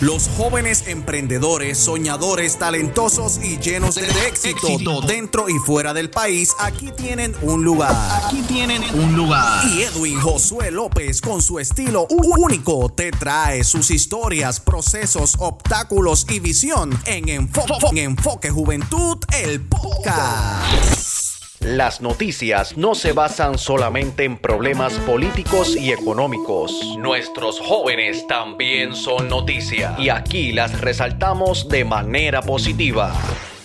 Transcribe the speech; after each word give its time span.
Los 0.00 0.28
jóvenes 0.28 0.84
emprendedores, 0.86 1.76
soñadores, 1.76 2.56
talentosos 2.56 3.38
y 3.44 3.58
llenos 3.58 3.96
de 3.96 4.08
éxito, 4.26 5.02
dentro 5.02 5.50
y 5.50 5.58
fuera 5.58 5.92
del 5.92 6.08
país, 6.08 6.54
aquí 6.58 6.90
tienen 6.96 7.34
un 7.42 7.64
lugar. 7.64 7.94
Aquí 8.24 8.40
tienen 8.48 8.82
un 8.94 9.14
lugar. 9.14 9.62
Y 9.68 9.82
Edwin 9.82 10.18
Josué 10.18 10.70
López, 10.70 11.20
con 11.20 11.42
su 11.42 11.58
estilo 11.58 12.06
único, 12.08 12.88
te 12.88 13.10
trae 13.10 13.62
sus 13.62 13.90
historias, 13.90 14.58
procesos, 14.58 15.34
obstáculos 15.38 16.26
y 16.30 16.40
visión 16.40 16.98
en 17.04 17.28
Enfoque, 17.28 17.74
en 17.90 17.98
Enfoque 17.98 18.48
Juventud, 18.48 19.18
el 19.34 19.60
podcast. 19.60 21.19
Las 21.60 22.00
noticias 22.00 22.78
no 22.78 22.94
se 22.94 23.12
basan 23.12 23.58
solamente 23.58 24.24
en 24.24 24.38
problemas 24.38 24.94
políticos 25.00 25.76
y 25.76 25.92
económicos. 25.92 26.72
Nuestros 26.96 27.60
jóvenes 27.60 28.26
también 28.26 28.96
son 28.96 29.28
noticia 29.28 29.94
y 29.98 30.08
aquí 30.08 30.52
las 30.52 30.80
resaltamos 30.80 31.68
de 31.68 31.84
manera 31.84 32.40
positiva. 32.40 33.12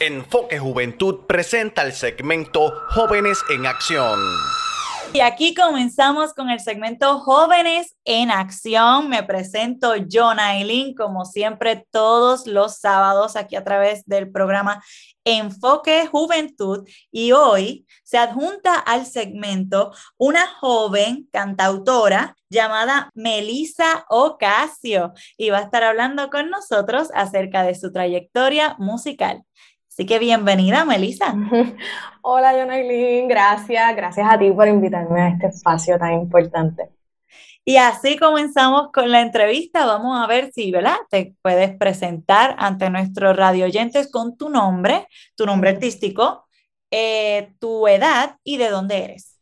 Enfoque 0.01 0.59
Juventud 0.59 1.21
presenta 1.25 1.83
el 1.83 1.93
segmento 1.93 2.73
Jóvenes 2.89 3.39
en 3.49 3.65
Acción. 3.65 4.19
Y 5.13 5.21
aquí 5.21 5.53
comenzamos 5.53 6.33
con 6.33 6.49
el 6.49 6.59
segmento 6.59 7.19
Jóvenes 7.19 7.95
en 8.03 8.31
Acción. 8.31 9.09
Me 9.09 9.23
presento 9.23 9.93
John 10.11 10.39
Aileen, 10.39 10.93
como 10.93 11.25
siempre, 11.25 11.85
todos 11.91 12.47
los 12.47 12.79
sábados 12.79 13.35
aquí 13.35 13.55
a 13.55 13.63
través 13.63 14.05
del 14.05 14.31
programa 14.31 14.83
Enfoque 15.23 16.07
Juventud. 16.07 16.87
Y 17.11 17.31
hoy 17.31 17.85
se 18.03 18.17
adjunta 18.17 18.75
al 18.75 19.05
segmento 19.05 19.93
una 20.17 20.47
joven 20.59 21.29
cantautora 21.31 22.35
llamada 22.49 23.09
Melissa 23.13 24.05
Ocasio 24.09 25.13
y 25.37 25.49
va 25.49 25.59
a 25.59 25.63
estar 25.63 25.83
hablando 25.83 26.29
con 26.29 26.49
nosotros 26.49 27.09
acerca 27.13 27.63
de 27.63 27.75
su 27.75 27.91
trayectoria 27.91 28.75
musical. 28.79 29.43
Así 29.95 30.05
que 30.05 30.19
bienvenida, 30.19 30.83
Melissa. 30.83 31.33
Hola, 32.21 32.51
Jonailin, 32.51 33.29
gracias. 33.29 33.95
Gracias 33.95 34.27
a 34.29 34.37
ti 34.37 34.51
por 34.51 34.67
invitarme 34.67 35.21
a 35.21 35.29
este 35.29 35.47
espacio 35.47 35.97
tan 35.97 36.11
importante. 36.11 36.89
Y 37.63 37.77
así 37.77 38.17
comenzamos 38.17 38.91
con 38.91 39.09
la 39.09 39.21
entrevista. 39.21 39.85
Vamos 39.85 40.21
a 40.21 40.27
ver 40.27 40.51
si, 40.51 40.69
¿verdad? 40.69 40.97
Te 41.09 41.33
puedes 41.41 41.77
presentar 41.77 42.57
ante 42.59 42.89
nuestros 42.89 43.37
radio 43.37 43.63
oyentes 43.63 44.11
con 44.11 44.35
tu 44.35 44.49
nombre, 44.49 45.07
tu 45.33 45.45
nombre 45.45 45.69
artístico, 45.69 46.45
eh, 46.91 47.53
tu 47.61 47.87
edad 47.87 48.35
y 48.43 48.57
de 48.57 48.69
dónde 48.71 49.01
eres. 49.01 49.39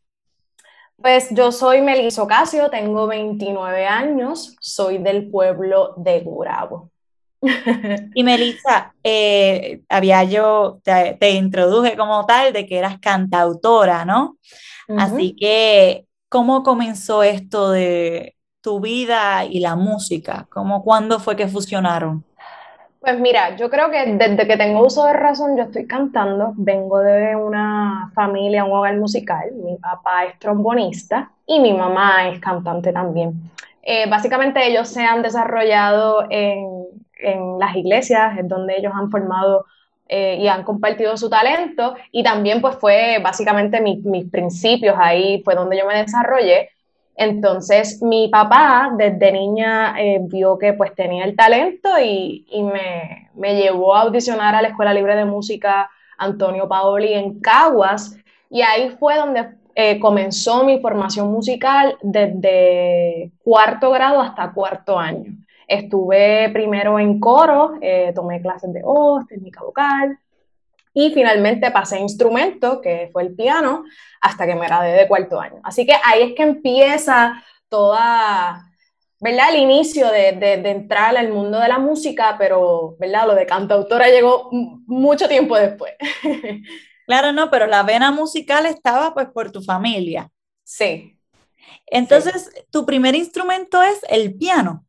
Pues 0.94 1.30
yo 1.30 1.50
soy 1.50 1.82
Melissa 1.82 2.22
Ocasio, 2.22 2.70
tengo 2.70 3.08
29 3.08 3.86
años, 3.86 4.54
soy 4.60 4.98
del 4.98 5.28
pueblo 5.32 5.94
de 5.96 6.20
Gurabo. 6.20 6.92
Y 8.14 8.22
Melissa, 8.22 8.94
eh, 9.02 9.80
había 9.88 10.24
yo, 10.24 10.80
te, 10.82 11.30
introduje 11.30 11.96
como 11.96 12.24
tal 12.26 12.52
de 12.52 12.66
que 12.66 12.78
eras 12.78 12.98
cantautora, 12.98 14.04
¿no? 14.04 14.36
Así 14.98 15.34
que, 15.34 16.06
¿cómo 16.28 16.62
comenzó 16.62 17.22
esto 17.22 17.70
de 17.70 18.36
tu 18.60 18.80
vida 18.80 19.44
y 19.44 19.60
la 19.60 19.76
música? 19.76 20.46
¿Cómo, 20.50 20.82
¿Cuándo 20.82 21.20
fue 21.20 21.36
que 21.36 21.48
fusionaron? 21.48 22.24
Pues 23.04 23.20
mira, 23.20 23.54
yo 23.56 23.68
creo 23.68 23.90
que 23.90 24.14
desde 24.14 24.46
que 24.46 24.56
tengo 24.56 24.86
uso 24.86 25.04
de 25.04 25.12
razón 25.12 25.58
yo 25.58 25.64
estoy 25.64 25.86
cantando. 25.86 26.54
Vengo 26.56 27.00
de 27.00 27.36
una 27.36 28.10
familia, 28.14 28.64
un 28.64 28.72
hogar 28.72 28.96
musical. 28.96 29.52
Mi 29.62 29.76
papá 29.76 30.24
es 30.24 30.38
trombonista 30.38 31.30
y 31.46 31.60
mi 31.60 31.74
mamá 31.74 32.30
es 32.30 32.40
cantante 32.40 32.94
también. 32.94 33.50
Eh, 33.82 34.08
básicamente 34.08 34.66
ellos 34.66 34.88
se 34.88 35.04
han 35.04 35.20
desarrollado 35.20 36.26
en 36.30 37.03
en 37.24 37.58
las 37.58 37.74
iglesias, 37.76 38.38
es 38.38 38.48
donde 38.48 38.76
ellos 38.76 38.92
han 38.94 39.10
formado 39.10 39.64
eh, 40.08 40.38
y 40.40 40.48
han 40.48 40.64
compartido 40.64 41.16
su 41.16 41.30
talento 41.30 41.94
y 42.12 42.22
también 42.22 42.60
pues 42.60 42.76
fue 42.76 43.18
básicamente 43.22 43.80
mis 43.80 44.30
principios, 44.30 44.96
ahí 44.98 45.42
fue 45.42 45.54
donde 45.54 45.78
yo 45.78 45.86
me 45.86 45.96
desarrollé. 45.96 46.70
Entonces 47.16 48.02
mi 48.02 48.28
papá 48.28 48.92
desde 48.96 49.32
niña 49.32 49.94
eh, 49.98 50.18
vio 50.22 50.58
que 50.58 50.72
pues 50.72 50.94
tenía 50.94 51.24
el 51.24 51.36
talento 51.36 51.88
y, 52.00 52.44
me, 52.52 53.30
me, 53.34 53.54
llevó 53.54 53.94
a 53.94 54.02
audicionar 54.02 54.54
a 54.54 54.62
la 54.62 54.68
Escuela 54.68 54.92
Libre 54.92 55.14
de 55.16 55.24
Música 55.24 55.90
Antonio 56.18 56.68
Paoli 56.68 57.14
en 57.14 57.40
Caguas 57.40 58.16
y 58.50 58.62
ahí 58.62 58.90
fue 58.98 59.16
donde 59.16 59.48
eh, 59.76 59.98
comenzó 59.98 60.64
mi 60.64 60.80
formación 60.80 61.32
musical 61.32 61.96
desde 62.02 63.32
cuarto 63.42 63.90
grado 63.90 64.20
hasta 64.20 64.52
cuarto 64.52 64.98
año. 64.98 65.32
Estuve 65.66 66.50
primero 66.52 66.98
en 66.98 67.20
coro, 67.20 67.74
eh, 67.80 68.12
tomé 68.14 68.40
clases 68.40 68.72
de 68.72 68.82
voz, 68.82 69.26
técnica 69.26 69.62
vocal, 69.62 70.18
y 70.92 71.10
finalmente 71.12 71.70
pasé 71.70 71.96
a 71.96 72.00
instrumento, 72.00 72.80
que 72.80 73.10
fue 73.12 73.24
el 73.24 73.34
piano, 73.34 73.84
hasta 74.20 74.46
que 74.46 74.54
me 74.54 74.66
gradué 74.66 74.92
de 74.92 75.08
cuarto 75.08 75.40
año. 75.40 75.60
Así 75.64 75.84
que 75.84 75.94
ahí 76.04 76.22
es 76.22 76.34
que 76.34 76.44
empieza 76.44 77.42
toda, 77.68 78.64
¿verdad? 79.20 79.50
El 79.50 79.62
inicio 79.62 80.10
de, 80.10 80.32
de, 80.32 80.70
entrar 80.70 81.16
al 81.16 81.32
mundo 81.32 81.58
de 81.58 81.68
la 81.68 81.78
música, 81.78 82.36
pero, 82.38 82.96
¿verdad? 83.00 83.26
Lo 83.26 83.34
de 83.34 83.46
cantautora 83.46 84.08
llegó 84.08 84.48
mucho 84.52 85.28
tiempo 85.28 85.56
después. 85.56 85.94
Claro, 87.06 87.32
no, 87.32 87.50
pero 87.50 87.66
la 87.66 87.82
vena 87.82 88.10
musical 88.10 88.64
estaba 88.66 89.12
pues 89.12 89.28
por 89.28 89.52
tu 89.52 89.62
familia. 89.62 90.30
Sí. 90.62 91.18
Entonces, 91.86 92.50
tu 92.70 92.86
primer 92.86 93.14
instrumento 93.14 93.82
es 93.82 94.00
el 94.08 94.34
piano. 94.36 94.83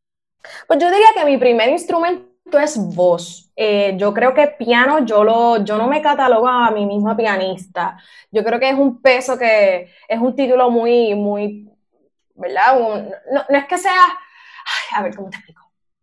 Pues 0.66 0.78
yo 0.78 0.90
diría 0.90 1.08
que 1.14 1.24
mi 1.24 1.36
primer 1.36 1.68
instrumento 1.70 2.58
es 2.58 2.76
voz. 2.78 3.50
Eh, 3.56 3.94
yo 3.96 4.12
creo 4.14 4.34
que 4.34 4.48
piano, 4.48 5.04
yo, 5.04 5.24
lo, 5.24 5.64
yo 5.64 5.78
no 5.78 5.88
me 5.88 6.02
catalogo 6.02 6.48
a 6.48 6.70
mí 6.70 6.86
misma 6.86 7.16
pianista. 7.16 7.98
Yo 8.30 8.44
creo 8.44 8.60
que 8.60 8.68
es 8.70 8.78
un 8.78 9.00
peso 9.00 9.38
que 9.38 9.90
es 10.08 10.20
un 10.20 10.34
título 10.36 10.70
muy, 10.70 11.14
muy, 11.14 11.68
¿verdad? 12.34 12.78
no, 12.78 13.44
no, 13.48 13.58
es 13.58 13.64
que 13.66 13.78
sea, 13.78 13.92
a 14.92 15.02
ver, 15.02 15.14
¿cómo 15.16 15.30
te 15.30 15.36
explico? 15.36 15.62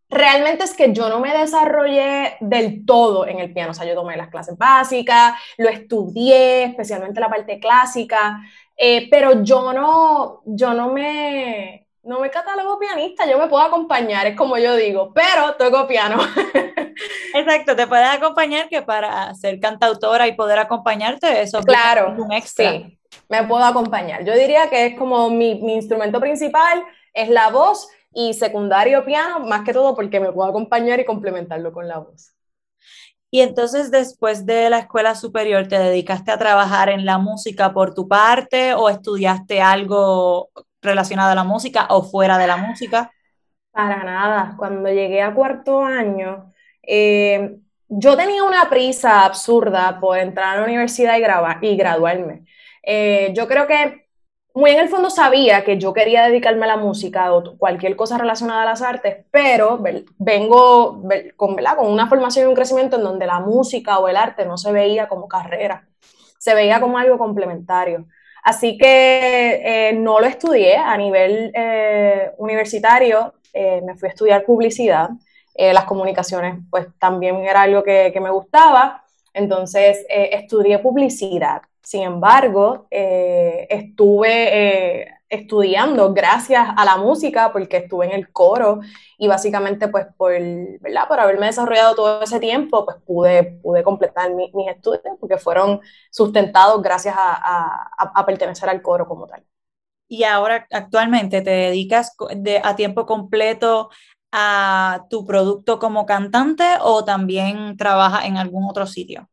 Realmente 0.09 0.63
es 0.63 0.75
que 0.75 0.93
yo 0.93 1.09
no 1.09 1.19
me 1.19 1.35
desarrollé 1.35 2.37
del 2.39 2.85
todo 2.85 3.25
en 3.27 3.39
el 3.39 3.51
piano, 3.51 3.71
o 3.71 3.73
sea, 3.73 3.85
yo 3.85 3.95
tomé 3.95 4.15
las 4.15 4.29
clases 4.29 4.55
básicas, 4.57 5.33
lo 5.57 5.69
estudié, 5.69 6.65
especialmente 6.65 7.19
la 7.19 7.29
parte 7.29 7.59
clásica, 7.59 8.39
eh, 8.77 9.07
pero 9.09 9.43
yo 9.43 9.73
no, 9.73 10.41
yo 10.45 10.73
no 10.73 10.91
me, 10.91 11.82
no 12.03 12.19
me 12.19 12.29
catalogo 12.29 12.77
pianista, 12.79 13.25
yo 13.25 13.37
me 13.37 13.47
puedo 13.47 13.63
acompañar, 13.63 14.27
es 14.27 14.35
como 14.35 14.57
yo 14.57 14.75
digo, 14.75 15.13
pero 15.13 15.55
toco 15.55 15.87
piano. 15.87 16.17
Exacto, 17.33 17.75
te 17.75 17.87
puedes 17.87 18.09
acompañar 18.09 18.67
que 18.67 18.81
para 18.81 19.33
ser 19.35 19.59
cantautora 19.59 20.27
y 20.27 20.33
poder 20.33 20.59
acompañarte, 20.59 21.41
eso 21.41 21.61
claro, 21.61 22.13
es 22.13 22.19
un 22.19 22.31
extra. 22.33 22.71
Sí, 22.71 22.99
me 23.29 23.43
puedo 23.43 23.63
acompañar. 23.63 24.25
Yo 24.25 24.33
diría 24.33 24.69
que 24.69 24.87
es 24.87 24.97
como 24.97 25.29
mi, 25.29 25.55
mi 25.61 25.75
instrumento 25.75 26.19
principal, 26.19 26.83
es 27.13 27.29
la 27.29 27.49
voz 27.49 27.87
y 28.13 28.33
secundario 28.33 29.05
piano, 29.05 29.39
más 29.39 29.63
que 29.63 29.73
todo 29.73 29.95
porque 29.95 30.19
me 30.19 30.31
puedo 30.31 30.49
acompañar 30.49 30.99
y 30.99 31.05
complementarlo 31.05 31.71
con 31.71 31.87
la 31.87 31.99
voz. 31.99 32.33
Y 33.31 33.41
entonces 33.41 33.89
después 33.89 34.45
de 34.45 34.69
la 34.69 34.79
escuela 34.79 35.15
superior, 35.15 35.67
¿te 35.67 35.79
dedicaste 35.79 36.31
a 36.31 36.37
trabajar 36.37 36.89
en 36.89 37.05
la 37.05 37.17
música 37.17 37.73
por 37.73 37.95
tu 37.95 38.07
parte 38.07 38.75
o 38.75 38.89
estudiaste 38.89 39.59
algo 39.59 40.49
relacionada 40.83 41.31
a 41.31 41.35
la 41.35 41.43
música 41.43 41.87
o 41.89 42.03
fuera 42.03 42.37
de 42.37 42.47
la 42.47 42.57
música? 42.57 43.11
Para 43.71 44.03
nada. 44.03 44.55
Cuando 44.57 44.89
llegué 44.89 45.21
a 45.21 45.33
cuarto 45.33 45.83
año, 45.83 46.53
eh, 46.83 47.57
yo 47.87 48.17
tenía 48.17 48.43
una 48.43 48.69
prisa 48.69 49.25
absurda 49.25 49.99
por 49.99 50.17
entrar 50.17 50.55
a 50.55 50.57
la 50.59 50.65
universidad 50.65 51.17
y, 51.17 51.67
y 51.67 51.75
graduarme. 51.77 52.45
Eh, 52.83 53.31
yo 53.35 53.47
creo 53.47 53.65
que 53.67 54.03
muy 54.55 54.71
en 54.71 54.79
el 54.79 54.89
fondo 54.89 55.09
sabía 55.09 55.63
que 55.63 55.79
yo 55.79 55.93
quería 55.93 56.23
dedicarme 56.25 56.65
a 56.65 56.67
la 56.67 56.77
música 56.77 57.33
o 57.33 57.57
cualquier 57.57 57.95
cosa 57.95 58.17
relacionada 58.17 58.61
a 58.61 58.65
las 58.65 58.81
artes, 58.83 59.25
pero 59.31 59.81
vengo 60.17 61.01
con, 61.35 61.55
con 61.55 61.87
una 61.91 62.07
formación 62.07 62.45
y 62.45 62.49
un 62.49 62.55
crecimiento 62.55 62.97
en 62.97 63.03
donde 63.03 63.25
la 63.25 63.39
música 63.39 63.97
o 63.97 64.07
el 64.07 64.17
arte 64.17 64.45
no 64.45 64.57
se 64.57 64.71
veía 64.71 65.07
como 65.07 65.27
carrera, 65.27 65.87
se 66.37 66.53
veía 66.53 66.79
como 66.79 66.99
algo 66.99 67.17
complementario. 67.17 68.05
Así 68.43 68.77
que 68.77 69.89
eh, 69.89 69.93
no 69.93 70.19
lo 70.19 70.27
estudié 70.27 70.75
a 70.75 70.97
nivel 70.97 71.51
eh, 71.55 72.31
universitario, 72.37 73.33
eh, 73.53 73.81
me 73.85 73.95
fui 73.95 74.09
a 74.09 74.11
estudiar 74.11 74.43
publicidad. 74.43 75.09
las 75.55 75.85
comunicaciones, 75.85 76.57
pues 76.69 76.87
también 76.99 77.37
era 77.37 77.61
algo 77.61 77.83
que, 77.83 78.11
que 78.11 78.19
me 78.19 78.31
gustaba. 78.31 79.03
Entonces, 79.33 80.05
estudié 80.09 80.79
publicidad. 80.79 81.61
Sin 81.81 82.03
embargo, 82.03 82.87
estuve 82.89 85.07
estudiando 85.33 86.13
gracias 86.13 86.67
a 86.75 86.85
la 86.85 86.97
música, 86.97 87.51
porque 87.51 87.77
estuve 87.77 88.05
en 88.05 88.11
el 88.11 88.31
coro 88.31 88.81
y 89.17 89.27
básicamente 89.27 89.87
pues 89.87 90.05
por, 90.17 90.33
¿verdad? 90.81 91.07
por 91.07 91.19
haberme 91.19 91.47
desarrollado 91.47 91.95
todo 91.95 92.21
ese 92.21 92.39
tiempo, 92.39 92.85
pues 92.85 92.97
pude, 93.05 93.59
pude 93.61 93.83
completar 93.83 94.31
mis 94.33 94.67
estudios 94.67 95.01
porque 95.19 95.37
fueron 95.37 95.81
sustentados 96.11 96.81
gracias 96.81 97.15
a, 97.17 97.89
a, 97.97 98.25
pertenecer 98.25 98.69
al 98.69 98.81
coro 98.81 99.07
como 99.07 99.27
tal. 99.27 99.43
Y 100.07 100.23
ahora 100.23 100.67
actualmente 100.71 101.41
te 101.41 101.49
dedicas 101.49 102.15
de, 102.35 102.61
a 102.63 102.75
tiempo 102.75 103.05
completo 103.05 103.89
a 104.31 105.05
tu 105.09 105.25
producto 105.25 105.79
como 105.79 106.05
cantante 106.05 106.63
o 106.81 107.05
también 107.05 107.77
trabajas 107.77 108.25
en 108.25 108.37
algún 108.37 108.67
otro 108.67 108.87
sitio? 108.87 109.29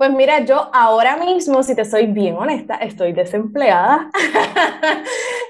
Pues 0.00 0.12
mira, 0.12 0.40
yo 0.46 0.70
ahora 0.72 1.18
mismo, 1.18 1.62
si 1.62 1.76
te 1.76 1.84
soy 1.84 2.06
bien 2.06 2.34
honesta, 2.34 2.76
estoy 2.76 3.12
desempleada. 3.12 4.10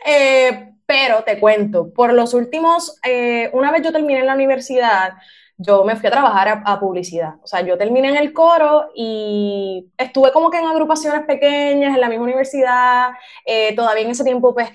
Eh, 0.05 0.73
pero 0.87 1.23
te 1.23 1.39
cuento, 1.39 1.93
por 1.93 2.13
los 2.15 2.35
últimos, 2.35 2.99
eh, 3.05 3.51
una 3.53 3.71
vez 3.71 3.83
yo 3.83 3.93
terminé 3.93 4.21
en 4.21 4.27
la 4.27 4.35
universidad, 4.35 5.13
yo 5.57 5.85
me 5.85 5.95
fui 5.95 6.09
a 6.09 6.11
trabajar 6.11 6.63
a, 6.65 6.81
publicidad. 6.81 7.35
O 7.43 7.47
sea, 7.47 7.61
yo 7.61 7.79
terminé 7.79 8.09
en 8.09 8.17
el 8.17 8.33
coro 8.33 8.91
y 8.97 9.89
estuve 9.97 10.33
como 10.33 10.51
que 10.51 10.59
en 10.59 10.65
agrupaciones 10.65 11.23
pequeñas 11.27 11.95
en 11.95 12.01
la 12.01 12.09
misma 12.09 12.25
universidad. 12.25 13.11
Eh, 13.45 13.77
todavía 13.77 14.05
en 14.05 14.11
ese 14.11 14.25
tiempo, 14.25 14.53
pues, 14.55 14.71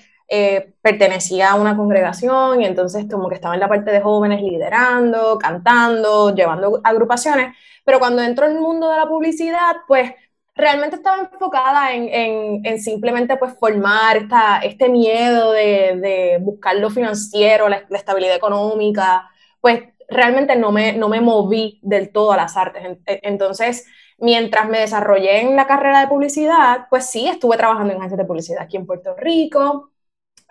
pertenecía 0.82 1.52
a 1.52 1.56
una 1.56 1.76
congregación 1.76 2.62
y 2.62 2.66
entonces 2.66 3.06
como 3.12 3.28
que 3.28 3.36
estaba 3.36 3.56
en 3.56 3.60
la 3.60 3.68
parte 3.68 3.92
de 3.92 4.00
jóvenes 4.00 4.42
liderando, 4.42 5.38
cantando, 5.38 6.34
llevando 6.34 6.80
agrupaciones, 6.84 7.56
pero 7.86 8.00
cuando 8.00 8.22
entró 8.22 8.48
en 8.48 8.54
el 8.54 8.62
mundo 8.62 8.90
de 8.90 8.98
la 8.98 9.08
publicidad, 9.08 9.78
pues 9.88 10.12
realmente 10.56 10.98
estaba 10.98 11.22
enfocada 11.22 11.94
en, 11.94 12.80
simplemente 12.80 13.38
pues 13.38 13.54
formar 13.60 14.18
esta, 14.18 14.60
este 14.60 14.90
miedo 14.90 15.52
de, 15.52 16.38
buscar 16.42 16.76
lo 16.78 16.90
financiero, 16.90 17.70
la, 17.70 17.86
estabilidad 17.92 18.36
económica, 18.36 19.30
pues 19.62 19.84
realmente 20.10 20.56
no 20.56 20.72
me, 20.72 20.94
no 20.94 21.10
me 21.10 21.22
moví 21.22 21.80
del 21.84 22.12
todo 22.12 22.34
a 22.34 22.38
las 22.38 22.58
artes. 22.58 23.00
Entonces, 23.06 23.86
mientras 24.18 24.68
me 24.70 24.80
desarrollé 24.80 25.42
en 25.42 25.56
la 25.56 25.68
carrera 25.68 26.02
de 26.02 26.08
publicidad, 26.08 26.88
pues 26.90 27.06
sí, 27.10 27.28
estuve 27.28 27.58
trabajando 27.58 27.94
en 27.94 28.00
agencias 28.00 28.20
de 28.20 28.26
publicidad 28.26 28.62
aquí 28.64 28.78
en 28.78 28.86
Puerto 28.86 29.16
Rico, 29.16 29.92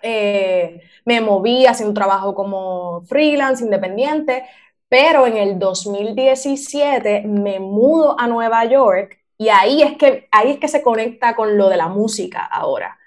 eh, 0.01 0.81
me 1.05 1.21
moví 1.21 1.65
haciendo 1.65 1.89
un 1.89 1.95
trabajo 1.95 2.35
como 2.35 3.01
freelance, 3.05 3.63
independiente, 3.63 4.43
pero 4.89 5.27
en 5.27 5.37
el 5.37 5.59
2017 5.59 7.23
me 7.25 7.59
mudo 7.59 8.19
a 8.19 8.27
Nueva 8.27 8.65
York 8.65 9.19
y 9.37 9.49
ahí 9.49 9.81
es 9.81 9.97
que, 9.97 10.27
ahí 10.31 10.51
es 10.51 10.59
que 10.59 10.67
se 10.67 10.81
conecta 10.81 11.35
con 11.35 11.57
lo 11.57 11.69
de 11.69 11.77
la 11.77 11.87
música 11.87 12.45
ahora. 12.45 12.97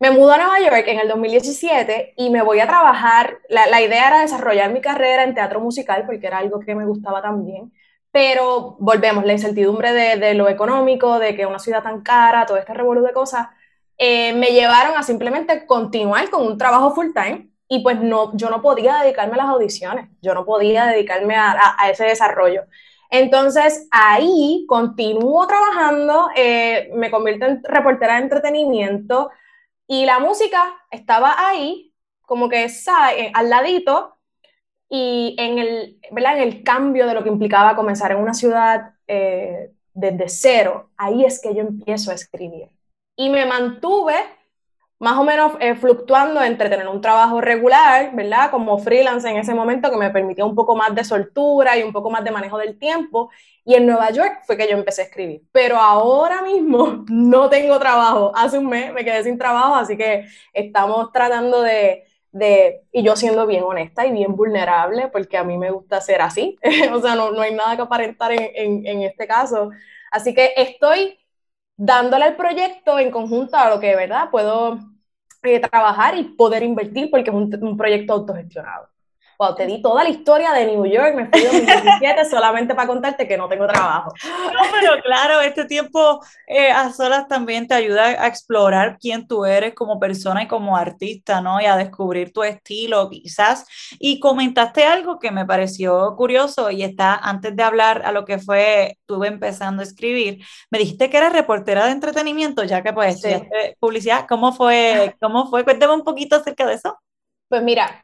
Me 0.00 0.10
mudo 0.10 0.32
a 0.32 0.38
Nueva 0.38 0.60
York 0.60 0.84
en 0.88 1.00
el 1.00 1.08
2017 1.08 2.14
y 2.16 2.30
me 2.30 2.42
voy 2.42 2.60
a 2.60 2.66
trabajar, 2.66 3.38
la, 3.48 3.66
la 3.66 3.80
idea 3.80 4.08
era 4.08 4.20
desarrollar 4.20 4.72
mi 4.72 4.80
carrera 4.80 5.24
en 5.24 5.34
teatro 5.34 5.60
musical 5.60 6.04
porque 6.06 6.26
era 6.26 6.38
algo 6.38 6.60
que 6.60 6.74
me 6.74 6.84
gustaba 6.84 7.22
también, 7.22 7.72
pero 8.10 8.76
volvemos, 8.80 9.24
la 9.24 9.32
incertidumbre 9.32 9.92
de, 9.92 10.16
de 10.16 10.34
lo 10.34 10.48
económico, 10.48 11.18
de 11.18 11.34
que 11.36 11.46
una 11.46 11.58
ciudad 11.58 11.82
tan 11.82 12.02
cara, 12.02 12.46
todo 12.46 12.58
este 12.58 12.74
revuelo 12.74 13.02
de 13.02 13.12
cosas, 13.12 13.48
eh, 13.98 14.32
me 14.34 14.48
llevaron 14.48 14.96
a 14.96 15.02
simplemente 15.02 15.66
continuar 15.66 16.28
con 16.30 16.46
un 16.46 16.58
trabajo 16.58 16.94
full 16.94 17.12
time 17.14 17.48
y 17.68 17.82
pues 17.82 18.00
no, 18.00 18.36
yo 18.36 18.50
no 18.50 18.62
podía 18.62 18.98
dedicarme 18.98 19.34
a 19.34 19.38
las 19.38 19.46
audiciones, 19.46 20.08
yo 20.20 20.34
no 20.34 20.44
podía 20.44 20.86
dedicarme 20.86 21.36
a, 21.36 21.76
ese 21.90 22.04
desarrollo. 22.04 22.64
Entonces 23.10 23.88
ahí 23.90 24.64
continúo 24.68 25.46
trabajando, 25.46 26.28
eh, 26.36 26.90
me 26.94 27.10
convierto 27.10 27.46
en 27.46 27.62
reportera 27.64 28.16
de 28.16 28.22
entretenimiento 28.22 29.30
y 29.86 30.04
la 30.04 30.18
música 30.18 30.74
estaba 30.90 31.48
ahí, 31.48 31.92
como 32.22 32.48
que 32.48 32.64
eh, 32.64 33.32
al 33.34 33.50
ladito, 33.50 34.16
y 34.88 35.34
en 35.38 35.58
el, 35.58 35.98
¿verdad? 36.12 36.36
en 36.36 36.42
el 36.42 36.62
cambio 36.62 37.06
de 37.06 37.14
lo 37.14 37.22
que 37.22 37.28
implicaba 37.28 37.74
comenzar 37.74 38.12
en 38.12 38.18
una 38.18 38.34
ciudad 38.34 38.92
desde 39.06 40.28
cero, 40.28 40.90
ahí 40.96 41.24
es 41.24 41.40
que 41.40 41.54
yo 41.54 41.60
empiezo 41.60 42.10
a 42.10 42.14
escribir 42.14 42.68
y 43.16 43.28
me 43.28 43.46
mantuve 43.46 44.14
más 44.98 45.18
o 45.18 45.24
menos 45.24 45.52
eh, 45.60 45.74
fluctuando 45.74 46.42
entre 46.42 46.68
tener 46.70 46.88
un 46.88 47.00
trabajo 47.00 47.40
regular, 47.40 48.14
¿verdad? 48.14 48.50
Como 48.50 48.78
freelance 48.78 49.28
en 49.28 49.36
ese 49.36 49.54
momento 49.54 49.90
que 49.90 49.96
me 49.96 50.10
permitía 50.10 50.44
un 50.44 50.54
poco 50.54 50.76
más 50.76 50.94
de 50.94 51.04
soltura 51.04 51.76
y 51.76 51.82
un 51.82 51.92
poco 51.92 52.10
más 52.10 52.24
de 52.24 52.30
manejo 52.30 52.58
del 52.58 52.78
tiempo. 52.78 53.30
Y 53.64 53.74
en 53.74 53.86
Nueva 53.86 54.10
York 54.10 54.42
fue 54.46 54.56
que 54.56 54.68
yo 54.68 54.76
empecé 54.76 55.02
a 55.02 55.04
escribir. 55.06 55.42
Pero 55.52 55.76
ahora 55.76 56.42
mismo 56.42 57.04
no 57.10 57.50
tengo 57.50 57.78
trabajo. 57.78 58.32
Hace 58.34 58.58
un 58.58 58.66
mes 58.66 58.92
me 58.92 59.04
quedé 59.04 59.22
sin 59.24 59.38
trabajo, 59.38 59.74
así 59.74 59.96
que 59.96 60.26
estamos 60.52 61.10
tratando 61.12 61.62
de, 61.62 62.04
de 62.30 62.82
y 62.92 63.02
yo 63.02 63.16
siendo 63.16 63.46
bien 63.46 63.64
honesta 63.64 64.06
y 64.06 64.12
bien 64.12 64.36
vulnerable, 64.36 65.08
porque 65.08 65.36
a 65.36 65.44
mí 65.44 65.58
me 65.58 65.70
gusta 65.70 66.00
ser 66.00 66.22
así. 66.22 66.56
o 66.92 67.00
sea, 67.00 67.16
no, 67.16 67.32
no, 67.32 67.40
hay 67.40 67.54
nada 67.54 67.76
que 67.76 67.82
aparentar 67.82 68.32
en, 68.32 68.50
en, 68.54 68.86
en 68.86 69.02
este 69.02 69.26
caso. 69.26 69.70
Así 70.12 70.34
que 70.34 70.52
estoy 70.56 71.18
dándole 71.76 72.26
el 72.28 72.36
proyecto 72.36 72.98
en 72.98 73.10
conjunto 73.10 73.56
a 73.56 73.70
lo 73.70 73.80
que, 73.80 73.96
¿verdad? 73.96 74.30
Puedo 74.30 74.78
eh, 75.42 75.60
trabajar 75.60 76.16
y 76.18 76.24
poder 76.24 76.62
invertir 76.62 77.10
porque 77.10 77.30
es 77.30 77.36
un, 77.36 77.50
un 77.64 77.76
proyecto 77.76 78.14
autogestionado. 78.14 78.88
Wow, 79.38 79.54
te 79.54 79.66
di 79.66 79.82
toda 79.82 80.04
la 80.04 80.10
historia 80.10 80.52
de 80.52 80.66
New 80.66 80.86
York, 80.86 81.14
me 81.14 81.26
fui 81.26 81.40
en 81.40 81.66
2017 81.66 82.24
solamente 82.30 82.74
para 82.74 82.86
contarte 82.86 83.26
que 83.26 83.36
no 83.36 83.48
tengo 83.48 83.66
trabajo. 83.66 84.12
No, 84.24 84.60
pero 84.72 85.02
claro, 85.02 85.40
este 85.40 85.64
tiempo 85.64 86.20
eh, 86.46 86.70
a 86.70 86.92
solas 86.92 87.26
también 87.26 87.66
te 87.66 87.74
ayuda 87.74 88.22
a 88.22 88.26
explorar 88.26 88.98
quién 89.00 89.26
tú 89.26 89.44
eres 89.44 89.74
como 89.74 89.98
persona 89.98 90.42
y 90.42 90.48
como 90.48 90.76
artista, 90.76 91.40
¿no? 91.40 91.60
Y 91.60 91.64
a 91.64 91.76
descubrir 91.76 92.32
tu 92.32 92.42
estilo, 92.44 93.10
quizás. 93.10 93.66
Y 93.98 94.20
comentaste 94.20 94.84
algo 94.84 95.18
que 95.18 95.30
me 95.30 95.44
pareció 95.44 96.14
curioso 96.16 96.70
y 96.70 96.82
está 96.82 97.14
antes 97.14 97.56
de 97.56 97.62
hablar 97.62 98.02
a 98.04 98.12
lo 98.12 98.24
que 98.24 98.38
fue, 98.38 98.98
tuve 99.06 99.28
empezando 99.28 99.82
a 99.82 99.84
escribir, 99.84 100.44
me 100.70 100.78
dijiste 100.78 101.10
que 101.10 101.16
eras 101.16 101.32
reportera 101.32 101.86
de 101.86 101.92
entretenimiento, 101.92 102.64
ya 102.64 102.82
que 102.82 102.92
pues 102.92 103.20
sí. 103.20 103.30
publicidad. 103.80 104.26
¿Cómo 104.28 104.52
fue? 104.52 105.16
¿Cómo 105.20 105.50
fue? 105.50 105.64
Cuéntame 105.64 105.94
un 105.94 106.04
poquito 106.04 106.36
acerca 106.36 106.66
de 106.66 106.74
eso. 106.74 106.98
Pues 107.48 107.62
mira, 107.62 108.02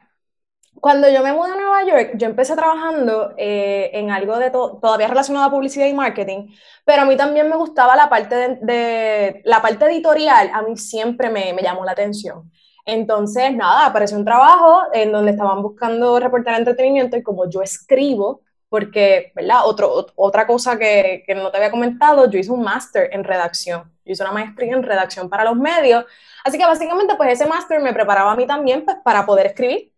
cuando 0.79 1.09
yo 1.09 1.21
me 1.21 1.33
mudé 1.33 1.51
a 1.51 1.55
Nueva 1.55 1.83
York, 1.83 2.11
yo 2.15 2.27
empecé 2.27 2.55
trabajando 2.55 3.33
eh, 3.37 3.91
en 3.93 4.09
algo 4.09 4.37
de 4.37 4.49
todavía 4.49 5.07
relacionado 5.07 5.45
a 5.45 5.51
publicidad 5.51 5.85
y 5.85 5.93
marketing, 5.93 6.47
pero 6.85 7.03
a 7.03 7.05
mí 7.05 7.15
también 7.17 7.49
me 7.49 7.55
gustaba 7.55 7.95
la 7.95 8.09
parte 8.09 8.57
de, 8.61 9.41
la 9.45 9.61
parte 9.61 9.85
editorial, 9.85 10.49
a 10.53 10.61
mí 10.63 10.77
siempre 10.77 11.29
me, 11.29 11.53
me, 11.53 11.61
llamó 11.61 11.85
la 11.85 11.91
atención. 11.91 12.51
Entonces, 12.85 13.53
nada, 13.55 13.85
apareció 13.85 14.17
un 14.17 14.25
trabajo 14.25 14.83
en 14.91 15.11
donde 15.11 15.31
estaban 15.31 15.61
buscando 15.61 16.19
reportar 16.19 16.57
entretenimiento 16.57 17.15
y 17.15 17.21
como 17.21 17.47
yo 17.47 17.61
escribo, 17.61 18.41
porque, 18.67 19.31
¿verdad? 19.35 19.65
Otro, 19.65 20.07
otra 20.15 20.47
cosa 20.47 20.79
que, 20.79 21.23
que 21.27 21.35
no 21.35 21.51
te 21.51 21.57
había 21.57 21.69
comentado, 21.69 22.29
yo 22.29 22.39
hice 22.39 22.51
un 22.51 22.63
máster 22.63 23.09
en 23.11 23.23
redacción, 23.23 23.83
yo 24.03 24.13
hice 24.13 24.23
una 24.23 24.31
maestría 24.31 24.73
en 24.73 24.81
redacción 24.81 25.29
para 25.29 25.43
los 25.43 25.57
medios, 25.57 26.05
así 26.43 26.57
que 26.57 26.65
básicamente 26.65 27.13
pues 27.15 27.33
ese 27.33 27.45
máster 27.45 27.81
me 27.81 27.93
preparaba 27.93 28.31
a 28.31 28.35
mí 28.35 28.47
también 28.47 28.83
pues, 28.83 28.97
para 29.03 29.25
poder 29.25 29.47
escribir 29.47 29.90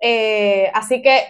eh, 0.00 0.70
así 0.74 1.02
que 1.02 1.22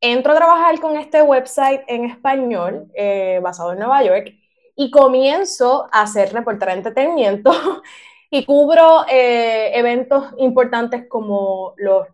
entro 0.00 0.32
a 0.32 0.36
trabajar 0.36 0.80
con 0.80 0.96
este 0.96 1.22
website 1.22 1.82
en 1.86 2.04
español 2.04 2.90
eh, 2.94 3.40
basado 3.42 3.72
en 3.72 3.78
Nueva 3.78 4.02
York 4.02 4.34
y 4.76 4.90
comienzo 4.90 5.88
a 5.92 6.02
hacer 6.02 6.32
reportera 6.32 6.72
de 6.72 6.78
entretenimiento 6.78 7.52
y 8.30 8.44
cubro 8.44 9.06
eh, 9.08 9.70
eventos 9.74 10.34
importantes 10.38 11.06
como 11.08 11.74
los 11.76 12.06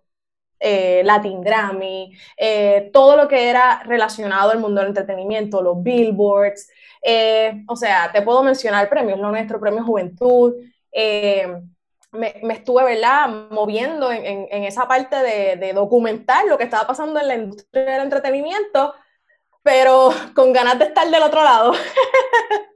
Latin 0.64 1.40
Grammy, 1.40 2.16
todo 2.92 3.16
lo 3.16 3.26
que 3.26 3.50
era 3.50 3.82
relacionado 3.84 4.52
al 4.52 4.60
mundo 4.60 4.80
del 4.80 4.90
entretenimiento, 4.90 5.60
los 5.60 5.82
billboards, 5.82 6.70
o 7.66 7.74
sea, 7.74 8.12
te 8.12 8.22
puedo 8.22 8.44
mencionar 8.44 8.88
premios, 8.88 9.18
lo 9.18 9.32
nuestro, 9.32 9.58
premio 9.58 9.82
Juventud, 9.82 10.54
me, 12.12 12.34
estuve, 12.50 12.84
¿verdad?, 12.84 13.28
moviendo 13.50 14.12
en, 14.12 14.64
esa 14.64 14.86
parte 14.86 15.16
de, 15.16 15.72
documentar 15.72 16.44
lo 16.46 16.58
que 16.58 16.64
estaba 16.64 16.86
pasando 16.86 17.18
en 17.20 17.28
la 17.28 17.34
industria 17.34 17.84
del 17.84 18.02
entretenimiento, 18.02 18.94
pero 19.62 20.10
con 20.34 20.52
ganas 20.52 20.78
de 20.78 20.86
estar 20.86 21.08
del 21.08 21.22
otro 21.22 21.42
lado. 21.42 21.72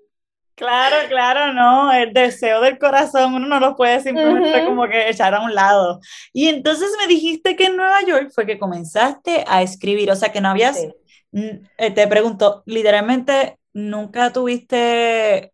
Claro, 0.59 0.97
claro, 1.11 1.53
no, 1.53 1.93
el 1.93 2.15
deseo 2.15 2.63
del 2.63 2.79
corazón 2.79 3.35
uno 3.35 3.47
no 3.47 3.61
lo 3.61 3.77
puede 3.77 4.01
simplemente 4.01 4.65
como 4.65 4.89
que 4.89 5.11
echar 5.11 5.35
a 5.35 5.43
un 5.43 5.55
lado. 5.55 6.01
Y 6.33 6.49
entonces 6.49 6.89
me 6.99 7.07
dijiste 7.07 7.57
que 7.57 7.67
en 7.67 7.77
Nueva 7.77 8.01
York 8.07 8.31
fue 8.35 8.47
que 8.47 8.59
comenzaste 8.59 9.45
a 9.47 9.61
escribir, 9.61 10.11
o 10.11 10.17
sea 10.17 10.33
que 10.33 10.41
no 10.41 10.49
habías, 10.49 10.83
eh, 11.35 11.91
te 11.91 12.09
pregunto, 12.09 12.63
literalmente 12.65 13.59
nunca 13.75 14.33
tuviste 14.33 15.53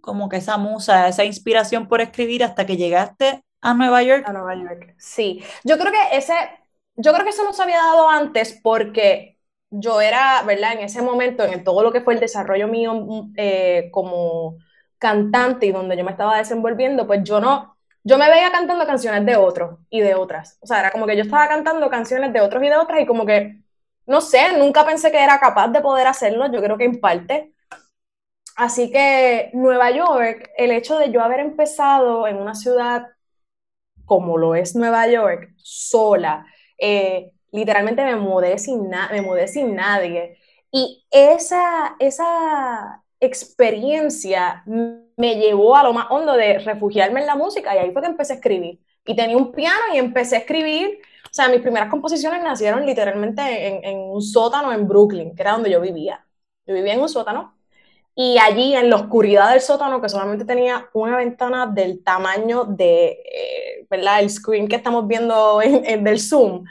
como 0.00 0.28
que 0.28 0.36
esa 0.38 0.56
musa, 0.56 1.08
esa 1.08 1.24
inspiración 1.24 1.88
por 1.88 2.00
escribir 2.00 2.44
hasta 2.44 2.66
que 2.66 2.76
llegaste 2.76 3.42
a 3.60 3.74
Nueva 3.74 4.02
York? 4.02 4.24
A 4.26 4.32
Nueva 4.32 4.54
York, 4.54 4.94
sí. 4.98 5.42
Yo 5.64 5.78
creo 5.78 5.92
que 5.92 6.16
ese, 6.16 6.34
yo 6.96 7.12
creo 7.12 7.24
que 7.24 7.30
eso 7.30 7.44
no 7.44 7.52
se 7.52 7.62
había 7.62 7.78
dado 7.78 8.08
antes 8.08 8.58
porque 8.62 9.38
yo 9.70 10.00
era, 10.00 10.42
¿verdad? 10.42 10.72
En 10.72 10.80
ese 10.80 11.02
momento, 11.02 11.44
en 11.44 11.64
todo 11.64 11.82
lo 11.82 11.92
que 11.92 12.00
fue 12.00 12.14
el 12.14 12.20
desarrollo 12.20 12.68
mío 12.68 13.28
eh, 13.36 13.88
como 13.92 14.58
cantante 14.98 15.66
y 15.66 15.72
donde 15.72 15.96
yo 15.96 16.04
me 16.04 16.10
estaba 16.10 16.38
desenvolviendo, 16.38 17.06
pues 17.06 17.22
yo 17.24 17.40
no, 17.40 17.76
yo 18.02 18.18
me 18.18 18.28
veía 18.28 18.50
cantando 18.50 18.86
canciones 18.86 19.24
de 19.26 19.36
otros 19.36 19.78
y 19.90 20.00
de 20.00 20.14
otras. 20.14 20.58
O 20.60 20.66
sea, 20.66 20.80
era 20.80 20.90
como 20.90 21.06
que 21.06 21.16
yo 21.16 21.22
estaba 21.22 21.48
cantando 21.48 21.88
canciones 21.90 22.32
de 22.32 22.40
otros 22.40 22.62
y 22.62 22.68
de 22.68 22.76
otras 22.76 23.00
y 23.00 23.06
como 23.06 23.24
que, 23.26 23.62
no 24.06 24.20
sé, 24.20 24.58
nunca 24.58 24.84
pensé 24.84 25.10
que 25.10 25.22
era 25.22 25.38
capaz 25.38 25.68
de 25.68 25.80
poder 25.80 26.06
hacerlo. 26.06 26.50
Yo 26.52 26.60
creo 26.62 26.76
que 26.76 26.84
en 26.84 27.00
parte 27.00 27.54
Así 28.56 28.90
que 28.90 29.50
Nueva 29.54 29.90
York, 29.90 30.50
el 30.56 30.70
hecho 30.70 30.98
de 30.98 31.10
yo 31.10 31.22
haber 31.22 31.40
empezado 31.40 32.26
en 32.26 32.36
una 32.36 32.54
ciudad 32.54 33.06
como 34.04 34.38
lo 34.38 34.54
es 34.56 34.74
Nueva 34.74 35.06
York, 35.06 35.52
sola, 35.56 36.44
eh, 36.78 37.30
literalmente 37.52 38.04
me 38.04 38.16
mudé 38.16 38.58
sin, 38.58 38.88
me 38.88 39.22
mudé 39.22 39.46
sin 39.48 39.76
nadie. 39.76 40.36
Y 40.72 41.06
esa, 41.10 41.96
esa 42.00 43.04
experiencia 43.20 44.64
me 44.66 45.36
llevó 45.36 45.76
a 45.76 45.84
lo 45.84 45.92
más 45.92 46.06
hondo 46.10 46.34
de 46.34 46.58
refugiarme 46.58 47.20
en 47.20 47.26
la 47.26 47.36
música 47.36 47.74
y 47.74 47.78
ahí 47.78 47.92
fue 47.92 48.02
que 48.02 48.08
empecé 48.08 48.32
a 48.32 48.36
escribir. 48.36 48.80
Y 49.06 49.14
tenía 49.16 49.36
un 49.36 49.52
piano 49.52 49.94
y 49.94 49.98
empecé 49.98 50.36
a 50.36 50.38
escribir. 50.40 50.98
O 51.24 51.32
sea, 51.32 51.48
mis 51.48 51.60
primeras 51.60 51.88
composiciones 51.88 52.42
nacieron 52.42 52.84
literalmente 52.86 53.68
en, 53.68 53.84
en 53.84 53.98
un 53.98 54.22
sótano 54.22 54.72
en 54.72 54.88
Brooklyn, 54.88 55.34
que 55.36 55.42
era 55.42 55.52
donde 55.52 55.70
yo 55.70 55.80
vivía. 55.80 56.26
Yo 56.66 56.74
vivía 56.74 56.94
en 56.94 57.00
un 57.00 57.08
sótano 57.08 57.59
y 58.14 58.38
allí 58.38 58.74
en 58.74 58.90
la 58.90 58.96
oscuridad 58.96 59.50
del 59.52 59.60
sótano, 59.60 60.00
que 60.00 60.08
solamente 60.08 60.44
tenía 60.44 60.88
una 60.92 61.16
ventana 61.16 61.66
del 61.66 62.02
tamaño 62.02 62.64
de, 62.64 63.22
eh, 63.24 63.86
¿verdad? 63.88 64.20
El 64.20 64.30
screen 64.30 64.68
que 64.68 64.76
estamos 64.76 65.06
viendo 65.06 65.62
en, 65.62 66.04
del 66.04 66.20
Zoom, 66.20 66.64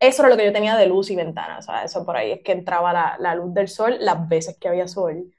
eso 0.00 0.22
era 0.22 0.28
lo 0.28 0.36
que 0.36 0.44
yo 0.44 0.52
tenía 0.52 0.76
de 0.76 0.86
luz 0.86 1.10
y 1.10 1.16
ventana, 1.16 1.58
o 1.58 1.62
sea, 1.62 1.84
eso 1.84 2.04
por 2.06 2.16
ahí 2.16 2.32
es 2.32 2.40
que 2.42 2.52
entraba 2.52 2.92
la, 2.92 3.16
la 3.18 3.34
luz 3.34 3.52
del 3.54 3.68
sol 3.68 3.96
las 4.00 4.28
veces 4.28 4.56
que 4.58 4.68
había 4.68 4.86
sol. 4.86 5.32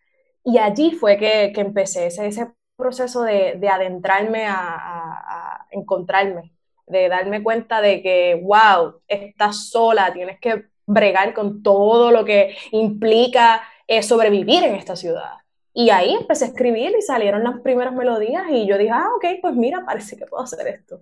Y 0.44 0.58
allí 0.58 0.92
fue 0.92 1.18
que, 1.18 1.52
que 1.54 1.62
empecé 1.62 2.08
ese, 2.08 2.28
ese 2.28 2.54
proceso 2.76 3.24
de, 3.24 3.56
de 3.58 3.70
adentrarme 3.70 4.46
a, 4.46 4.56
a, 4.58 5.68
encontrarme, 5.72 6.54
de 6.88 7.10
darme 7.10 7.44
cuenta 7.44 7.82
de 7.82 8.02
que, 8.02 8.42
wow, 8.42 9.02
estás 9.08 9.70
sola, 9.70 10.12
tienes 10.14 10.40
que 10.40 10.66
bregar 10.86 11.34
con 11.34 11.62
todo 11.62 12.12
lo 12.12 12.26
que 12.26 12.56
implica 12.72 13.62
eh, 13.90 14.04
sobrevivir 14.04 14.64
en 14.64 14.76
esta 14.76 14.96
ciudad. 14.96 15.32
Y 15.74 15.90
ahí 15.90 16.14
empecé 16.14 16.46
a 16.46 16.48
escribir 16.50 16.94
y 16.96 17.02
salieron 17.02 17.44
las 17.44 17.60
primeras 17.62 17.92
melodías 17.94 18.44
y 18.52 18.68
yo 18.68 18.78
dije, 18.78 18.92
ah, 18.92 19.08
ok, 19.16 19.26
pues 19.42 19.56
mira, 19.56 19.84
parece 19.84 20.16
que 20.16 20.28
puedo 20.28 20.44
hacer 20.44 20.68
esto. 20.68 21.02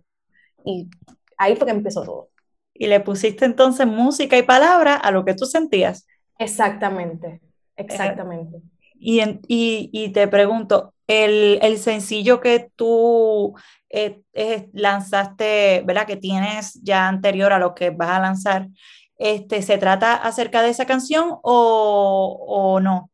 Y 0.63 0.89
ahí 1.37 1.57
fue 1.57 1.65
que 1.67 1.73
empezó 1.73 2.03
todo. 2.03 2.29
Y 2.73 2.87
le 2.87 3.01
pusiste 3.01 3.43
entonces 3.43 3.85
música 3.85 4.37
y 4.37 4.43
palabra 4.43 4.95
a 4.95 5.11
lo 5.11 5.25
que 5.25 5.33
tú 5.33 5.45
sentías. 5.45 6.07
Exactamente, 6.39 7.41
exactamente. 7.75 8.61
Y, 8.97 9.21
y, 9.47 10.09
te 10.13 10.27
pregunto, 10.29 10.93
el, 11.07 11.59
el, 11.61 11.79
sencillo 11.79 12.39
que 12.39 12.71
tú 12.75 13.53
eh, 13.89 14.21
eh, 14.33 14.69
lanzaste, 14.71 15.83
¿verdad? 15.85 16.07
Que 16.07 16.15
tienes 16.15 16.81
ya 16.83 17.09
anterior 17.09 17.51
a 17.51 17.59
lo 17.59 17.75
que 17.75 17.89
vas 17.89 18.11
a 18.11 18.19
lanzar, 18.21 18.69
este, 19.17 19.61
¿se 19.61 19.77
trata 19.77 20.13
acerca 20.13 20.61
de 20.61 20.69
esa 20.69 20.85
canción 20.85 21.39
o, 21.41 22.45
o 22.47 22.79
no? 22.79 23.09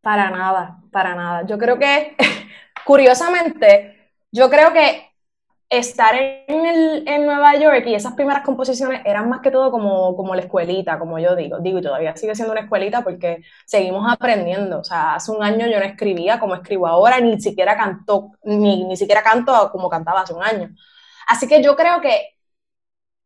Para 0.00 0.30
nada, 0.30 0.78
para 0.90 1.14
nada. 1.14 1.46
Yo 1.46 1.58
creo 1.58 1.78
que, 1.78 2.16
curiosamente, 2.84 4.12
yo 4.32 4.48
creo 4.50 4.72
que 4.72 5.10
estar 5.70 6.16
en, 6.16 6.66
el, 6.66 7.04
en, 7.06 7.26
Nueva 7.26 7.54
York 7.56 7.84
y 7.86 7.94
esas 7.94 8.14
primeras 8.14 8.42
composiciones 8.42 9.02
eran 9.04 9.28
más 9.28 9.40
que 9.40 9.52
todo 9.52 9.70
como, 9.70 10.16
como 10.16 10.34
la 10.34 10.42
escuelita, 10.42 10.98
como 10.98 11.18
yo 11.20 11.36
digo, 11.36 11.60
digo, 11.60 11.78
y 11.78 11.82
todavía 11.82 12.16
sigue 12.16 12.34
siendo 12.34 12.52
una 12.52 12.62
escuelita 12.62 13.04
porque 13.04 13.44
seguimos 13.66 14.12
aprendiendo. 14.12 14.80
O 14.80 14.84
sea, 14.84 15.14
hace 15.14 15.30
un 15.30 15.42
año 15.44 15.68
yo 15.68 15.78
no 15.78 15.84
escribía 15.84 16.40
como 16.40 16.56
escribo 16.56 16.88
ahora, 16.88 17.20
ni 17.20 17.40
siquiera 17.40 17.76
canto, 17.76 18.32
ni, 18.42 18.84
ni 18.84 18.96
siquiera 18.96 19.22
canto 19.22 19.70
como 19.70 19.88
cantaba 19.88 20.22
hace 20.22 20.34
un 20.34 20.42
año. 20.42 20.70
Así 21.28 21.46
que 21.46 21.62
yo 21.62 21.76
creo 21.76 22.00
que 22.00 22.39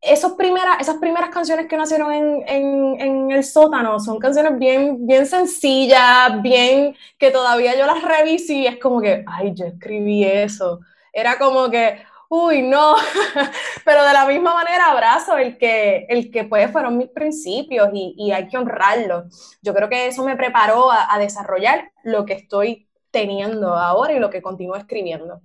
esos 0.04 0.32
primeras, 0.32 0.80
esas 0.80 0.96
primeras 0.96 1.30
canciones 1.30 1.66
que 1.66 1.76
nacieron 1.76 2.12
en, 2.12 2.44
en, 2.46 3.00
en, 3.00 3.30
el 3.30 3.44
sótano 3.44 3.98
son 3.98 4.18
canciones 4.18 4.58
bien, 4.58 5.06
bien 5.06 5.26
sencillas, 5.26 6.42
bien 6.42 6.94
que 7.18 7.30
todavía 7.30 7.76
yo 7.76 7.86
las 7.86 8.02
reviso 8.02 8.52
y 8.52 8.66
es 8.66 8.78
como 8.78 9.00
que, 9.00 9.24
ay, 9.26 9.54
yo 9.54 9.66
escribí 9.66 10.24
eso. 10.24 10.80
Era 11.12 11.38
como 11.38 11.70
que, 11.70 12.02
uy, 12.28 12.62
no, 12.62 12.96
pero 13.84 14.04
de 14.04 14.12
la 14.12 14.26
misma 14.26 14.54
manera 14.54 14.90
abrazo 14.90 15.38
el 15.38 15.56
que, 15.56 16.06
el 16.08 16.30
que 16.30 16.44
pues 16.44 16.70
fueron 16.70 16.98
mis 16.98 17.08
principios 17.08 17.88
y, 17.92 18.30
hay 18.30 18.48
que 18.48 18.58
honrarlos. 18.58 19.58
Yo 19.62 19.72
creo 19.74 19.88
que 19.88 20.08
eso 20.08 20.24
me 20.24 20.36
preparó 20.36 20.90
a, 20.90 21.14
a, 21.14 21.18
desarrollar 21.18 21.92
lo 22.02 22.26
que 22.26 22.34
estoy 22.34 22.88
teniendo 23.10 23.74
ahora 23.74 24.12
y 24.12 24.18
lo 24.18 24.30
que 24.30 24.42
continúo 24.42 24.76
escribiendo. 24.76 25.40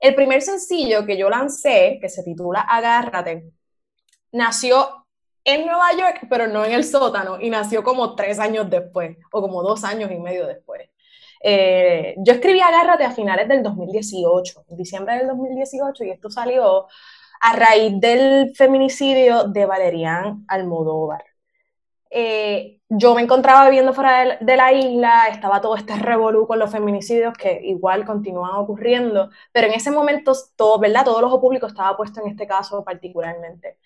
El 0.00 0.14
primer 0.14 0.42
sencillo 0.42 1.04
que 1.04 1.18
yo 1.18 1.28
lancé, 1.28 1.98
que 2.00 2.08
se 2.08 2.22
titula 2.22 2.60
Agárrate, 2.60 3.52
nació 4.32 5.06
en 5.44 5.66
Nueva 5.66 5.92
York, 5.92 6.26
pero 6.28 6.46
no 6.46 6.64
en 6.64 6.72
el 6.72 6.84
sótano, 6.84 7.40
y 7.40 7.50
nació 7.50 7.82
como 7.82 8.14
tres 8.14 8.38
años 8.38 8.68
después, 8.68 9.16
o 9.32 9.40
como 9.40 9.62
dos 9.62 9.84
años 9.84 10.10
y 10.10 10.18
medio 10.18 10.46
después. 10.46 10.88
Eh, 11.42 12.14
yo 12.18 12.32
escribí 12.34 12.60
Agárrate 12.60 13.04
a 13.04 13.12
finales 13.12 13.48
del 13.48 13.62
2018, 13.62 14.64
en 14.68 14.76
diciembre 14.76 15.16
del 15.16 15.28
2018, 15.28 16.04
y 16.04 16.10
esto 16.10 16.30
salió 16.30 16.86
a 17.40 17.56
raíz 17.56 18.00
del 18.00 18.52
feminicidio 18.56 19.44
de 19.44 19.66
Valerian 19.66 20.44
Almodóvar. 20.48 21.24
Eh, 22.10 22.80
yo 22.88 23.14
me 23.14 23.22
encontraba 23.22 23.66
viviendo 23.66 23.92
fuera 23.92 24.38
de, 24.40 24.56
la 24.56 24.72
isla, 24.72 25.28
estaba 25.28 25.60
todo 25.60 25.76
este 25.76 25.94
revolú 25.96 26.46
con 26.46 26.58
los 26.58 26.70
feminicidios 26.70 27.34
que 27.36 27.60
igual 27.64 28.06
continúan 28.06 28.54
ocurriendo, 28.54 29.30
pero 29.52 29.66
en 29.66 29.74
ese 29.74 29.90
momento 29.90 30.32
todo, 30.56 30.78
¿verdad? 30.78 31.04
todo 31.04 31.18
el 31.18 31.24
ojo 31.26 31.40
público 31.40 31.66
estaba 31.66 31.96
puesto 31.96 32.20
en 32.22 32.28
este 32.28 32.46
caso 32.46 32.82
particularmente. 32.84 33.78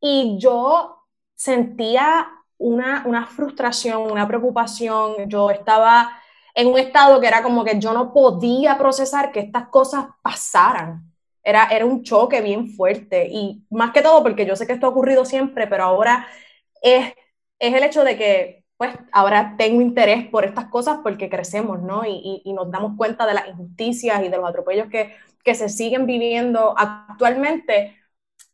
Y 0.00 0.36
yo 0.38 1.02
sentía 1.34 2.28
una, 2.58 3.04
una 3.06 3.26
frustración, 3.26 4.10
una 4.10 4.26
preocupación, 4.26 5.28
yo 5.28 5.50
estaba 5.50 6.10
en 6.54 6.68
un 6.68 6.78
estado 6.78 7.20
que 7.20 7.26
era 7.26 7.42
como 7.42 7.64
que 7.64 7.78
yo 7.78 7.92
no 7.92 8.12
podía 8.12 8.78
procesar 8.78 9.30
que 9.30 9.40
estas 9.40 9.68
cosas 9.68 10.06
pasaran. 10.22 11.02
Era, 11.42 11.68
era 11.70 11.84
un 11.86 12.02
choque 12.02 12.40
bien 12.40 12.68
fuerte 12.70 13.28
y 13.30 13.64
más 13.70 13.92
que 13.92 14.02
todo 14.02 14.22
porque 14.22 14.46
yo 14.46 14.56
sé 14.56 14.66
que 14.66 14.72
esto 14.72 14.86
ha 14.86 14.90
ocurrido 14.90 15.24
siempre, 15.24 15.66
pero 15.66 15.84
ahora 15.84 16.26
es, 16.82 17.12
es 17.58 17.74
el 17.74 17.84
hecho 17.84 18.02
de 18.04 18.16
que 18.16 18.64
pues 18.76 18.94
ahora 19.12 19.54
tengo 19.56 19.80
interés 19.80 20.28
por 20.28 20.44
estas 20.44 20.66
cosas 20.66 20.98
porque 21.02 21.30
crecemos, 21.30 21.80
¿no? 21.82 22.04
Y, 22.04 22.42
y, 22.44 22.52
nos 22.52 22.70
damos 22.70 22.92
cuenta 22.96 23.26
de 23.26 23.34
las 23.34 23.48
injusticias 23.48 24.22
y 24.22 24.28
de 24.28 24.36
los 24.36 24.48
atropellos 24.48 24.88
que, 24.88 25.14
que 25.42 25.54
se 25.54 25.68
siguen 25.68 26.04
viviendo 26.04 26.74
actualmente, 26.76 27.96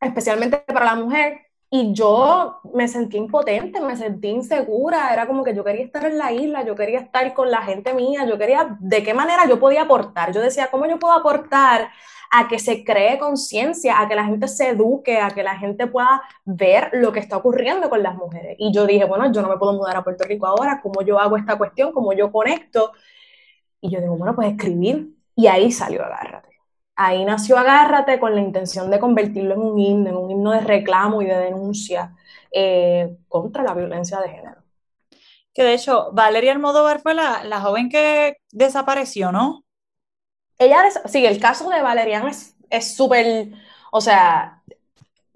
especialmente 0.03 0.59
para 0.59 0.85
la 0.87 0.95
mujer, 0.97 1.41
y 1.75 1.95
yo 1.95 2.61
me 2.75 2.87
sentí 2.87 3.17
impotente, 3.17 3.81
me 3.81 3.97
sentí 3.97 4.29
insegura, 4.29 5.11
era 5.11 5.27
como 5.27 5.43
que 5.43 5.55
yo 5.55 5.65
quería 5.65 5.87
estar 5.87 6.05
en 6.05 6.19
la 6.19 6.31
isla, 6.31 6.67
yo 6.67 6.75
quería 6.75 7.01
estar 7.01 7.33
con 7.33 7.51
la 7.51 7.63
gente 7.63 7.95
mía, 7.95 8.27
yo 8.27 8.37
quería, 8.37 8.77
¿de 8.79 9.03
qué 9.03 9.15
manera 9.15 9.49
yo 9.49 9.59
podía 9.59 9.83
aportar? 9.83 10.35
Yo 10.35 10.43
decía, 10.43 10.69
¿cómo 10.71 10.85
yo 10.87 10.99
puedo 10.99 11.15
aportar 11.15 11.89
a 12.31 12.47
que 12.47 12.59
se 12.59 12.85
cree 12.85 13.19
conciencia, 13.19 14.01
a 14.01 14.07
que 14.07 14.15
la 14.15 14.27
gente 14.27 14.49
se 14.49 14.69
eduque, 14.69 15.19
a 15.19 15.31
que 15.31 15.43
la 15.43 15.57
gente 15.57 15.87
pueda 15.87 16.23
ver 16.45 16.91
lo 16.93 17.11
que 17.11 17.21
está 17.21 17.39
ocurriendo 17.39 17.89
con 17.89 18.03
las 18.03 18.17
mujeres? 18.17 18.57
Y 18.59 18.71
yo 18.71 18.87
dije, 18.87 19.07
bueno, 19.07 19.33
yo 19.33 19.41
no 19.41 19.49
me 19.49 19.57
puedo 19.57 19.73
mudar 19.73 19.97
a 19.97 20.05
Puerto 20.05 20.25
Rico 20.25 20.47
ahora, 20.47 20.81
¿cómo 20.83 21.01
yo 21.01 21.19
hago 21.19 21.39
esta 21.39 21.57
cuestión? 21.57 21.93
¿Cómo 21.93 22.13
yo 22.13 22.31
conecto? 22.31 22.93
Y 23.81 23.91
yo 23.91 23.99
digo, 23.99 24.19
bueno, 24.19 24.35
pues 24.35 24.51
escribir. 24.51 25.09
Y 25.35 25.47
ahí 25.47 25.73
salió 25.73 26.05
Agárrate 26.05 26.52
ahí 26.97 27.25
nació 27.25 27.59
Agárrate 27.59 28.19
con 28.19 28.35
la 28.35 28.41
intención 28.41 28.91
de 28.91 28.99
convertirlo 28.99 29.55
en 29.55 29.61
un 29.61 29.79
himno, 29.79 30.11
en 30.11 30.17
un 30.17 30.31
himno 30.31 30.53
de 30.53 30.61
reclamo 30.61 31.23
y 31.23 31.27
de 31.27 31.37
denuncia 31.37 32.15
eh, 32.51 33.17
contra 33.29 33.63
la 33.63 33.75
violencia 33.75 34.21
de 34.21 34.29
género. 34.29 34.63
Que 35.55 35.65
de 35.65 35.75
hecho, 35.75 36.11
Valeria 36.13 36.53
Almodóvar 36.53 37.01
fue 37.01 37.15
la, 37.15 37.45
la 37.45 37.61
joven 37.61 37.89
que 37.91 38.39
desapareció, 38.51 39.33
¿no? 39.33 39.65
Ella, 40.59 40.85
sí, 41.07 41.27
el 41.27 41.41
caso 41.41 41.69
de 41.69 41.83
Valerian 41.83 42.29
es 42.71 42.97
súper, 42.97 43.53
o 43.91 44.01
sea, 44.01 44.63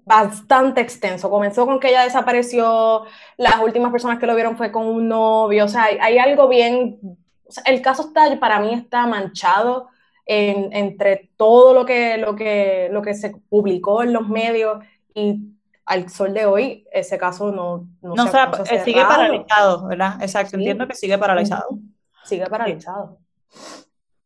bastante 0.07 0.81
extenso. 0.81 1.29
Comenzó 1.29 1.65
con 1.65 1.79
que 1.79 1.89
ella 1.89 2.03
desapareció, 2.03 3.03
las 3.35 3.59
últimas 3.59 3.91
personas 3.91 4.19
que 4.19 4.25
lo 4.25 4.35
vieron 4.35 4.57
fue 4.57 4.71
con 4.71 4.87
un 4.87 5.07
novio, 5.07 5.65
o 5.65 5.67
sea, 5.67 5.83
hay, 5.83 5.97
hay 5.99 6.17
algo 6.17 6.47
bien, 6.47 6.97
o 7.45 7.51
sea, 7.51 7.63
el 7.65 7.81
caso 7.81 8.03
está, 8.03 8.39
para 8.39 8.59
mí 8.59 8.73
está 8.73 9.05
manchado 9.05 9.89
entre 10.27 11.29
todo 11.37 11.73
lo 11.73 11.85
que, 11.85 12.17
lo, 12.17 12.35
que, 12.35 12.89
lo 12.91 13.01
que 13.01 13.13
se 13.13 13.31
publicó 13.49 14.03
en 14.03 14.13
los 14.13 14.27
medios 14.27 14.83
y 15.13 15.53
al 15.85 16.09
sol 16.09 16.33
de 16.33 16.45
hoy 16.45 16.85
ese 16.91 17.17
caso 17.17 17.51
no, 17.51 17.87
no, 18.01 18.27
se, 18.27 18.75
eh, 18.75 18.83
sigue 18.83 19.03
paralizado, 19.05 19.87
¿verdad? 19.87 20.21
Exacto, 20.21 20.57
entiendo 20.57 20.85
que 20.85 20.95
sigue 20.95 21.17
paralizado. 21.17 21.79
Sigue 22.25 22.45
paralizado. 22.47 23.19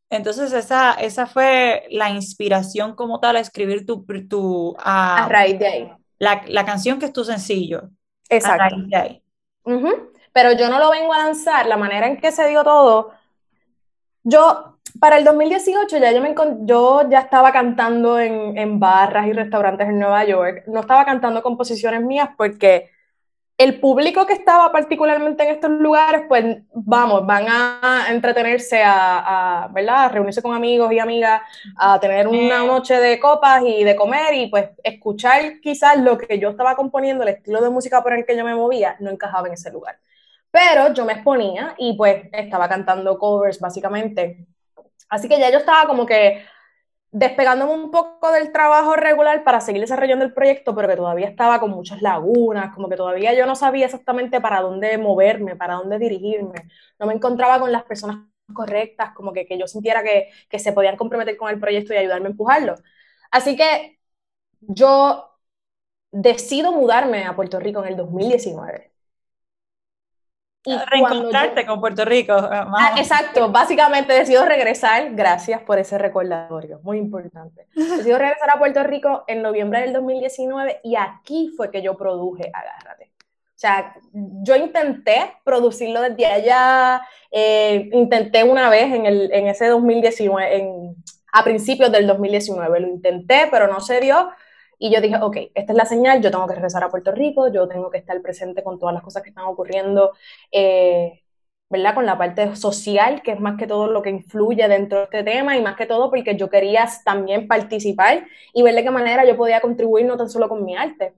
Entonces 0.09 0.51
esa, 0.53 0.93
esa 0.93 1.27
fue 1.27 1.85
la 1.91 2.09
inspiración 2.09 2.95
como 2.95 3.19
tal 3.19 3.35
a 3.35 3.39
escribir 3.39 3.85
tu... 3.85 4.03
tu 4.27 4.75
a 4.79 5.27
raíz 5.29 5.59
de 5.59 5.67
ahí. 5.67 5.91
La, 6.17 6.43
la, 6.47 6.65
canción 6.65 6.99
que 6.99 7.05
es 7.05 7.13
tu 7.13 7.23
sencillo. 7.23 7.89
Exacto. 8.27 8.63
A 8.63 8.69
raíz 8.69 8.89
de 8.89 8.97
ahí. 8.97 9.23
Pero 10.33 10.53
yo 10.53 10.69
no 10.69 10.79
lo 10.79 10.89
vengo 10.89 11.13
a 11.13 11.19
lanzar, 11.19 11.67
la 11.67 11.77
manera 11.77 12.07
en 12.07 12.17
que 12.17 12.31
se 12.31 12.47
dio 12.47 12.63
todo, 12.63 13.11
yo 14.23 14.77
para 14.99 15.17
el 15.17 15.23
2018 15.23 15.97
ya 15.97 16.11
yo, 16.11 16.21
me, 16.21 16.35
yo 16.61 17.09
ya 17.09 17.19
estaba 17.19 17.51
cantando 17.51 18.19
en, 18.19 18.57
en, 18.57 18.79
barras 18.79 19.27
y 19.27 19.33
restaurantes 19.33 19.87
en 19.87 19.99
Nueva 19.99 20.25
York. 20.25 20.63
No 20.67 20.81
estaba 20.81 21.05
cantando 21.05 21.41
composiciones 21.41 22.01
mías 22.01 22.29
porque 22.37 22.89
el 23.61 23.79
público 23.79 24.25
que 24.25 24.33
estaba 24.33 24.71
particularmente 24.71 25.43
en 25.43 25.49
estos 25.49 25.69
lugares, 25.69 26.23
pues 26.27 26.43
vamos, 26.73 27.27
van 27.27 27.45
a 27.47 28.05
entretenerse, 28.09 28.81
a, 28.83 29.69
¿verdad? 29.71 30.05
A 30.05 30.09
reunirse 30.09 30.41
con 30.41 30.55
amigos 30.55 30.91
y 30.91 30.97
amigas, 30.97 31.41
a 31.77 31.99
tener 31.99 32.27
una 32.27 32.65
noche 32.65 32.95
de 32.95 33.19
copas 33.19 33.61
y 33.63 33.83
de 33.83 33.95
comer 33.95 34.33
y 34.33 34.47
pues 34.47 34.69
escuchar 34.83 35.59
quizás 35.61 35.99
lo 35.99 36.17
que 36.17 36.39
yo 36.39 36.49
estaba 36.49 36.75
componiendo, 36.75 37.21
el 37.21 37.29
estilo 37.29 37.61
de 37.61 37.69
música 37.69 38.01
por 38.01 38.13
el 38.13 38.25
que 38.25 38.35
yo 38.35 38.43
me 38.43 38.55
movía, 38.55 38.95
no 38.99 39.11
encajaba 39.11 39.47
en 39.47 39.53
ese 39.53 39.71
lugar. 39.71 39.99
Pero 40.51 40.93
yo 40.93 41.05
me 41.05 41.13
exponía 41.13 41.75
y 41.77 41.95
pues 41.97 42.25
estaba 42.33 42.67
cantando 42.69 43.17
covers 43.17 43.59
básicamente. 43.59 44.47
Así 45.09 45.29
que 45.29 45.39
ya 45.39 45.51
yo 45.51 45.59
estaba 45.59 45.87
como 45.87 46.05
que 46.05 46.45
despegándome 47.11 47.73
un 47.73 47.91
poco 47.91 48.31
del 48.31 48.51
trabajo 48.51 48.95
regular 48.95 49.43
para 49.43 49.61
seguir 49.61 49.81
desarrollando 49.81 50.25
el 50.25 50.33
proyecto, 50.33 50.75
pero 50.75 50.87
que 50.87 50.95
todavía 50.95 51.27
estaba 51.27 51.59
con 51.59 51.71
muchas 51.71 52.01
lagunas, 52.01 52.73
como 52.73 52.89
que 52.89 52.95
todavía 52.97 53.33
yo 53.33 53.45
no 53.45 53.55
sabía 53.55 53.85
exactamente 53.85 54.41
para 54.41 54.61
dónde 54.61 54.97
moverme, 54.97 55.55
para 55.57 55.75
dónde 55.75 55.99
dirigirme, 55.99 56.69
no 56.99 57.07
me 57.07 57.13
encontraba 57.13 57.59
con 57.59 57.71
las 57.71 57.83
personas 57.83 58.17
correctas, 58.53 59.11
como 59.13 59.33
que, 59.33 59.45
que 59.45 59.57
yo 59.57 59.67
sintiera 59.67 60.03
que, 60.03 60.29
que 60.49 60.59
se 60.59 60.73
podían 60.73 60.97
comprometer 60.97 61.37
con 61.37 61.49
el 61.49 61.59
proyecto 61.59 61.93
y 61.93 61.97
ayudarme 61.97 62.27
a 62.27 62.31
empujarlo. 62.31 62.75
Así 63.31 63.55
que 63.57 63.99
yo 64.61 65.29
decido 66.11 66.71
mudarme 66.73 67.25
a 67.25 67.35
Puerto 67.35 67.59
Rico 67.59 67.81
en 67.83 67.89
el 67.89 67.97
2019. 67.97 68.90
Y 70.63 70.77
Reencontrarte 70.77 71.65
con 71.65 71.81
Puerto 71.81 72.05
Rico. 72.05 72.33
Ah, 72.33 72.93
exacto, 72.97 73.49
básicamente 73.51 74.13
decido 74.13 74.45
regresar, 74.45 75.15
gracias 75.15 75.61
por 75.61 75.79
ese 75.79 75.97
recordatorio, 75.97 76.79
muy 76.83 76.99
importante. 76.99 77.67
Decido 77.73 78.19
regresar 78.19 78.51
a 78.51 78.59
Puerto 78.59 78.83
Rico 78.83 79.23
en 79.27 79.41
noviembre 79.41 79.81
del 79.81 79.93
2019 79.93 80.81
y 80.83 80.95
aquí 80.95 81.51
fue 81.57 81.71
que 81.71 81.81
yo 81.81 81.97
produje 81.97 82.51
Agárrate. 82.53 83.11
O 83.15 83.59
sea, 83.61 83.95
yo 84.13 84.55
intenté 84.55 85.33
producirlo 85.43 86.01
desde 86.01 86.25
allá, 86.25 87.01
eh, 87.29 87.89
intenté 87.93 88.43
una 88.43 88.69
vez 88.69 88.91
en, 88.91 89.05
el, 89.05 89.31
en 89.31 89.47
ese 89.47 89.67
2019, 89.67 90.55
en, 90.55 90.95
a 91.31 91.43
principios 91.43 91.91
del 91.91 92.07
2019, 92.07 92.79
lo 92.79 92.87
intenté, 92.87 93.47
pero 93.51 93.67
no 93.67 93.79
se 93.79 93.99
dio 93.99 94.31
y 94.81 94.91
yo 94.91 94.99
dije, 94.99 95.15
ok, 95.21 95.37
esta 95.53 95.73
es 95.73 95.77
la 95.77 95.85
señal, 95.85 96.23
yo 96.23 96.31
tengo 96.31 96.47
que 96.47 96.55
regresar 96.55 96.83
a 96.83 96.89
Puerto 96.89 97.11
Rico, 97.11 97.53
yo 97.53 97.67
tengo 97.67 97.91
que 97.91 97.99
estar 97.99 98.19
presente 98.23 98.63
con 98.63 98.79
todas 98.79 98.95
las 98.95 99.03
cosas 99.03 99.21
que 99.21 99.29
están 99.29 99.45
ocurriendo, 99.45 100.13
eh, 100.51 101.21
¿verdad? 101.69 101.93
Con 101.93 102.07
la 102.07 102.17
parte 102.17 102.55
social, 102.55 103.21
que 103.21 103.33
es 103.33 103.39
más 103.39 103.59
que 103.59 103.67
todo 103.67 103.85
lo 103.85 104.01
que 104.01 104.09
influye 104.09 104.67
dentro 104.67 104.97
de 104.97 105.03
este 105.03 105.23
tema 105.23 105.55
y 105.55 105.61
más 105.61 105.75
que 105.75 105.85
todo 105.85 106.09
porque 106.09 106.35
yo 106.35 106.49
quería 106.49 106.89
también 107.05 107.47
participar 107.47 108.25
y 108.53 108.63
ver 108.63 108.73
de 108.73 108.83
qué 108.83 108.89
manera 108.89 109.23
yo 109.23 109.37
podía 109.37 109.61
contribuir 109.61 110.07
no 110.07 110.17
tan 110.17 110.29
solo 110.31 110.49
con 110.49 110.65
mi 110.65 110.75
arte. 110.75 111.13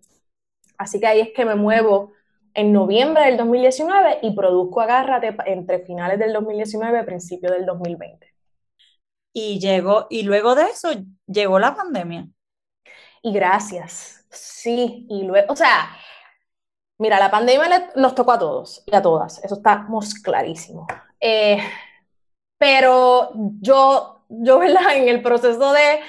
Así 0.77 0.99
que 0.99 1.07
ahí 1.07 1.21
es 1.21 1.29
que 1.33 1.45
me 1.45 1.55
muevo 1.55 2.11
en 2.53 2.73
noviembre 2.73 3.23
del 3.25 3.37
2019 3.37 4.19
y 4.23 4.35
produzco 4.35 4.81
Agárrate 4.81 5.37
entre 5.45 5.79
finales 5.79 6.19
del 6.19 6.33
2019 6.33 6.99
y 6.99 7.05
principios 7.05 7.53
del 7.53 7.65
2020. 7.65 8.27
Y 9.33 9.59
llegó, 9.61 10.07
y 10.09 10.23
luego 10.23 10.53
de 10.53 10.63
eso 10.63 10.89
llegó 11.27 11.59
la 11.59 11.75
pandemia 11.75 12.27
y 13.23 13.33
gracias. 13.33 14.25
Sí, 14.29 15.07
y 15.09 15.23
luego, 15.23 15.53
o 15.53 15.55
sea, 15.55 15.89
mira, 16.99 17.19
la 17.19 17.31
pandemia 17.31 17.91
nos 17.95 18.15
tocó 18.15 18.33
a 18.33 18.39
todos 18.39 18.83
y 18.85 18.95
a 18.95 19.01
todas, 19.01 19.43
eso 19.43 19.55
estamos 19.55 20.13
clarísimo. 20.15 20.87
Eh, 21.19 21.59
pero 22.57 23.31
yo, 23.61 24.25
yo, 24.29 24.59
¿verdad? 24.59 24.95
En 24.95 25.09
el 25.09 25.21
proceso 25.21 25.73
de 25.73 26.01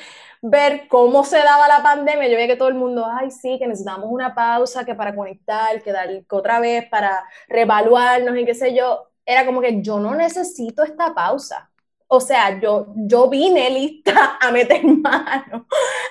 ver 0.42 0.88
cómo 0.88 1.24
se 1.24 1.38
daba 1.38 1.68
la 1.68 1.82
pandemia, 1.82 2.28
yo 2.28 2.36
veía 2.36 2.48
que 2.48 2.56
todo 2.56 2.68
el 2.68 2.74
mundo, 2.74 3.06
ay, 3.06 3.30
sí, 3.30 3.58
que 3.58 3.66
necesitamos 3.66 4.08
una 4.10 4.34
pausa, 4.34 4.84
que 4.84 4.94
para 4.94 5.14
conectar, 5.14 5.82
que 5.82 5.92
dar 5.92 6.08
otra 6.30 6.60
vez, 6.60 6.86
para 6.90 7.24
reevaluarnos 7.48 8.36
y 8.36 8.44
qué 8.44 8.54
sé 8.54 8.74
yo, 8.74 9.08
era 9.24 9.46
como 9.46 9.60
que 9.60 9.82
yo 9.82 9.98
no 10.00 10.14
necesito 10.14 10.82
esta 10.84 11.14
pausa. 11.14 11.70
O 12.16 12.20
sea, 12.20 12.58
yo, 12.60 12.86
yo 12.96 13.28
vine 13.28 13.70
lista 13.70 14.38
a 14.40 14.50
meter 14.50 14.84
mano, 14.84 15.66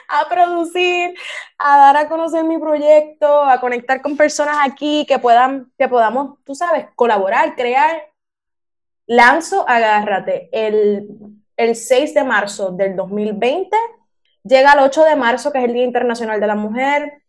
a 0.10 0.30
producir, 0.30 1.16
a 1.58 1.78
dar 1.78 1.98
a 1.98 2.10
conocer 2.10 2.44
mi 2.44 2.58
proyecto, 2.58 3.44
a 3.44 3.60
conectar 3.60 4.02
con 4.02 4.18
personas 4.18 4.58
aquí 4.64 5.06
que 5.08 5.20
puedan, 5.20 5.72
que 5.78 5.88
podamos, 5.88 6.38
tú 6.44 6.56
sabes, 6.56 6.88
colaborar, 6.96 7.56
crear. 7.56 8.10
Lanzo 9.06 9.66
Agárrate 9.68 10.50
el, 10.52 11.08
el 11.58 11.76
6 11.76 12.14
de 12.14 12.24
marzo 12.24 12.72
del 12.72 12.96
2020, 12.96 13.76
llega 14.44 14.74
el 14.74 14.80
8 14.80 15.04
de 15.04 15.16
marzo, 15.16 15.52
que 15.52 15.60
es 15.60 15.66
el 15.66 15.74
Día 15.74 15.84
Internacional 15.84 16.40
de 16.40 16.48
la 16.48 16.56
Mujer, 16.56 17.23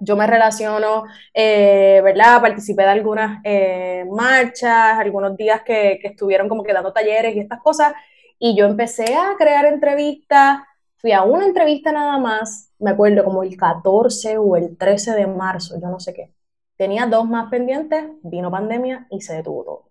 yo 0.00 0.16
me 0.16 0.26
relaciono, 0.26 1.04
eh, 1.32 2.00
¿verdad? 2.02 2.40
Participé 2.40 2.82
de 2.82 2.88
algunas 2.88 3.40
eh, 3.44 4.04
marchas, 4.10 4.98
algunos 4.98 5.36
días 5.36 5.62
que, 5.62 5.98
que, 6.00 6.08
estuvieron 6.08 6.48
como 6.48 6.62
que 6.62 6.72
dando 6.72 6.92
talleres 6.92 7.34
y 7.36 7.40
estas 7.40 7.60
cosas, 7.60 7.94
y 8.38 8.56
yo 8.56 8.66
empecé 8.66 9.14
a 9.14 9.34
crear 9.38 9.64
entrevistas, 9.66 10.60
fui 10.96 11.12
a 11.12 11.22
una 11.22 11.46
entrevista 11.46 11.92
nada 11.92 12.18
más, 12.18 12.72
me 12.78 12.90
acuerdo 12.90 13.24
como 13.24 13.42
el 13.42 13.56
14 13.56 14.38
o 14.38 14.56
el 14.56 14.76
13 14.76 15.12
de 15.12 15.26
marzo, 15.26 15.78
yo 15.80 15.88
no 15.88 16.00
sé 16.00 16.14
qué. 16.14 16.32
Tenía 16.76 17.06
dos 17.06 17.28
más 17.28 17.50
pendientes, 17.50 18.04
vino 18.22 18.50
pandemia 18.50 19.06
y 19.10 19.20
se 19.20 19.34
detuvo 19.34 19.64
todo. 19.64 19.90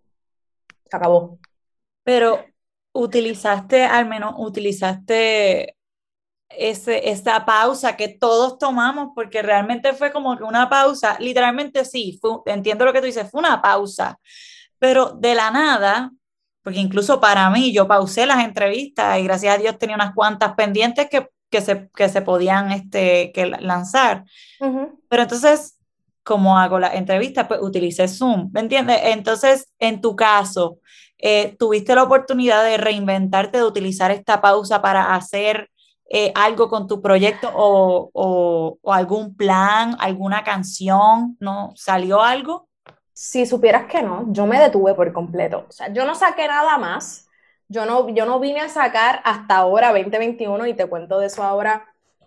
Se 0.89 0.98
acabó. 0.98 1.39
Pero 2.04 2.44
utilizaste, 2.92 3.86
al 3.86 4.08
menos 4.08 4.36
utilizaste 4.38 5.78
ese, 6.58 7.10
esa 7.10 7.46
pausa 7.46 7.96
que 7.96 8.08
todos 8.08 8.58
tomamos, 8.58 9.10
porque 9.16 9.42
realmente 9.42 9.94
fue 9.94 10.12
como 10.12 10.38
que 10.38 10.44
una 10.44 10.70
pausa, 10.70 11.18
literalmente 11.20 11.86
sí, 11.86 12.20
entiendo 12.46 12.86
lo 12.86 12.94
que 12.94 13.00
tú 13.00 13.06
dices, 13.06 13.30
fue 13.30 13.39
una 13.39 13.62
pausa, 13.62 14.20
pero 14.80 15.12
de 15.12 15.36
la 15.36 15.52
nada, 15.52 16.12
porque 16.63 16.80
incluso 16.80 17.20
para 17.20 17.50
mí 17.50 17.74
yo 17.74 17.88
pausé 17.88 18.26
las 18.26 18.44
entrevistas 18.44 19.20
y 19.20 19.24
gracias 19.24 19.56
a 19.56 19.62
Dios 19.62 19.78
tenía 19.78 19.96
unas 19.96 20.13
cuantas 20.13 20.54
pendientes 20.56 21.10
que, 21.10 21.28
que, 21.50 21.62
se, 21.62 21.89
que 21.96 22.10
se 22.10 22.22
podían 22.22 22.72
este, 22.72 23.32
que 23.34 23.46
lanzar. 23.46 24.24
Pero 25.10 25.24
entonces, 25.24 25.78
como 26.24 26.58
hago 26.58 26.80
la 26.80 26.94
entrevista, 26.94 27.48
pues 27.48 27.60
utilicé 27.62 28.08
Zoom, 28.08 28.50
¿me 28.54 28.62
entiendes? 28.62 29.00
Entonces, 29.04 29.74
en 29.78 30.00
tu 30.00 30.16
caso, 30.16 30.80
eh, 31.18 31.56
¿tuviste 31.60 31.96
la 31.96 32.04
oportunidad 32.04 32.63
de 32.63 32.78
reinventarte, 32.78 33.58
de 33.58 33.63
utilizar 33.63 34.12
esta 34.12 34.42
pausa 34.42 34.82
para 34.82 35.16
hacer 35.16 35.70
eh, 36.15 36.32
algo 36.36 36.69
con 36.69 36.88
tu 36.88 37.02
proyecto 37.02 37.49
o, 37.56 38.12
o, 38.13 38.93
algún 38.93 39.36
plan, 39.36 39.97
alguna 39.99 40.43
canción, 40.43 41.36
¿no? 41.39 41.73
¿Salió 41.76 42.21
algo? 42.21 42.69
Si 43.13 43.47
supieras 43.47 43.86
que 43.88 44.04
no, 44.04 44.28
yo 44.32 44.45
me 44.45 44.60
detuve 44.60 44.93
por 44.93 45.12
completo. 45.12 45.65
O 45.67 45.71
sea, 45.71 45.91
yo 45.91 46.06
no 46.06 46.13
saqué 46.13 46.47
nada 46.47 46.78
más. 46.78 47.28
Yo 47.67 47.88
no, 47.88 48.10
yo 48.10 48.28
no 48.28 48.39
vine 48.39 48.60
a 48.60 48.69
sacar 48.69 49.21
hasta 49.23 49.58
ahora 49.58 49.91
2021 49.91 50.67
y 50.67 50.76
te 50.76 50.86
cuento 50.86 51.17
de 51.17 51.26
eso 51.26 51.41
ahora. 51.41 51.84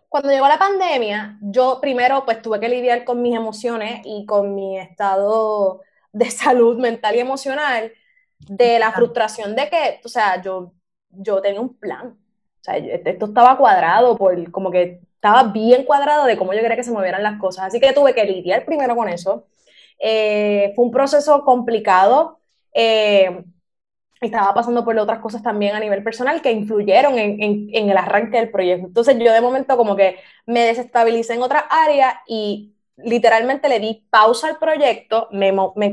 Cuando 0.08 0.30
llegó 0.30 0.48
la 0.48 0.58
pandemia, 0.58 1.38
yo 1.40 1.78
primero 1.80 2.24
pues 2.24 2.42
tuve 2.42 2.58
que 2.58 2.68
lidiar 2.68 3.04
con 3.04 3.22
mis 3.22 3.36
emociones 3.36 4.00
y 4.04 4.26
con 4.26 4.56
mi 4.56 4.80
estado 4.80 5.82
de 6.12 6.28
salud 6.32 6.76
mental 6.78 7.14
y 7.14 7.20
emocional, 7.20 7.92
de 8.40 8.80
la 8.80 8.90
frustración 8.90 9.54
de 9.54 9.70
que, 9.70 10.00
o 10.04 10.08
sea, 10.08 10.42
yo, 10.42 10.72
yo 11.10 11.40
tenía 11.40 11.60
un 11.60 11.78
plan 11.78 12.18
sea, 12.66 12.76
esto 12.76 13.26
estaba 13.26 13.56
cuadrado, 13.58 14.16
por, 14.16 14.50
como 14.50 14.70
que 14.70 15.00
estaba 15.14 15.44
bien 15.44 15.84
cuadrado 15.84 16.26
de 16.26 16.36
cómo 16.36 16.52
yo 16.52 16.60
quería 16.60 16.76
que 16.76 16.84
se 16.84 16.92
movieran 16.92 17.22
las 17.22 17.38
cosas. 17.40 17.66
Así 17.66 17.80
que 17.80 17.92
tuve 17.92 18.14
que 18.14 18.24
lidiar 18.24 18.64
primero 18.64 18.94
con 18.96 19.08
eso. 19.08 19.46
Eh, 19.98 20.72
fue 20.76 20.84
un 20.84 20.90
proceso 20.90 21.44
complicado. 21.44 22.38
Eh, 22.74 23.44
estaba 24.20 24.54
pasando 24.54 24.84
por 24.84 24.98
otras 24.98 25.20
cosas 25.20 25.42
también 25.42 25.74
a 25.74 25.80
nivel 25.80 26.02
personal 26.02 26.40
que 26.42 26.52
influyeron 26.52 27.18
en, 27.18 27.40
en, 27.72 27.90
el 27.90 27.96
arranque 27.96 28.38
del 28.38 28.50
proyecto. 28.50 28.86
Entonces 28.86 29.18
yo 29.18 29.32
de 29.32 29.40
momento 29.40 29.76
como 29.76 29.96
que 29.96 30.16
me 30.46 30.60
desestabilicé 30.60 31.34
en 31.34 31.42
otra 31.42 31.66
área 31.70 32.22
y 32.26 32.74
literalmente 32.96 33.68
le 33.68 33.80
di 33.80 34.06
pausa 34.10 34.48
al 34.48 34.58
proyecto, 34.58 35.28
me, 35.32 35.52
me 35.76 35.90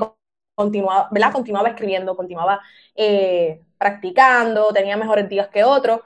continuaba, 0.56 1.10
¿verdad? 1.12 1.34
continuaba 1.34 1.70
escribiendo, 1.70 2.16
continuaba 2.16 2.62
eh, 2.96 3.62
practicando, 3.78 4.72
tenía 4.72 4.98
mejores 4.98 5.28
días 5.28 5.50
que 5.50 5.64
otros, 5.64 6.02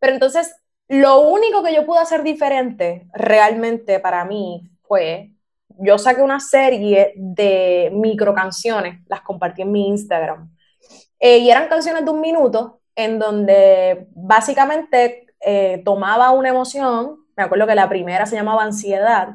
pero 0.00 0.14
entonces, 0.14 0.52
lo 0.88 1.20
único 1.20 1.62
que 1.62 1.72
yo 1.72 1.86
pude 1.86 2.00
hacer 2.00 2.24
diferente 2.24 3.06
realmente 3.12 4.00
para 4.00 4.24
mí 4.24 4.68
fue, 4.82 5.34
yo 5.78 5.98
saqué 5.98 6.22
una 6.22 6.40
serie 6.40 7.12
de 7.16 7.90
micro 7.94 8.34
canciones, 8.34 9.00
las 9.06 9.20
compartí 9.20 9.62
en 9.62 9.70
mi 9.70 9.86
Instagram, 9.88 10.52
eh, 11.20 11.38
y 11.38 11.50
eran 11.50 11.68
canciones 11.68 12.04
de 12.04 12.10
un 12.10 12.20
minuto 12.20 12.80
en 12.96 13.18
donde 13.18 14.08
básicamente 14.10 15.26
eh, 15.40 15.80
tomaba 15.84 16.32
una 16.32 16.48
emoción, 16.48 17.18
me 17.36 17.44
acuerdo 17.44 17.66
que 17.66 17.74
la 17.74 17.88
primera 17.88 18.26
se 18.26 18.36
llamaba 18.36 18.64
ansiedad, 18.64 19.28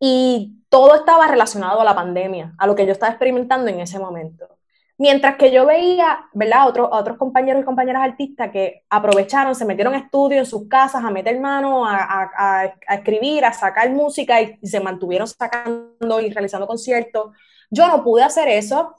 y 0.00 0.64
todo 0.68 0.94
estaba 0.94 1.28
relacionado 1.28 1.80
a 1.80 1.84
la 1.84 1.94
pandemia, 1.94 2.54
a 2.56 2.66
lo 2.66 2.74
que 2.74 2.86
yo 2.86 2.92
estaba 2.92 3.12
experimentando 3.12 3.68
en 3.68 3.80
ese 3.80 3.98
momento. 3.98 4.58
Mientras 5.02 5.34
que 5.34 5.50
yo 5.50 5.66
veía, 5.66 6.26
¿verdad? 6.32 6.68
Otros, 6.68 6.88
otros 6.92 7.18
compañeros 7.18 7.60
y 7.60 7.64
compañeras 7.64 8.04
artistas 8.04 8.52
que 8.52 8.84
aprovecharon, 8.88 9.52
se 9.52 9.64
metieron 9.64 9.94
a 9.94 9.98
estudio 9.98 10.38
en 10.38 10.46
sus 10.46 10.68
casas 10.68 11.02
a 11.04 11.10
meter 11.10 11.40
mano, 11.40 11.84
a, 11.84 12.72
escribir, 12.88 13.44
a 13.44 13.52
sacar 13.52 13.90
música 13.90 14.40
y, 14.40 14.60
se 14.62 14.78
mantuvieron 14.78 15.26
sacando 15.26 16.20
y 16.20 16.30
realizando 16.30 16.68
conciertos. 16.68 17.32
Yo 17.68 17.88
no 17.88 18.04
pude 18.04 18.22
hacer 18.22 18.46
eso 18.46 18.94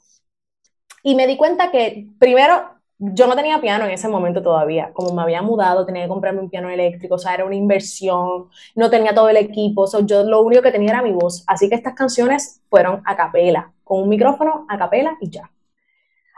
y 1.03 1.15
me 1.15 1.25
di 1.25 1.37
cuenta 1.37 1.71
que 1.71 2.09
primero 2.19 2.81
yo 2.97 3.25
no 3.25 3.37
tenía 3.37 3.61
piano 3.61 3.85
en 3.85 3.91
ese 3.91 4.09
momento 4.09 4.41
todavía. 4.41 4.91
Como 4.91 5.13
me 5.13 5.21
había 5.21 5.41
mudado, 5.41 5.85
tenía 5.85 6.03
que 6.03 6.09
comprarme 6.09 6.41
un 6.41 6.49
piano 6.49 6.67
eléctrico, 6.69 7.15
o 7.15 7.17
sea, 7.17 7.33
era 7.33 7.45
una 7.45 7.55
inversión, 7.55 8.49
no 8.75 8.89
tenía 8.89 9.15
todo 9.15 9.29
el 9.29 9.37
equipo, 9.37 9.85
yo 10.05 10.23
lo 10.25 10.41
único 10.41 10.61
que 10.63 10.71
tenía 10.73 10.89
era 10.89 11.01
mi 11.01 11.13
voz. 11.13 11.45
Así 11.47 11.69
que 11.69 11.75
estas 11.75 11.93
canciones 11.93 12.61
fueron 12.69 13.01
a 13.05 13.15
capela, 13.15 13.71
con 13.85 14.01
un 14.01 14.09
micrófono 14.09 14.65
a 14.67 14.77
capela 14.77 15.15
y 15.21 15.29
ya. 15.29 15.49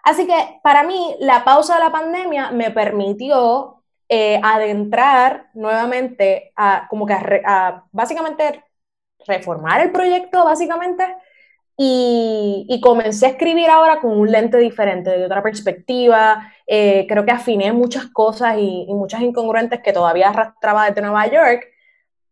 Así 0.05 0.27
que 0.27 0.59
para 0.63 0.83
mí 0.83 1.15
la 1.19 1.43
pausa 1.43 1.75
de 1.75 1.83
la 1.83 1.91
pandemia 1.91 2.51
me 2.51 2.69
permitió 2.69 3.83
eh, 4.07 4.39
adentrar 4.43 5.49
nuevamente 5.55 6.53
a 6.55 6.87
como 6.89 7.07
que 7.07 7.15
básicamente 7.91 8.63
reformar 9.27 9.81
el 9.81 9.91
proyecto, 9.91 10.45
básicamente, 10.45 11.03
y, 11.77 12.79
comencé 12.83 13.25
a 13.25 13.29
escribir 13.29 13.69
ahora 13.69 13.99
con 13.99 14.11
un 14.11 14.31
lente 14.31 14.57
diferente, 14.59 15.09
de 15.09 15.25
otra 15.25 15.41
perspectiva. 15.41 16.53
Eh, 16.67 17.05
creo 17.09 17.25
que 17.25 17.31
afiné 17.31 17.73
muchas 17.73 18.05
cosas 18.07 18.57
y, 18.59 18.85
y, 18.87 18.93
muchas 18.93 19.21
incongruentes 19.21 19.81
que 19.81 19.91
todavía 19.91 20.29
arrastraba 20.29 20.85
desde 20.87 21.01
Nueva 21.01 21.27
York. 21.27 21.65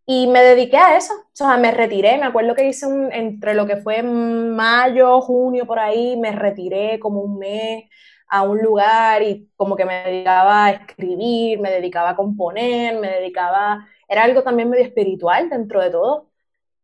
Y 0.05 0.27
me 0.27 0.41
dediqué 0.41 0.77
a 0.77 0.97
eso. 0.97 1.13
O 1.13 1.29
sea, 1.31 1.57
me 1.57 1.71
retiré. 1.71 2.17
Me 2.17 2.25
acuerdo 2.25 2.55
que 2.55 2.67
hice 2.67 2.85
un, 2.85 3.11
entre 3.11 3.53
lo 3.53 3.65
que 3.65 3.77
fue 3.77 4.03
mayo, 4.03 5.21
junio, 5.21 5.65
por 5.65 5.79
ahí, 5.79 6.17
me 6.17 6.31
retiré 6.31 6.99
como 6.99 7.21
un 7.21 7.39
mes 7.39 7.85
a 8.27 8.41
un 8.41 8.59
lugar 8.61 9.21
y 9.21 9.49
como 9.55 9.75
que 9.75 9.85
me 9.85 10.03
dedicaba 10.03 10.65
a 10.65 10.71
escribir, 10.71 11.59
me 11.59 11.69
dedicaba 11.69 12.11
a 12.11 12.15
componer, 12.15 12.99
me 12.99 13.09
dedicaba. 13.09 13.87
Era 14.07 14.23
algo 14.23 14.43
también 14.43 14.69
medio 14.69 14.83
espiritual 14.83 15.49
dentro 15.49 15.81
de 15.81 15.91
todo. 15.91 16.29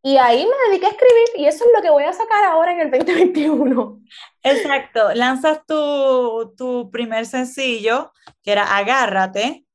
Y 0.02 0.16
ahí 0.18 0.46
me 0.46 0.70
dediqué 0.70 0.86
a 0.86 0.90
escribir 0.90 1.28
y 1.36 1.46
eso 1.46 1.66
es 1.66 1.72
lo 1.76 1.82
que 1.82 1.90
voy 1.90 2.04
a 2.04 2.14
sacar 2.14 2.46
ahora 2.46 2.72
en 2.72 2.82
el 2.82 2.92
2021. 2.92 4.00
Exacto, 4.44 5.14
lanzas 5.14 5.66
tu, 5.66 6.54
tu 6.56 6.90
primer 6.90 7.26
sencillo, 7.26 8.14
que 8.42 8.54
era 8.54 8.78
Agárrate. 8.78 9.66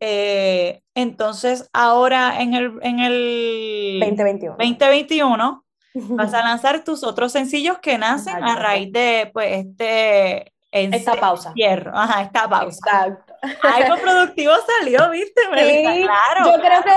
Eh, 0.00 0.82
entonces, 0.94 1.68
ahora 1.72 2.40
en 2.40 2.54
el, 2.54 2.78
en 2.82 3.00
el 3.00 4.00
2021. 4.00 4.56
2021 4.58 5.64
vas 5.94 6.34
a 6.34 6.42
lanzar 6.42 6.82
tus 6.84 7.04
otros 7.04 7.32
sencillos 7.32 7.78
que 7.78 7.98
nacen 7.98 8.42
a 8.42 8.56
raíz 8.56 8.92
de 8.92 9.30
pues, 9.32 9.66
este... 9.66 10.52
Esta 10.72 11.16
pausa. 11.16 11.52
Ajá, 11.92 12.22
esta 12.22 12.48
pausa. 12.48 12.78
Exacto. 12.78 13.34
Algo 13.62 13.96
productivo 14.02 14.52
salió, 14.78 15.10
¿viste? 15.10 15.42
Sí, 15.42 16.02
claro. 16.04 16.44
Yo 16.44 16.62
creo 16.62 16.82
que 16.82 16.92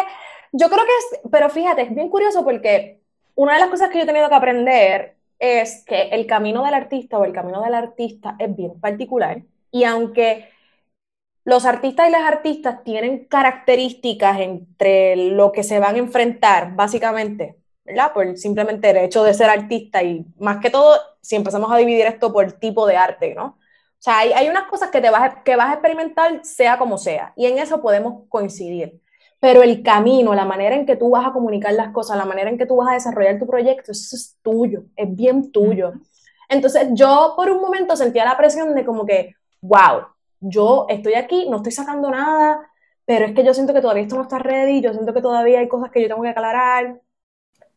yo 0.54 0.70
creo 0.70 0.86
que 0.86 0.92
es, 0.92 1.22
pero 1.32 1.50
fíjate, 1.50 1.82
es 1.82 1.96
bien 1.96 2.10
curioso 2.10 2.44
porque 2.44 3.02
una 3.36 3.56
de 3.56 3.60
las 3.60 3.70
cosas 3.70 3.89
que 3.89 3.98
yo 3.98 4.04
he 4.04 4.08
tenido 4.08 4.30
que 4.30 4.36
aprender 4.36 5.16
es 5.39 5.84
que 5.86 6.10
el 6.10 6.28
camino 6.28 6.63
del 6.63 6.76
artista 6.76 7.18
o 7.18 7.26
el 7.26 7.34
camino 7.34 7.62
del 7.63 7.74
artista 7.74 8.36
es 8.38 8.56
bien 8.56 8.80
particular 8.80 9.42
y 9.72 9.84
aunque 9.84 10.50
los 11.45 11.65
artistas 11.65 12.08
y 12.08 12.12
las 12.12 12.23
artistas 12.23 12.84
tienen 12.84 13.25
características 13.25 14.39
entre 14.39 15.15
lo 15.15 15.51
que 15.51 15.63
se 15.63 15.79
van 15.79 15.95
a 15.95 15.99
enfrentar, 15.99 16.75
básicamente, 16.75 17.58
¿verdad? 17.84 18.13
Por 18.13 18.38
simplemente 18.38 18.89
el 18.89 18.97
hecho 18.97 19.23
de 19.23 19.34
ser 19.34 19.49
artista 19.49 20.03
y 20.03 20.25
más 20.39 20.58
que 20.58 20.69
todo, 20.69 20.97
si 21.21 21.36
empezamos 21.36 21.71
a 21.71 21.77
dividir 21.77 22.06
esto 22.06 22.32
por 22.32 22.51
tipo 22.53 22.88
de 22.88 22.97
arte, 22.97 23.34
¿no? 23.36 23.45
O 23.45 24.03
sea, 24.03 24.19
hay, 24.19 24.34
hay 24.34 24.49
unas 24.49 24.63
cosas 24.63 24.89
que, 24.89 25.01
te 25.01 25.10
vas 25.10 25.36
que 25.45 25.56
vas 25.56 25.69
a 25.69 25.73
experimentar 25.73 26.43
sea 26.43 26.77
como 26.77 26.97
sea, 26.97 27.34
y 27.36 27.45
en 27.45 27.58
eso 27.58 27.82
podemos 27.82 28.23
coincidir 28.29 29.01
pero 29.43 29.62
el 29.62 29.84
camino, 29.84 30.34
la 30.34 30.45
manera 30.45 30.73
en 30.73 30.86
que 30.86 30.95
tú 30.95 31.10
vas 31.10 31.27
a 31.27 31.34
comunicar 31.34 31.73
las 31.73 31.91
cosas, 31.91 32.15
la 32.15 32.23
manera 32.23 32.49
en 32.49 32.58
que 32.58 32.65
tú 32.65 32.77
vas 32.77 32.88
a 32.88 32.93
desarrollar 32.93 33.38
tu 33.39 33.45
proyecto, 33.45 33.91
eso 33.91 34.15
es 34.15 34.38
tuyo, 34.41 34.86
es 34.95 35.13
bien 35.13 35.51
tuyo. 35.51 35.91
Entonces 36.47 36.88
yo 36.93 37.34
por 37.36 37.51
un 37.51 37.60
momento 37.60 37.97
sentía 37.97 38.23
la 38.23 38.38
presión 38.38 38.73
de 38.73 38.86
como 38.86 39.06
que, 39.06 39.36
wow, 39.60 40.06
yo 40.43 40.86
estoy 40.89 41.15
aquí, 41.15 41.49
no 41.49 41.58
estoy 41.58 41.71
sacando 41.71 42.10
nada, 42.12 42.69
pero 43.06 43.25
es 43.25 43.34
que 43.34 43.43
yo 43.45 43.53
siento 43.53 43.73
que 43.73 43.82
todavía 43.82 44.03
esto 44.03 44.15
no 44.15 44.23
está 44.23 44.39
ready, 44.39 44.82
yo 44.82 44.93
siento 44.93 45.13
que 45.13 45.21
todavía 45.21 45.60
hay 45.60 45.67
cosas 45.69 45.91
que 45.91 46.01
yo 46.01 46.08
tengo 46.08 46.23
que 46.23 46.29
aclarar. 46.29 47.01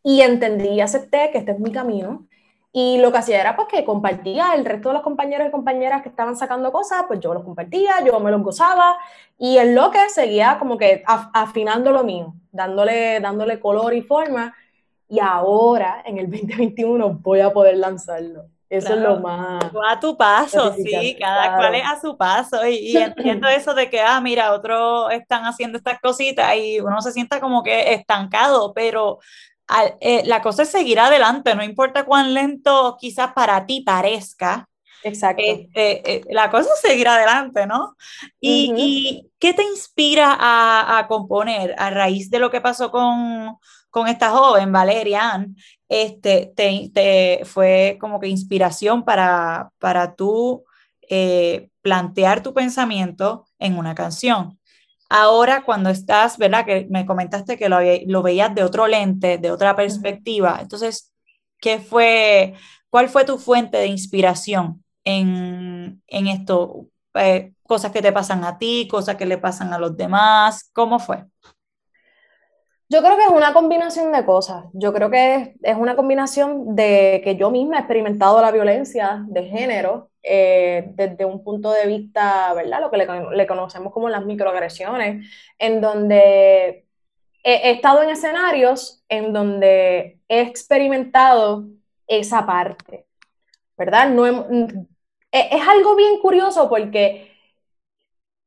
Y 0.03 0.21
entendí 0.21 0.69
y 0.69 0.81
acepté 0.81 1.31
que 1.31 1.39
este 1.39 1.51
es 1.53 1.59
mi 1.59 1.71
camino 1.71 2.27
y 2.71 2.99
lo 2.99 3.11
que 3.11 3.17
hacía 3.19 3.41
era 3.41 3.55
pues 3.55 3.67
que 3.69 3.83
compartía, 3.85 4.53
el 4.55 4.65
resto 4.65 4.89
de 4.89 4.95
los 4.95 5.03
compañeros 5.03 5.47
y 5.47 5.51
compañeras 5.51 6.03
que 6.03 6.09
estaban 6.09 6.35
sacando 6.37 6.71
cosas, 6.71 7.05
pues 7.07 7.19
yo 7.19 7.33
los 7.33 7.43
compartía, 7.43 8.03
yo 8.05 8.19
me 8.19 8.31
los 8.31 8.43
gozaba 8.43 8.97
y 9.37 9.57
en 9.57 9.73
lo 9.75 9.89
que 9.91 10.09
seguía 10.09 10.57
como 10.59 10.77
que 10.77 11.03
afinando 11.05 11.91
lo 11.91 12.03
mío, 12.03 12.35
dándole, 12.51 13.19
dándole 13.19 13.59
color 13.59 13.93
y 13.95 14.01
forma. 14.01 14.55
Y 15.09 15.19
ahora, 15.19 16.03
en 16.05 16.17
el 16.19 16.29
2021, 16.31 17.19
voy 17.21 17.39
a 17.41 17.51
poder 17.53 17.77
lanzarlo. 17.77 18.45
Eso 18.69 18.93
es 18.93 18.99
lo 18.99 19.19
más. 19.19 19.63
A 19.87 19.99
tu 19.99 20.17
paso, 20.17 20.73
sí, 20.73 21.15
cada 21.19 21.55
cual 21.55 21.75
es 21.75 21.85
a 21.85 21.99
su 21.99 22.17
paso. 22.17 22.65
Y, 22.67 22.91
y 22.91 22.97
entiendo 22.97 23.47
eso 23.47 23.73
de 23.73 23.89
que, 23.89 24.01
ah, 24.01 24.19
mira, 24.19 24.51
otros 24.51 25.11
están 25.11 25.45
haciendo 25.45 25.77
estas 25.77 25.99
cositas 25.99 26.55
y 26.57 26.79
uno 26.79 27.01
se 27.01 27.11
sienta 27.11 27.39
como 27.39 27.63
que 27.63 27.93
estancado, 27.93 28.73
pero 28.73 29.19
eh, 29.99 30.23
la 30.25 30.41
cosa 30.41 30.63
es 30.63 30.69
seguir 30.69 30.99
adelante, 30.99 31.53
no 31.53 31.63
importa 31.63 32.05
cuán 32.05 32.33
lento 32.33 32.97
quizás 32.99 33.33
para 33.33 33.65
ti 33.65 33.81
parezca. 33.81 34.67
Exacto. 35.03 35.43
Este, 35.45 36.15
eh, 36.15 36.21
la 36.29 36.49
cosa 36.49 36.69
es 36.73 36.81
seguir 36.81 37.07
adelante, 37.07 37.67
¿no? 37.67 37.95
¿Y, 38.39 39.29
qué 39.39 39.53
te 39.53 39.63
inspira 39.63 40.35
a, 40.39 41.05
componer 41.07 41.75
a 41.77 41.89
raíz 41.89 42.29
de 42.29 42.39
lo 42.39 42.49
que 42.49 42.61
pasó 42.61 42.91
con, 42.91 43.57
con 43.97 44.07
esta 44.07 44.29
joven, 44.29 44.71
Valerian? 44.71 45.55
Este, 45.89 46.53
te, 46.55 47.41
fue 47.45 47.97
como 47.99 48.19
que 48.19 48.27
inspiración 48.27 49.03
para, 49.03 49.71
para 49.79 50.13
tú 50.13 50.63
eh, 51.09 51.69
plantear 51.81 52.43
tu 52.43 52.53
pensamiento 52.53 53.45
en 53.57 53.75
una 53.77 53.95
canción. 53.95 54.59
Ahora, 55.09 55.63
cuando 55.63 55.89
estás, 55.89 56.37
¿verdad? 56.37 56.65
Que 56.65 56.85
me 56.91 57.07
comentaste 57.07 57.57
que 57.57 57.69
lo, 57.69 57.79
lo 58.05 58.21
veías 58.21 58.53
de 58.53 58.63
otro 58.63 58.85
lente, 58.85 59.39
de 59.39 59.51
otra 59.51 59.75
perspectiva. 59.75 60.59
Entonces, 60.61 61.11
¿qué 61.59 61.79
fue, 61.79 62.53
cuál 62.91 63.09
fue 63.09 63.25
tu 63.25 63.39
fuente 63.39 63.77
de 63.77 63.87
inspiración 63.87 64.83
en, 65.05 66.03
en 66.05 66.27
esto? 66.27 66.85
Eh, 67.15 67.53
cosas 67.63 67.91
que 67.91 68.01
te 68.03 68.11
pasan 68.11 68.43
a 68.43 68.59
ti, 68.59 68.87
cosas 68.87 69.15
que 69.15 69.25
le 69.25 69.39
pasan 69.39 69.73
a 69.73 69.79
los 69.79 69.97
demás. 69.97 70.69
¿Cómo 70.73 70.99
fue? 70.99 71.25
Yo 72.89 73.01
creo 73.01 73.17
que 73.17 73.23
es 73.23 73.29
una 73.29 73.53
combinación 73.53 74.11
de 74.13 74.25
cosas. 74.25 74.65
Yo 74.73 74.93
creo 74.93 75.09
que 75.09 75.55
es, 75.61 75.75
una 75.75 75.95
combinación 75.97 76.75
de 76.75 77.21
que 77.23 77.35
yo 77.35 77.51
misma 77.51 77.77
he 77.77 77.79
experimentado 77.79 78.41
la 78.41 78.51
violencia 78.51 79.25
de 79.27 79.43
género 79.45 80.09
eh, 80.23 80.91
desde 80.95 81.25
un 81.25 81.43
punto 81.43 81.71
de 81.71 81.85
vista, 81.85 82.53
¿verdad? 82.53 82.79
Lo 82.81 82.89
que 82.89 82.97
le, 82.97 83.47
conocemos 83.47 83.91
como 83.91 84.07
las 84.09 84.25
microagresiones, 84.25 85.27
en 85.59 85.81
donde 85.81 86.85
he, 87.43 87.71
estado 87.71 88.03
en 88.03 88.09
escenarios 88.09 89.03
en 89.09 89.33
donde 89.33 90.19
he 90.29 90.41
experimentado 90.41 91.65
esa 92.07 92.45
parte, 92.45 93.05
¿verdad? 93.77 94.09
No 94.09 94.25
es 94.25 95.67
algo 95.67 95.95
bien 95.95 96.19
curioso 96.21 96.69
porque 96.69 97.31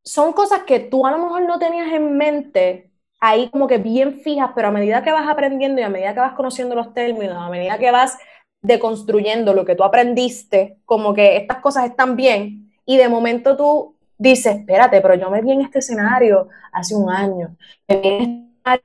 son 0.02 0.32
cosas 0.32 0.62
que 0.64 0.80
tú 0.80 1.06
a 1.06 1.10
lo 1.10 1.18
mejor 1.18 1.42
no 1.42 1.58
tenías 1.58 1.92
en 1.92 2.16
mente 2.16 2.89
ahí 3.20 3.50
como 3.50 3.66
que 3.66 3.78
bien 3.78 4.20
fijas, 4.20 4.50
pero 4.54 4.68
a 4.68 4.72
medida 4.72 5.02
que 5.02 5.12
vas 5.12 5.28
aprendiendo 5.28 5.80
y 5.80 5.84
a 5.84 5.88
medida 5.88 6.14
que 6.14 6.20
vas 6.20 6.32
conociendo 6.32 6.74
los 6.74 6.92
términos, 6.94 7.36
a 7.36 7.50
medida 7.50 7.78
que 7.78 7.90
vas 7.90 8.18
deconstruyendo 8.62 9.54
lo 9.54 9.64
que 9.64 9.74
tú 9.74 9.84
aprendiste, 9.84 10.78
como 10.86 11.14
que 11.14 11.36
estas 11.36 11.58
cosas 11.58 11.84
están 11.84 12.16
bien, 12.16 12.72
y 12.84 12.96
de 12.96 13.08
momento 13.08 13.56
tú 13.56 13.94
dices, 14.18 14.56
espérate, 14.56 15.00
pero 15.00 15.14
yo 15.14 15.30
me 15.30 15.42
vi 15.42 15.52
en 15.52 15.60
este 15.62 15.78
escenario 15.78 16.48
hace 16.72 16.94
un 16.94 17.10
año, 17.10 17.56
me 17.88 17.96
vi 17.96 18.08
en 18.08 18.52
este 18.64 18.84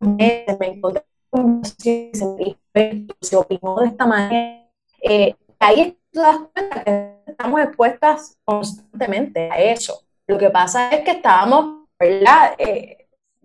escenario, 0.00 0.58
me 0.58 0.66
encontré 0.66 1.04
con 1.30 1.62
se 1.64 3.36
opinó 3.36 3.76
de 3.76 3.86
esta 3.86 4.06
manera, 4.06 4.68
eh, 5.00 5.34
ahí 5.58 5.96
te 6.10 6.20
das 6.20 6.38
cuenta 6.52 6.84
que 6.84 7.16
estamos 7.26 7.60
expuestas 7.60 8.36
constantemente 8.44 9.50
a 9.50 9.58
eso. 9.58 10.02
Lo 10.26 10.38
que 10.38 10.50
pasa 10.50 10.90
es 10.90 11.00
que 11.00 11.12
estábamos, 11.12 11.86
¿verdad? 11.98 12.54
Eh, 12.58 12.95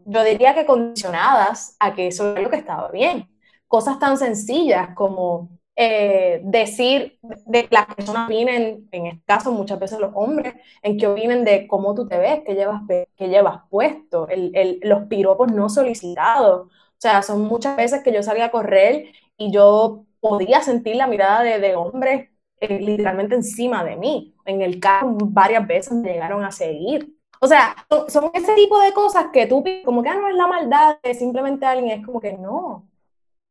yo 0.05 0.23
diría 0.23 0.53
que 0.55 0.65
condicionadas 0.65 1.75
a 1.79 1.93
que 1.95 2.07
eso 2.07 2.31
era 2.31 2.41
lo 2.41 2.49
que 2.49 2.57
estaba 2.57 2.89
bien. 2.91 3.29
Cosas 3.67 3.99
tan 3.99 4.17
sencillas 4.17 4.93
como 4.95 5.49
eh, 5.75 6.41
decir 6.43 7.19
de 7.21 7.63
que 7.67 7.75
las 7.75 7.85
personas 7.87 8.25
opinen, 8.27 8.87
en 8.91 9.05
este 9.07 9.23
caso 9.25 9.51
muchas 9.51 9.79
veces 9.79 9.99
los 9.99 10.11
hombres, 10.15 10.53
en 10.81 10.97
que 10.97 11.07
opinen 11.07 11.43
de 11.45 11.67
cómo 11.67 11.95
tú 11.95 12.07
te 12.07 12.17
ves, 12.17 12.41
qué 12.45 12.53
llevas, 12.55 12.81
qué 12.87 13.27
llevas 13.29 13.61
puesto, 13.69 14.27
el, 14.29 14.51
el, 14.55 14.79
los 14.83 15.03
piropos 15.07 15.51
no 15.51 15.69
solicitados. 15.69 16.67
O 16.67 16.71
sea, 17.01 17.21
son 17.23 17.41
muchas 17.41 17.75
veces 17.77 18.03
que 18.03 18.13
yo 18.13 18.21
salía 18.23 18.45
a 18.45 18.51
correr 18.51 19.07
y 19.37 19.51
yo 19.51 20.05
podía 20.19 20.61
sentir 20.61 20.95
la 20.95 21.07
mirada 21.07 21.41
de, 21.43 21.59
de 21.59 21.75
hombres 21.75 22.29
eh, 22.59 22.79
literalmente 22.79 23.35
encima 23.35 23.83
de 23.83 23.95
mí. 23.97 24.35
En 24.45 24.61
el 24.61 24.79
carro 24.79 25.15
varias 25.19 25.67
veces 25.67 25.93
me 25.93 26.11
llegaron 26.13 26.43
a 26.43 26.51
seguir. 26.51 27.15
O 27.43 27.47
sea, 27.47 27.75
son, 28.07 28.31
ese 28.35 28.53
tipo 28.55 28.79
de 28.81 28.93
cosas 28.93 29.27
que 29.33 29.47
tú, 29.47 29.63
como 29.83 30.03
que 30.03 30.09
ah, 30.09 30.15
no 30.15 30.29
es 30.29 30.35
la 30.35 30.47
maldad 30.47 30.99
de 31.01 31.15
simplemente 31.15 31.65
alguien, 31.65 31.99
es 31.99 32.05
como 32.05 32.21
que 32.21 32.33
no, 32.33 32.87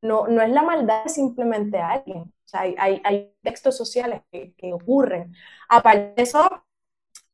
no, 0.02 0.28
no 0.28 0.42
es 0.42 0.50
la 0.50 0.62
maldad 0.62 1.04
de 1.04 1.10
simplemente 1.10 1.78
alguien. 1.78 2.18
O 2.20 2.48
sea, 2.48 2.60
hay, 2.62 3.32
textos 3.42 3.76
sociales 3.76 4.22
que, 4.30 4.54
que, 4.56 4.72
ocurren. 4.72 5.34
Aparte 5.68 6.14
de 6.16 6.22
eso, 6.22 6.64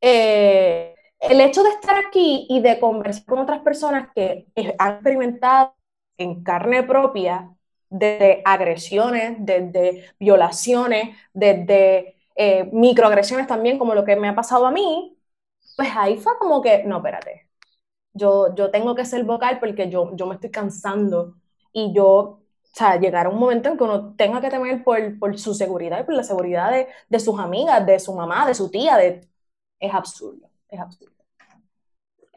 eh, 0.00 0.94
el 1.20 1.40
hecho 1.40 1.62
de 1.62 1.70
estar 1.70 1.96
aquí 2.06 2.46
y 2.48 2.60
de 2.60 2.80
conversar 2.80 3.24
con 3.26 3.38
otras 3.40 3.60
personas 3.60 4.08
que 4.14 4.46
han 4.78 4.94
experimentado 4.94 5.74
en 6.18 6.42
carne 6.42 6.82
propia 6.84 7.54
desde 7.90 8.42
agresiones, 8.44 9.36
desde 9.38 10.10
violaciones, 10.18 11.16
desde 11.32 12.16
eh, 12.34 12.68
microagresiones 12.72 13.46
también, 13.46 13.78
como 13.78 13.94
lo 13.94 14.04
que 14.04 14.16
me 14.16 14.28
ha 14.28 14.34
pasado 14.34 14.66
a 14.66 14.70
mí, 14.70 15.15
pues 15.76 15.88
ahí 15.94 16.18
fue 16.18 16.38
como 16.38 16.62
que, 16.62 16.84
no, 16.84 16.98
espérate, 16.98 17.48
yo, 18.12 18.54
yo 18.54 18.70
tengo 18.70 18.94
que 18.94 19.04
ser 19.04 19.24
vocal 19.24 19.58
porque 19.60 19.90
yo, 19.90 20.16
yo 20.16 20.26
me 20.26 20.34
estoy 20.36 20.50
cansando 20.50 21.36
y 21.72 21.92
yo, 21.94 22.08
o 22.08 22.40
sea, 22.72 22.98
llegar 22.98 23.26
a 23.26 23.28
un 23.28 23.38
momento 23.38 23.68
en 23.68 23.76
que 23.76 23.84
uno 23.84 24.14
tenga 24.16 24.40
que 24.40 24.50
temer 24.50 24.82
por, 24.82 25.18
por 25.18 25.38
su 25.38 25.54
seguridad 25.54 26.00
y 26.00 26.04
por 26.04 26.14
la 26.14 26.24
seguridad 26.24 26.70
de, 26.70 26.88
de, 27.08 27.20
sus 27.20 27.38
amigas, 27.38 27.84
de 27.86 28.00
su 28.00 28.14
mamá, 28.14 28.46
de 28.46 28.54
su 28.54 28.70
tía, 28.70 28.96
de... 28.96 29.28
es 29.78 29.94
absurdo, 29.94 30.48
es 30.68 30.80
absurdo. 30.80 31.14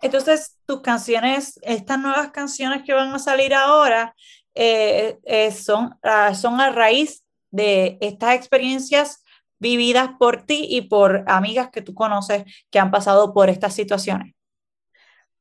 Entonces, 0.02 0.58
tus 0.66 0.82
canciones, 0.82 1.60
estas 1.62 2.00
nuevas 2.00 2.32
canciones 2.32 2.84
que 2.84 2.94
van 2.94 3.14
a 3.14 3.20
salir 3.20 3.54
ahora, 3.54 4.16
eh, 4.56 5.20
eh, 5.24 5.52
son, 5.52 5.98
ah, 6.04 6.34
son 6.34 6.60
a 6.60 6.70
raíz 6.70 7.24
de 7.52 7.98
estas 8.02 8.36
experiencias 8.36 9.24
vividas 9.60 10.10
por 10.18 10.46
ti 10.46 10.66
y 10.70 10.82
por 10.82 11.24
amigas 11.28 11.70
que 11.70 11.82
tú 11.82 11.94
conoces 11.94 12.44
que 12.70 12.80
han 12.80 12.92
pasado 12.92 13.34
por 13.34 13.50
estas 13.50 13.74
situaciones. 13.74 14.34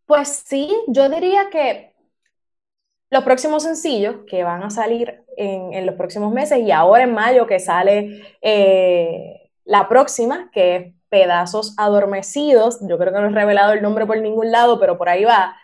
Pues 0.07 0.43
sí, 0.47 0.75
yo 0.89 1.09
diría 1.09 1.51
que 1.51 1.95
los 3.11 3.25
próximos 3.25 3.63
sencillos 3.63 4.17
que 4.27 4.45
van 4.45 4.63
a 4.63 4.71
salir 4.71 5.23
en, 5.37 5.87
los 5.87 5.95
próximos 5.95 6.33
meses 6.33 6.59
y 6.59 6.71
ahora 6.71 7.05
en 7.05 7.15
mayo 7.15 7.47
que 7.47 7.61
sale 7.61 8.23
eh, 8.43 9.51
la 9.65 9.89
próxima, 9.89 10.51
que 10.53 10.77
es 10.77 10.95
Pedazos 11.09 11.75
Adormecidos, 11.79 12.79
yo 12.83 12.99
creo 12.99 13.13
que 13.13 13.21
no 13.21 13.29
he 13.29 13.31
revelado 13.31 13.73
el 13.73 13.83
nombre 13.83 14.05
por 14.07 14.19
ningún 14.19 14.51
lado, 14.51 14.79
pero 14.79 14.99
por 14.99 15.09
ahí 15.09 15.25
va. 15.25 15.57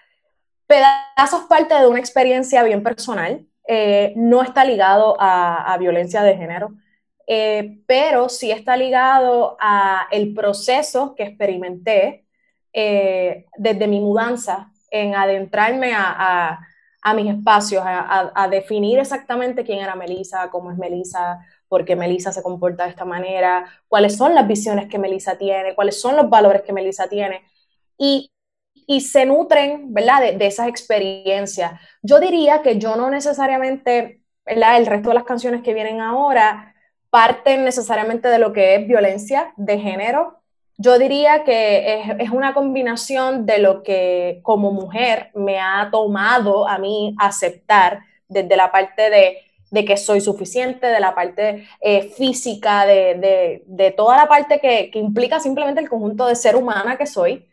Pedazos 0.66 1.44
parte 1.48 1.74
de 1.74 1.86
una 1.86 1.98
experiencia 1.98 2.62
bien 2.62 2.82
personal, 2.82 3.46
eh, 3.66 4.12
no 4.16 4.42
está 4.42 4.64
ligado 4.64 5.16
a, 5.18 5.76
violencia 5.78 6.22
de 6.22 6.36
género, 6.36 6.72
eh, 7.26 7.80
pero 7.86 8.28
sí 8.28 8.50
está 8.50 8.76
ligado 8.76 9.56
a 9.58 10.08
el 10.10 10.34
proceso 10.34 11.14
que 11.14 11.24
experimenté 11.24 12.26
eh, 12.72 13.46
desde 13.56 13.86
mi 13.86 14.00
mudanza 14.00 14.70
en 14.90 15.14
adentrarme 15.14 15.92
a, 15.94 16.60
mis 17.14 17.34
espacios, 17.34 17.82
a, 17.86 18.48
definir 18.50 18.98
exactamente 18.98 19.64
quién 19.64 19.80
era 19.80 19.94
Melissa, 19.94 20.50
cómo 20.50 20.70
es 20.70 20.78
Melissa, 20.78 21.40
por 21.68 21.84
qué 21.84 21.96
Melissa 21.96 22.32
se 22.32 22.42
comporta 22.42 22.84
de 22.84 22.90
esta 22.90 23.04
manera, 23.04 23.66
cuáles 23.88 24.16
son 24.16 24.34
las 24.34 24.46
visiones 24.46 24.88
que 24.88 24.98
Melissa 24.98 25.36
tiene, 25.36 25.74
cuáles 25.74 26.00
son 26.00 26.16
los 26.16 26.30
valores 26.30 26.62
que 26.62 26.72
Melissa 26.72 27.08
tiene. 27.08 27.42
Y, 27.98 28.30
se 29.00 29.24
nutren, 29.26 29.92
¿verdad?, 29.94 30.34
de, 30.36 30.46
esas 30.46 30.68
experiencias. 30.68 31.72
Yo 32.02 32.20
diría 32.20 32.62
que 32.62 32.78
yo 32.78 32.96
no 32.96 33.10
necesariamente, 33.10 34.22
¿verdad?, 34.44 34.76
el 34.78 34.86
resto 34.86 35.08
de 35.08 35.14
las 35.14 35.24
canciones 35.24 35.62
que 35.62 35.74
vienen 35.74 36.00
ahora 36.00 36.73
parten 37.14 37.64
necesariamente 37.64 38.26
de 38.26 38.40
lo 38.40 38.52
que 38.52 38.74
es 38.74 38.88
violencia 38.88 39.54
de 39.56 39.78
género. 39.78 40.40
Yo 40.76 40.98
diría 40.98 41.44
que 41.44 42.02
es, 42.18 42.30
una 42.30 42.52
combinación 42.54 43.46
de 43.46 43.58
lo 43.58 43.84
que 43.84 44.40
como 44.42 44.72
mujer 44.72 45.30
me 45.32 45.60
ha 45.60 45.90
tomado 45.92 46.66
a 46.66 46.78
mí 46.78 47.14
aceptar 47.20 48.00
desde 48.26 48.56
la 48.56 48.72
parte 48.72 49.10
de 49.10 49.38
de 49.74 49.84
que 49.84 49.96
soy 49.96 50.20
suficiente, 50.20 50.86
de 50.86 51.00
la 51.00 51.16
parte 51.16 51.66
eh, 51.80 52.02
física, 52.16 52.86
de, 52.86 53.94
toda 53.96 54.16
la 54.16 54.28
parte 54.28 54.60
que, 54.60 54.88
implica 54.94 55.40
simplemente 55.40 55.80
el 55.80 55.88
conjunto 55.88 56.26
de 56.26 56.36
ser 56.36 56.54
humana 56.54 56.96
que 56.96 57.06
soy. 57.06 57.44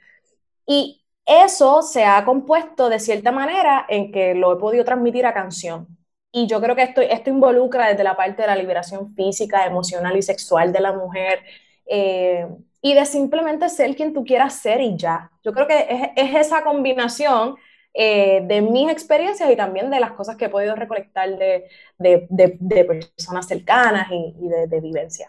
Y 0.68 1.04
eso 1.26 1.82
se 1.82 2.06
ha 2.06 2.24
compuesto 2.24 2.90
de 2.90 3.00
cierta 3.00 3.32
manera 3.32 3.88
en 3.90 4.12
que 4.12 4.36
lo 4.36 4.54
he 4.54 4.58
podido 4.58 4.86
transmitir 4.86 5.26
a 5.26 5.34
canción. 5.34 5.88
Y 6.32 6.48
yo 6.48 6.62
creo 6.62 6.76
que 6.76 6.84
esto, 6.84 7.02
esto 7.02 7.30
involucra 7.30 7.90
desde 7.90 8.04
la 8.04 8.16
parte 8.16 8.42
de 8.44 8.48
la 8.48 8.56
liberación 8.56 9.14
física, 9.16 9.66
emocional 9.66 10.16
y 10.18 10.22
sexual 10.22 10.72
de 10.72 10.80
la 10.80 10.94
mujer. 10.94 11.44
Eh, 11.86 12.48
y 12.82 12.94
de 12.94 13.06
simplemente 13.06 13.70
ser 13.70 13.96
quien 13.96 14.14
tú 14.14 14.24
quieras 14.24 14.56
ser 14.56 14.82
y 14.82 14.98
ya. 14.98 15.32
Yo 15.44 15.54
creo 15.54 15.68
que 15.68 15.88
es, 15.90 16.10
es 16.16 16.48
esa 16.48 16.64
combinación 16.64 17.56
eh, 17.94 18.42
de 18.46 18.62
mis 18.62 18.90
experiencias 18.90 19.52
y 19.52 19.56
también 19.58 19.90
de 19.90 20.00
las 20.00 20.14
cosas 20.14 20.38
que 20.38 20.46
he 20.46 20.50
podido 20.50 20.76
recolectar 20.76 21.30
de, 21.38 21.66
de, 21.98 22.86
personas 22.86 23.48
cercanas 23.48 24.08
y, 24.12 24.48
de, 24.48 24.82
vivencia. 24.82 25.28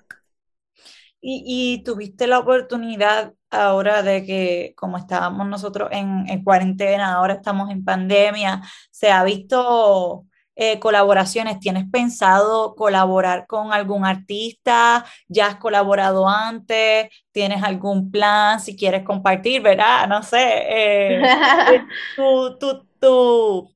Y, 1.20 1.82
tuviste 1.84 2.26
la 2.26 2.38
oportunidad 2.40 3.34
ahora 3.50 4.02
de 4.02 4.24
que, 4.24 4.74
como 4.76 4.96
estábamos 4.96 5.46
nosotros 5.46 5.88
en, 5.92 6.28
en 6.28 6.44
cuarentena, 6.44 7.14
ahora 7.14 7.34
estamos 7.34 7.70
en 7.70 7.84
pandemia, 7.84 8.62
se 8.90 9.10
ha 9.10 9.22
visto 9.24 10.26
eh, 10.54 10.78
colaboraciones? 10.78 11.60
¿Tienes 11.60 11.84
pensado 11.90 12.74
colaborar 12.74 13.46
con 13.46 13.72
algún 13.72 14.04
artista? 14.04 15.04
¿Ya 15.28 15.46
has 15.46 15.56
colaborado 15.56 16.28
antes? 16.28 17.08
¿Tienes 17.32 17.62
algún 17.62 18.10
plan 18.10 18.60
si 18.60 18.76
quieres 18.76 19.02
compartir, 19.04 19.62
verdad? 19.62 20.06
No 20.08 20.22
sé, 20.22 20.64
eh, 20.68 21.22
tu, 22.16 22.58
tu, 22.58 22.84
tu, 23.00 23.74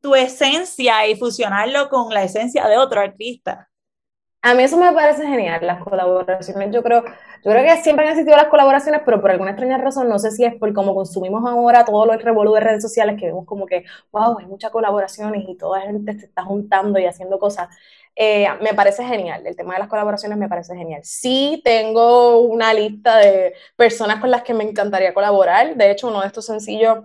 tu 0.00 0.14
esencia 0.14 1.06
y 1.06 1.16
fusionarlo 1.16 1.88
con 1.88 2.12
la 2.12 2.22
esencia 2.24 2.66
de 2.68 2.76
otro 2.78 3.00
artista. 3.00 3.68
A 4.42 4.54
mí 4.54 4.62
eso 4.62 4.78
me 4.78 4.90
parece 4.92 5.26
genial, 5.26 5.66
las 5.66 5.82
colaboraciones. 5.84 6.70
Yo 6.72 6.82
creo, 6.82 7.04
yo 7.44 7.50
creo 7.50 7.64
que 7.64 7.82
siempre 7.82 8.04
han 8.06 8.12
existido 8.12 8.36
las 8.36 8.48
colaboraciones, 8.48 9.02
pero 9.04 9.20
por 9.20 9.30
alguna 9.30 9.52
extraña 9.52 9.78
razón, 9.78 10.08
no 10.08 10.18
sé 10.18 10.30
si 10.30 10.44
es 10.44 10.54
por 10.54 10.72
cómo 10.74 10.94
consumimos 10.94 11.44
ahora 11.48 11.84
todo 11.84 12.06
lo 12.06 12.16
revolú 12.16 12.52
de 12.54 12.60
redes 12.60 12.82
sociales, 12.82 13.16
que 13.18 13.26
vemos 13.26 13.46
como 13.46 13.66
que, 13.66 13.84
wow, 14.12 14.38
hay 14.38 14.46
muchas 14.46 14.70
colaboraciones 14.70 15.44
y 15.48 15.56
toda 15.56 15.80
la 15.80 15.86
gente 15.86 16.18
se 16.18 16.26
está 16.26 16.42
juntando 16.44 16.98
y 16.98 17.06
haciendo 17.06 17.38
cosas. 17.38 17.68
Eh, 18.16 18.46
me 18.60 18.74
parece 18.74 19.04
genial, 19.04 19.46
el 19.46 19.56
tema 19.56 19.74
de 19.74 19.80
las 19.80 19.88
colaboraciones 19.88 20.36
me 20.38 20.48
parece 20.48 20.76
genial. 20.76 21.00
Sí 21.04 21.62
tengo 21.64 22.40
una 22.40 22.74
lista 22.74 23.16
de 23.18 23.54
personas 23.76 24.20
con 24.20 24.30
las 24.30 24.42
que 24.42 24.54
me 24.54 24.64
encantaría 24.64 25.14
colaborar. 25.14 25.76
De 25.76 25.90
hecho, 25.90 26.08
uno 26.08 26.20
de 26.20 26.26
estos 26.26 26.46
sencillos 26.46 26.98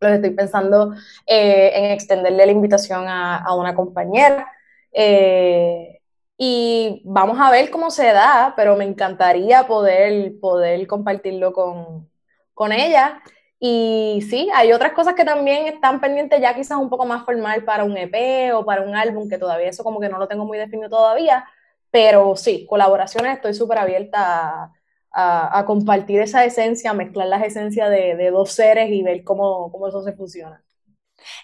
los 0.00 0.12
estoy 0.12 0.30
pensando 0.30 0.94
eh, 1.26 1.72
en 1.74 1.84
extenderle 1.92 2.46
la 2.46 2.52
invitación 2.52 3.06
a, 3.06 3.36
a 3.38 3.54
una 3.54 3.74
compañera. 3.74 4.50
Eh, 4.92 5.99
y 6.42 7.02
vamos 7.04 7.38
a 7.38 7.50
ver 7.50 7.70
cómo 7.70 7.90
se 7.90 8.06
da, 8.14 8.54
pero 8.56 8.74
me 8.74 8.86
encantaría 8.86 9.66
poder, 9.66 10.40
poder 10.40 10.86
compartirlo 10.86 11.52
con, 11.52 12.10
con 12.54 12.72
ella. 12.72 13.20
Y 13.58 14.26
sí, 14.30 14.48
hay 14.54 14.72
otras 14.72 14.92
cosas 14.94 15.14
que 15.14 15.26
también 15.26 15.66
están 15.66 16.00
pendientes 16.00 16.40
ya 16.40 16.54
quizás 16.54 16.78
un 16.78 16.88
poco 16.88 17.04
más 17.04 17.26
formal 17.26 17.62
para 17.64 17.84
un 17.84 17.94
EP 17.94 18.54
o 18.54 18.64
para 18.64 18.80
un 18.80 18.94
álbum, 18.96 19.28
que 19.28 19.36
todavía 19.36 19.68
eso 19.68 19.84
como 19.84 20.00
que 20.00 20.08
no 20.08 20.16
lo 20.18 20.28
tengo 20.28 20.46
muy 20.46 20.56
definido 20.56 20.88
todavía, 20.88 21.44
pero 21.90 22.34
sí, 22.36 22.66
colaboraciones 22.66 23.34
estoy 23.36 23.52
súper 23.52 23.76
abierta 23.78 24.72
a, 25.12 25.64
compartir 25.66 26.20
esa 26.22 26.42
esencia, 26.46 26.94
mezclar 26.94 27.28
las 27.28 27.44
esencias 27.44 27.90
de, 27.90 28.16
de, 28.16 28.30
dos 28.30 28.52
seres 28.52 28.90
y 28.90 29.02
ver 29.02 29.24
cómo, 29.24 29.70
cómo 29.70 29.88
eso 29.88 30.02
se 30.02 30.14
funciona. 30.14 30.64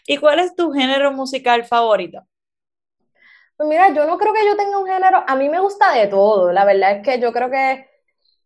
¿Y 0.06 0.16
cuál 0.16 0.38
es 0.38 0.56
tu 0.56 0.72
género 0.72 1.12
musical 1.12 1.64
favorito? 1.66 2.26
Pues 3.56 3.68
mira, 3.68 3.88
yo 3.94 4.06
no 4.06 4.18
creo 4.18 4.34
que 4.34 4.44
yo 4.46 4.56
tenga 4.56 4.78
un 4.78 4.86
género, 4.86 5.24
a 5.26 5.34
mí 5.34 5.48
me 5.48 5.60
gusta 5.60 5.92
de 5.94 6.08
todo, 6.08 6.52
la 6.52 6.64
verdad 6.66 6.92
es 6.96 7.02
que 7.02 7.18
yo 7.20 7.32
creo 7.32 7.50
que 7.50 7.86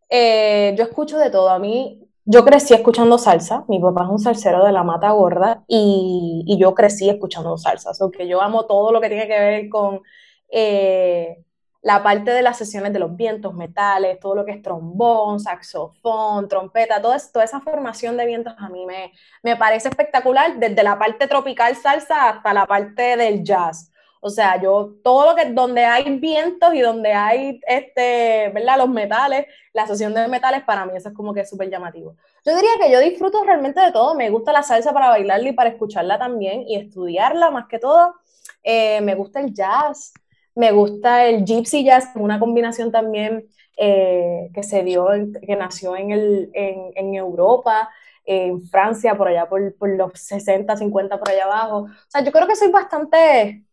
eh, 0.09 0.75
yo 0.79 0.85
escucho 0.85 1.18
de 1.18 1.31
todo, 1.31 1.51
a 1.51 1.59
mí, 1.59 2.09
yo 2.25 2.44
crecí 2.44 2.75
escuchando 2.75 3.18
salsa, 3.18 3.64
mi 3.68 3.81
papá 3.81 4.05
es 4.05 4.11
un 4.11 4.18
salsero 4.20 4.64
de 4.64 4.70
la 4.73 4.85
mata 4.85 5.11
gorda 5.11 5.64
y, 5.66 6.44
y 6.46 6.59
yo 6.61 6.75
crecí 6.75 7.09
escuchando 7.11 7.59
salsa, 7.59 7.90
o 8.05 8.11
que 8.11 8.29
yo 8.29 8.40
amo 8.40 8.66
todo 8.66 8.92
lo 8.92 9.01
que 9.01 9.09
tiene 9.09 9.27
que 9.27 9.40
ver 9.40 9.68
con 9.68 10.01
eh, 10.49 11.44
la 11.83 12.03
parte 12.05 12.31
de 12.31 12.42
las 12.42 12.59
sesiones 12.59 12.92
de 12.92 13.01
los 13.01 13.16
vientos, 13.16 13.55
metales, 13.55 14.20
todo 14.20 14.37
lo 14.37 14.44
que 14.44 14.53
es 14.53 14.62
trombón, 14.62 15.40
saxofón, 15.40 16.46
trompeta, 16.49 17.01
todo 17.03 17.16
toda 17.33 17.44
esa 17.44 17.61
formación 17.61 18.16
de 18.16 18.27
vientos 18.27 18.55
a 18.59 18.68
mí 18.68 18.87
me, 18.87 19.12
me 19.42 19.57
parece 19.57 19.88
espectacular, 19.88 20.59
desde 20.59 20.83
la 20.85 20.99
parte 20.99 21.27
tropical 21.27 21.75
salsa 21.75 22.29
hasta 22.29 22.55
la 22.55 22.66
parte 22.66 23.16
del 23.16 23.42
jazz. 23.42 23.89
O 24.21 24.31
sea, 24.31 24.61
yo, 24.61 24.97
todo 25.03 25.31
lo 25.31 25.37
que, 25.37 25.47
donde 25.47 25.85
hay 25.85 26.19
vientos 26.19 26.75
y 26.75 26.81
donde 26.81 27.13
hay, 27.13 27.61
este, 27.67 28.51
¿verdad? 28.55 28.79
Los 28.79 28.91
metales, 28.91 29.47
la 29.73 29.83
asociación 29.85 30.15
de 30.15 30.29
metales, 30.29 30.63
para 30.65 30.85
mí 30.85 30.93
eso 30.95 31.09
es 31.09 31.15
como 31.15 31.33
que 31.33 31.47
súper 31.47 31.71
llamativo. 31.71 32.17
Yo 32.45 32.55
diría 32.55 32.71
que 32.81 32.93
yo 32.93 33.01
disfruto 33.01 33.43
realmente 33.45 33.81
de 33.81 33.93
todo. 33.93 34.15
Me 34.15 34.31
gusta 34.31 34.53
la 34.53 34.63
salsa 34.63 34.93
para 34.93 35.09
bailarla 35.09 35.49
y 35.49 35.53
para 35.53 35.71
escucharla 35.71 36.19
también 36.19 36.65
y 36.69 36.77
estudiarla 36.77 37.51
más 37.51 37.67
que 37.67 37.79
todo. 37.79 38.15
Eh, 38.63 39.01
me 39.01 39.15
gusta 39.15 39.41
el 39.41 39.55
jazz, 39.55 40.13
Me 40.55 40.73
gusta 40.73 41.27
el 41.27 41.45
gypsy 41.45 41.85
jazz, 41.85 42.11
una 42.17 42.39
combinación 42.39 42.91
también 42.93 43.49
eh, 43.77 44.51
que 44.53 44.63
se 44.63 44.83
dio, 44.83 45.09
que 45.47 45.57
nació 45.57 45.97
en, 45.97 46.11
el, 46.11 46.51
en, 46.53 47.15
Europa, 47.15 47.89
en 48.27 48.63
Francia, 48.65 49.17
por 49.17 49.29
allá 49.29 49.49
por, 49.49 49.75
por, 49.77 49.89
los 49.91 50.13
60, 50.15 50.77
50, 50.77 51.19
por 51.19 51.31
allá 51.31 51.45
abajo. 51.45 51.77
O 51.85 51.89
sea, 52.09 52.23
yo 52.23 52.33
creo 52.33 52.47
que 52.47 52.57
soy 52.57 52.71
bastante, 52.71 53.65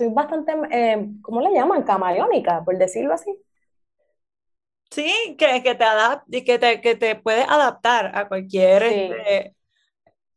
soy 0.00 0.08
bastante, 0.12 0.52
eh, 0.70 1.06
¿cómo 1.22 1.40
le 1.42 1.52
llaman? 1.52 1.82
Camaleónica, 1.84 2.64
por 2.64 2.78
decirlo 2.78 3.14
así. 3.14 3.30
Sí, 4.90 5.36
que, 5.38 5.62
que 5.62 5.74
te 5.76 5.84
y 6.28 6.44
que 6.44 6.58
te, 6.58 6.80
que 6.80 6.96
te 6.96 7.14
puedes 7.16 7.46
adaptar 7.48 8.10
a 8.16 8.26
cualquier 8.28 8.82
este, 8.82 9.54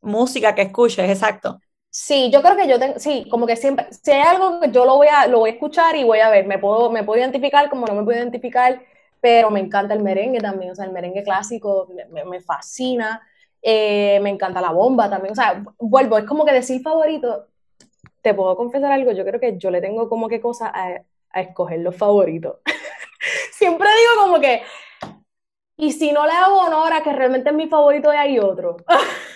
música 0.02 0.54
que 0.54 0.62
escuches, 0.62 1.10
exacto. 1.10 1.60
Sí, 1.90 2.30
yo 2.32 2.42
creo 2.42 2.56
que 2.56 2.66
yo 2.68 2.78
tengo, 2.78 2.98
sí, 2.98 3.24
como 3.30 3.46
que 3.46 3.54
siempre, 3.56 3.86
si 3.92 4.10
hay 4.10 4.22
algo 4.22 4.58
que 4.60 4.70
yo 4.72 4.84
lo 4.84 4.96
voy 4.96 5.06
a, 5.06 5.28
lo 5.28 5.38
voy 5.40 5.50
a 5.50 5.52
escuchar 5.52 5.94
y 5.94 6.02
voy 6.02 6.18
a 6.18 6.28
ver, 6.30 6.44
me 6.46 6.58
puedo, 6.58 6.90
me 6.90 7.04
puedo 7.04 7.20
identificar 7.20 7.70
como 7.70 7.86
no 7.86 7.94
me 7.94 8.02
puedo 8.02 8.18
identificar, 8.18 8.82
pero 9.20 9.48
me 9.50 9.60
encanta 9.60 9.94
el 9.94 10.02
merengue 10.02 10.40
también, 10.40 10.72
o 10.72 10.74
sea, 10.74 10.86
el 10.86 10.92
merengue 10.92 11.22
clásico 11.22 11.88
me, 12.10 12.24
me 12.24 12.40
fascina, 12.40 13.22
eh, 13.62 14.18
me 14.22 14.30
encanta 14.30 14.60
la 14.60 14.72
bomba 14.72 15.08
también, 15.08 15.32
o 15.32 15.36
sea, 15.36 15.62
vuelvo, 15.78 16.18
es 16.18 16.24
como 16.24 16.44
que 16.44 16.52
decir 16.52 16.82
favorito, 16.82 17.46
te 18.24 18.34
puedo 18.34 18.56
confesar 18.56 18.90
algo, 18.90 19.12
yo 19.12 19.24
creo 19.24 19.38
que 19.38 19.58
yo 19.58 19.70
le 19.70 19.82
tengo 19.82 20.08
como 20.08 20.28
que 20.28 20.40
cosa 20.40 20.72
a, 20.74 21.02
a 21.30 21.40
escoger 21.42 21.80
los 21.80 21.96
favoritos. 21.96 22.56
Siempre 23.52 23.88
digo 23.88 24.24
como 24.24 24.40
que, 24.40 24.62
y 25.76 25.92
si 25.92 26.12
no 26.12 26.26
le 26.26 26.32
hago 26.32 26.58
honor 26.60 26.92
a 26.92 27.02
que 27.02 27.12
realmente 27.12 27.50
es 27.50 27.54
mi 27.54 27.68
favorito 27.68 28.12
y 28.12 28.16
hay 28.16 28.38
otro. 28.38 28.76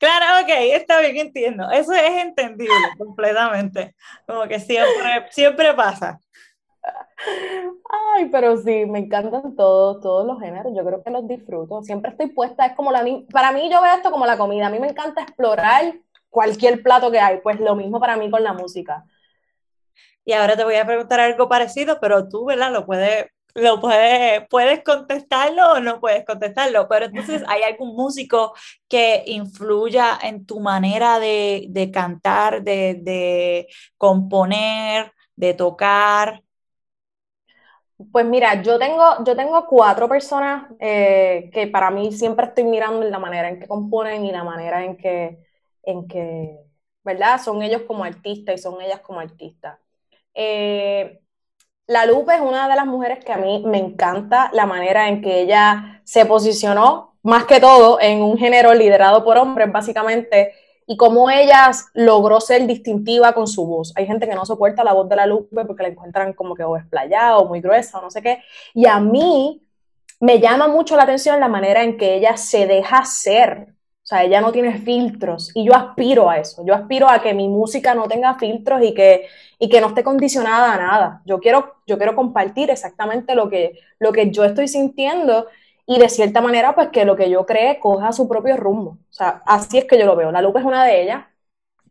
Claro, 0.00 0.44
ok, 0.44 0.50
está 0.74 1.00
bien, 1.00 1.16
entiendo. 1.16 1.68
Eso 1.72 1.92
es 1.92 2.24
entendible 2.24 2.72
completamente. 2.96 3.96
Como 4.28 4.46
que 4.46 4.60
siempre, 4.60 5.26
siempre 5.30 5.74
pasa. 5.74 6.20
Ay, 8.16 8.28
pero 8.30 8.56
sí, 8.56 8.86
me 8.86 9.00
encantan 9.00 9.56
todos, 9.56 10.00
todos 10.00 10.26
los 10.26 10.40
géneros. 10.40 10.72
Yo 10.76 10.84
creo 10.84 11.02
que 11.02 11.10
los 11.10 11.26
disfruto. 11.26 11.82
Siempre 11.82 12.10
estoy 12.12 12.28
puesta, 12.28 12.66
es 12.66 12.76
como 12.76 12.92
la 12.92 13.04
para 13.32 13.52
mí 13.52 13.68
yo 13.70 13.80
veo 13.82 13.94
esto 13.94 14.10
como 14.10 14.26
la 14.26 14.38
comida. 14.38 14.66
A 14.66 14.70
mí 14.70 14.78
me 14.78 14.88
encanta 14.88 15.22
explorar 15.22 15.94
cualquier 16.30 16.82
plato 16.82 17.10
que 17.10 17.20
hay. 17.20 17.40
Pues 17.42 17.60
lo 17.60 17.74
mismo 17.74 18.00
para 18.00 18.16
mí 18.16 18.30
con 18.30 18.42
la 18.42 18.52
música. 18.52 19.04
Y 20.24 20.32
ahora 20.32 20.56
te 20.56 20.64
voy 20.64 20.76
a 20.76 20.86
preguntar 20.86 21.20
algo 21.20 21.48
parecido, 21.48 21.98
pero 22.00 22.28
tú, 22.28 22.44
¿verdad? 22.44 22.72
Lo 22.72 22.84
puedes 22.84 23.26
lo 23.58 23.80
puedes, 23.80 24.46
puedes 24.48 24.82
contestarlo 24.84 25.72
o 25.72 25.80
no 25.80 26.00
puedes 26.00 26.24
contestarlo, 26.24 26.88
pero 26.88 27.06
entonces 27.06 27.42
hay 27.48 27.62
algún 27.62 27.94
músico 27.94 28.54
que 28.88 29.24
influya 29.26 30.18
en 30.22 30.46
tu 30.46 30.60
manera 30.60 31.18
de, 31.18 31.66
de 31.68 31.90
cantar, 31.90 32.62
de, 32.62 32.98
de, 33.02 33.68
componer, 33.96 35.12
de 35.36 35.54
tocar. 35.54 36.42
Pues 38.12 38.24
mira, 38.24 38.62
yo 38.62 38.78
tengo, 38.78 39.24
yo 39.24 39.34
tengo 39.34 39.66
cuatro 39.66 40.08
personas 40.08 40.70
eh, 40.78 41.50
que 41.52 41.66
para 41.66 41.90
mí 41.90 42.12
siempre 42.12 42.46
estoy 42.46 42.62
mirando 42.62 43.02
la 43.08 43.18
manera 43.18 43.48
en 43.48 43.58
que 43.58 43.66
componen 43.66 44.24
y 44.24 44.30
la 44.30 44.44
manera 44.44 44.84
en 44.84 44.96
que, 44.96 45.47
en 45.88 46.06
que, 46.06 46.58
¿verdad? 47.04 47.40
Son 47.42 47.62
ellos 47.62 47.82
como 47.86 48.04
artistas 48.04 48.54
y 48.54 48.58
son 48.58 48.80
ellas 48.82 49.00
como 49.00 49.20
artistas. 49.20 49.78
Eh, 50.34 51.20
la 51.86 52.04
Lupe 52.06 52.34
es 52.34 52.40
una 52.40 52.68
de 52.68 52.76
las 52.76 52.86
mujeres 52.86 53.24
que 53.24 53.32
a 53.32 53.38
mí 53.38 53.64
me 53.66 53.78
encanta 53.78 54.50
la 54.52 54.66
manera 54.66 55.08
en 55.08 55.22
que 55.22 55.40
ella 55.40 56.02
se 56.04 56.26
posicionó, 56.26 57.16
más 57.22 57.44
que 57.44 57.60
todo, 57.60 57.98
en 58.00 58.22
un 58.22 58.36
género 58.36 58.74
liderado 58.74 59.24
por 59.24 59.38
hombres, 59.38 59.72
básicamente, 59.72 60.52
y 60.86 60.96
cómo 60.98 61.30
ella 61.30 61.70
logró 61.94 62.40
ser 62.40 62.66
distintiva 62.66 63.32
con 63.32 63.46
su 63.46 63.66
voz. 63.66 63.92
Hay 63.96 64.06
gente 64.06 64.28
que 64.28 64.34
no 64.34 64.44
soporta 64.44 64.84
la 64.84 64.92
voz 64.92 65.08
de 65.08 65.16
la 65.16 65.26
Lupe 65.26 65.64
porque 65.64 65.82
la 65.82 65.88
encuentran 65.88 66.34
como 66.34 66.54
que 66.54 66.64
o 66.64 66.76
esplayada 66.76 67.38
o 67.38 67.46
muy 67.46 67.60
gruesa 67.60 67.98
o 67.98 68.02
no 68.02 68.10
sé 68.10 68.22
qué. 68.22 68.42
Y 68.74 68.86
a 68.86 69.00
mí 69.00 69.66
me 70.20 70.40
llama 70.40 70.68
mucho 70.68 70.96
la 70.96 71.04
atención 71.04 71.40
la 71.40 71.48
manera 71.48 71.82
en 71.82 71.96
que 71.96 72.14
ella 72.14 72.36
se 72.36 72.66
deja 72.66 73.04
ser. 73.04 73.77
O 74.08 74.10
sea, 74.10 74.24
ella 74.24 74.40
no 74.40 74.52
tiene 74.52 74.78
filtros 74.78 75.50
y 75.54 75.66
yo 75.66 75.74
aspiro 75.74 76.30
a 76.30 76.38
eso. 76.38 76.64
Yo 76.64 76.74
aspiro 76.74 77.10
a 77.10 77.20
que 77.20 77.34
mi 77.34 77.46
música 77.48 77.94
no 77.94 78.08
tenga 78.08 78.38
filtros 78.38 78.82
y 78.82 78.94
que 78.94 79.26
y 79.58 79.68
que 79.68 79.80
no 79.80 79.88
esté 79.88 80.02
condicionada 80.04 80.72
a 80.74 80.76
nada. 80.78 81.22
Yo 81.26 81.40
quiero, 81.40 81.76
yo 81.86 81.98
quiero 81.98 82.14
compartir 82.16 82.70
exactamente 82.70 83.34
lo 83.34 83.48
que, 83.50 83.80
lo 83.98 84.12
que 84.12 84.30
yo 84.30 84.44
estoy 84.44 84.68
sintiendo 84.68 85.46
y 85.86 85.98
de 85.98 86.08
cierta 86.08 86.40
manera, 86.40 86.74
pues 86.74 86.88
que 86.88 87.04
lo 87.04 87.16
que 87.16 87.28
yo 87.30 87.44
cree 87.46 87.80
coja 87.80 88.12
su 88.12 88.28
propio 88.28 88.56
rumbo. 88.56 88.90
O 88.92 89.12
sea, 89.12 89.42
así 89.46 89.78
es 89.78 89.84
que 89.86 89.98
yo 89.98 90.06
lo 90.06 90.16
veo. 90.16 90.30
La 90.32 90.40
Lupe 90.42 90.60
es 90.60 90.64
una 90.64 90.84
de 90.84 91.02
ellas. 91.02 91.24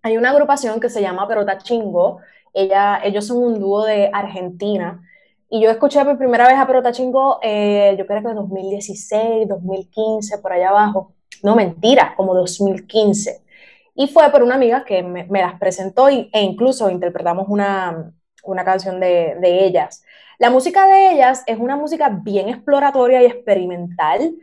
Hay 0.03 0.17
una 0.17 0.31
agrupación 0.31 0.79
que 0.79 0.89
se 0.89 1.01
llama 1.01 1.27
Perota 1.27 1.57
Chingo. 1.59 2.19
Ella, 2.53 3.01
ellos 3.03 3.27
son 3.27 3.37
un 3.43 3.59
dúo 3.59 3.85
de 3.85 4.09
Argentina. 4.13 5.01
Y 5.49 5.61
yo 5.61 5.69
escuché 5.71 6.03
por 6.05 6.17
primera 6.17 6.47
vez 6.47 6.57
a 6.57 6.67
Perota 6.67 6.91
Chingo, 6.91 7.39
eh, 7.41 7.95
yo 7.97 8.05
creo 8.07 8.21
que 8.23 8.29
en 8.29 8.35
2016, 8.35 9.47
2015, 9.47 10.39
por 10.39 10.53
allá 10.53 10.69
abajo. 10.69 11.13
No, 11.43 11.55
mentira, 11.55 12.13
como 12.15 12.33
2015. 12.35 13.41
Y 13.95 14.07
fue 14.07 14.29
por 14.31 14.43
una 14.43 14.55
amiga 14.55 14.85
que 14.85 15.01
me, 15.03 15.25
las 15.29 15.59
presentó 15.59 16.07
e 16.09 16.29
incluso 16.33 16.89
interpretamos 16.89 17.47
una, 17.49 18.13
canción 18.63 18.99
de, 18.99 19.65
ellas. 19.65 20.03
La 20.39 20.49
música 20.51 20.87
de 20.87 21.13
ellas 21.13 21.43
es 21.47 21.57
una 21.57 21.75
música 21.75 22.09
bien 22.09 22.49
exploratoria 22.49 23.23
y 23.23 23.25
experimental. 23.25 24.35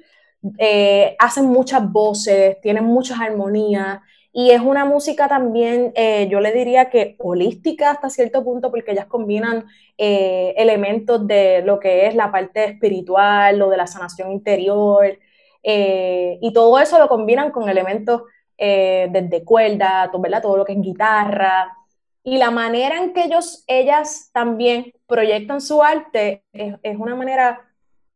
Eh, 0.58 1.16
hacen 1.18 1.46
muchas 1.46 1.90
voces, 1.90 2.60
tienen 2.60 2.84
muchas 2.84 3.20
armonías 3.20 4.00
y 4.32 4.50
es 4.50 4.60
una 4.60 4.84
música 4.84 5.28
también, 5.28 5.92
eh, 5.94 6.26
yo 6.28 6.40
le 6.40 6.52
diría 6.52 6.90
que 6.90 7.14
holística 7.20 7.92
hasta 7.92 8.10
cierto 8.10 8.42
punto 8.42 8.72
porque 8.72 8.90
ellas 8.90 9.06
combinan 9.06 9.66
eh, 9.96 10.52
elementos 10.56 11.24
de 11.28 11.62
lo 11.62 11.78
que 11.78 12.08
es 12.08 12.16
la 12.16 12.32
parte 12.32 12.64
espiritual, 12.64 13.56
lo 13.56 13.70
de 13.70 13.76
la 13.76 13.86
sanación 13.86 14.32
interior 14.32 15.16
y 15.64 16.52
todo 16.52 16.78
eso 16.78 16.98
lo 16.98 17.08
combinan 17.08 17.50
con 17.50 17.68
elementos 17.68 18.22
eh, 18.56 19.08
desde 19.10 19.44
cuerda, 19.44 20.08
todo, 20.12 20.22
¿verdad? 20.22 20.42
todo 20.42 20.56
lo 20.56 20.64
que 20.64 20.72
es 20.72 20.80
guitarra. 20.80 21.76
Y 22.22 22.38
la 22.38 22.50
manera 22.50 22.98
en 22.98 23.12
que 23.12 23.24
ellos, 23.24 23.64
ellas 23.66 24.30
también 24.32 24.92
proyectan 25.06 25.60
su 25.60 25.82
arte 25.82 26.44
es, 26.52 26.74
es 26.82 26.96
una 26.96 27.16
manera 27.16 27.60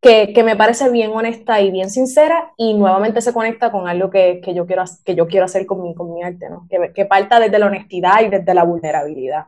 que, 0.00 0.32
que, 0.32 0.44
me 0.44 0.56
parece 0.56 0.90
bien 0.90 1.10
honesta 1.10 1.60
y 1.60 1.70
bien 1.72 1.90
sincera 1.90 2.52
y 2.56 2.74
nuevamente 2.74 3.20
se 3.20 3.32
conecta 3.32 3.72
con 3.72 3.88
algo 3.88 4.10
que, 4.10 4.40
que 4.42 4.54
yo, 4.54 4.64
quiero, 4.64 4.84
que 5.04 5.16
yo 5.16 5.26
quiero 5.26 5.44
hacer 5.44 5.66
con 5.66 5.82
mi, 5.82 5.94
con 5.94 6.14
mi 6.14 6.22
arte, 6.22 6.48
¿no? 6.48 6.66
que, 6.70 6.92
que 6.92 7.04
parta 7.04 7.40
desde 7.40 7.58
la 7.58 7.66
honestidad 7.66 8.22
y 8.22 8.28
desde 8.28 8.54
la 8.54 8.62
vulnerabilidad. 8.62 9.46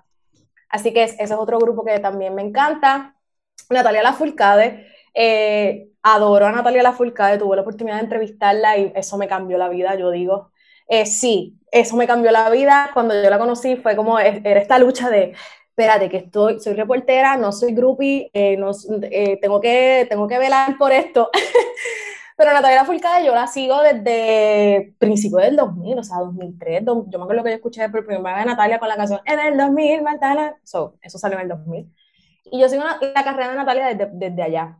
Así 0.69 0.93
que 0.93 1.05
ese 1.05 1.23
es 1.23 1.31
otro 1.31 1.59
grupo 1.59 1.85
que 1.85 1.99
también 2.01 2.35
me 2.35 2.43
encanta. 2.43 3.15
Natalia 3.71 4.03
Lafourcade, 4.03 4.87
eh, 5.15 5.89
adoro 6.03 6.47
a 6.47 6.53
Natalia 6.53 6.83
Lafourcade, 6.83 7.39
tuve 7.39 7.57
la 7.57 7.63
oportunidad 7.63 7.97
de 7.97 8.03
entrevistarla 8.03 8.79
y 8.79 8.93
eso 8.95 9.19
me 9.19 9.29
cambió 9.29 9.59
la 9.59 9.69
vida, 9.69 9.95
yo 9.97 10.11
digo. 10.11 10.51
Eh, 10.89 11.07
sí, 11.07 11.59
eso 11.71 11.97
me 11.97 12.07
cambió 12.07 12.31
la 12.33 12.51
vida. 12.51 12.91
Cuando 12.95 13.15
yo 13.21 13.31
la 13.31 13.39
conocí 13.39 13.77
fue 13.77 13.97
como, 13.97 14.19
era 14.19 14.61
esta 14.61 14.79
lucha 14.79 15.09
de, 15.11 15.35
espérate, 15.81 16.09
que 16.11 16.19
estoy, 16.19 16.61
soy 16.61 16.75
reportera, 16.75 17.37
no 17.37 17.53
soy 17.53 17.73
groupie, 17.75 18.31
eh, 18.35 18.57
no, 18.57 18.73
eh, 19.03 19.39
tengo, 19.41 19.61
que, 19.61 20.07
tengo 20.09 20.27
que 20.29 20.39
velar 20.39 20.77
por 20.79 20.93
esto. 20.93 21.31
Pero 22.37 22.53
Natalia 22.53 22.85
Fulcada 22.85 23.23
yo 23.23 23.35
la 23.35 23.47
sigo 23.47 23.83
desde 23.83 24.95
principios 24.99 25.43
del 25.43 25.57
2000, 25.57 25.99
o 25.99 26.03
sea, 26.03 26.19
2003. 26.19 26.83
yo 26.85 27.19
me 27.19 27.25
acuerdo 27.25 27.45
que 27.45 27.51
yo 27.51 27.57
escuché 27.57 27.89
por 27.91 28.05
primera 28.07 28.37
vez 28.37 28.45
a 28.45 28.47
Natalia 28.47 28.79
con 28.79 28.89
la 28.89 28.97
canción 28.97 29.21
En 29.27 29.39
el 29.41 29.59
2000, 29.59 30.03
Martana. 30.03 30.57
So, 30.65 30.97
eso 31.03 31.19
salió 31.19 31.37
en 31.39 31.43
el 31.43 31.49
2000. 31.49 31.95
Y 32.45 32.61
yo 32.61 32.69
sigo 32.69 32.83
la 32.83 33.25
carrera 33.25 33.51
de 33.51 33.57
Natalia 33.57 33.87
desde, 33.95 34.09
desde 34.13 34.43
allá, 34.43 34.79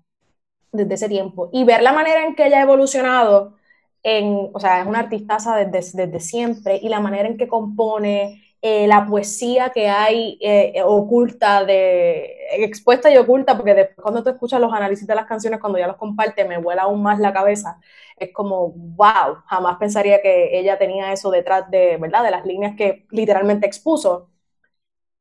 desde 0.73 0.95
ese 0.95 1.09
tiempo. 1.09 1.51
Y 1.53 1.65
ver 1.65 1.83
la 1.83 1.93
manera 1.93 2.25
en 2.25 2.35
que 2.35 2.47
ella 2.47 2.59
ha 2.59 2.63
evolucionado 2.63 3.57
en, 4.03 4.51
o 4.53 4.61
sea, 4.61 4.81
es 4.81 4.87
una 4.87 5.01
artistaza 5.01 5.57
desde, 5.57 6.07
desde 6.07 6.21
siempre 6.21 6.79
y 6.83 6.89
la 6.89 7.01
manera 7.01 7.29
en 7.29 7.37
que 7.37 7.49
compone, 7.49 8.43
eh, 8.63 8.87
la 8.87 9.07
poesía 9.07 9.71
que 9.71 9.89
hay 9.89 10.39
eh, 10.41 10.83
oculta, 10.85 11.65
de, 11.65 12.37
expuesta 12.53 13.11
y 13.11 13.17
oculta, 13.17 13.57
porque 13.57 13.91
cuando 13.97 14.23
tú 14.23 14.31
escuchas 14.31 14.61
los 14.61 14.73
análisis 14.73 15.07
de 15.07 15.15
las 15.15 15.27
canciones, 15.27 15.61
cuando 15.61 15.79
ya 15.79 15.87
los 15.87 15.97
comparte, 15.97 16.45
me 16.45 16.59
vuela 16.59 16.83
aún 16.83 17.03
más 17.03 17.19
la 17.19 17.33
cabeza. 17.33 17.81
Es 18.17 18.33
como, 18.33 18.73
wow, 18.73 19.37
jamás 19.47 19.79
pensaría 19.79 20.21
que 20.21 20.59
ella 20.59 20.79
tenía 20.79 21.13
eso 21.13 21.31
detrás 21.31 21.71
de, 21.71 21.97
¿verdad? 21.97 22.23
De 22.25 22.31
las 22.31 22.45
líneas 22.45 22.77
que 22.77 23.07
literalmente 23.11 23.67
expuso. 23.67 24.29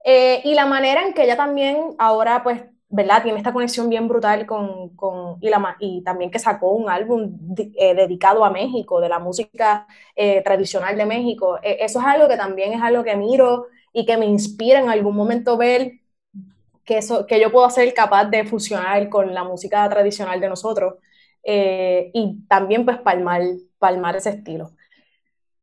Eh, 0.04 0.42
y 0.46 0.54
la 0.56 0.66
manera 0.66 1.04
en 1.06 1.14
que 1.14 1.24
ella 1.24 1.38
también 1.38 1.96
ahora 1.98 2.42
pues 2.44 2.62
¿verdad? 2.90 3.22
Tiene 3.24 3.38
esta 3.38 3.54
conexión 3.54 3.88
bien 3.90 4.08
brutal 4.08 4.46
con, 4.48 4.90
con 4.96 5.38
y, 5.80 6.02
también 6.04 6.32
que 6.32 6.40
sacó 6.40 6.72
un 6.72 6.90
álbum 6.90 7.38
eh, 7.58 7.94
dedicado 7.94 8.44
a 8.44 8.50
México, 8.52 9.00
de 9.00 9.10
la 9.10 9.20
música 9.20 9.88
eh, 10.16 10.42
tradicional 10.44 10.98
de 10.98 11.06
México. 11.06 11.60
E, 11.62 11.78
eso 11.82 12.00
es 12.00 12.06
algo 12.06 12.28
que 12.28 12.38
también 12.38 12.74
es 12.74 12.82
algo 12.82 13.04
que 13.04 13.16
miro 13.16 13.68
y 13.94 14.06
que 14.06 14.18
me 14.18 14.26
inspira 14.26 14.80
en 14.80 14.90
algún 14.90 15.16
momento 15.16 15.58
ver 15.58 16.00
que, 16.86 16.98
eso, 16.98 17.26
que 17.28 17.40
yo 17.40 17.52
puedo 17.52 17.70
ser 17.70 17.94
capaz 17.94 18.26
de 18.26 18.46
fusionar 18.46 19.10
con 19.10 19.34
la 19.34 19.44
música 19.44 19.88
tradicional 19.90 20.40
de 20.42 20.50
nosotros 20.50 20.96
eh, 21.44 22.12
y 22.14 22.40
también 22.48 22.86
pues 22.86 22.98
palmar, 23.00 23.42
palmar 23.80 24.16
ese 24.16 24.32
estilo. 24.32 24.72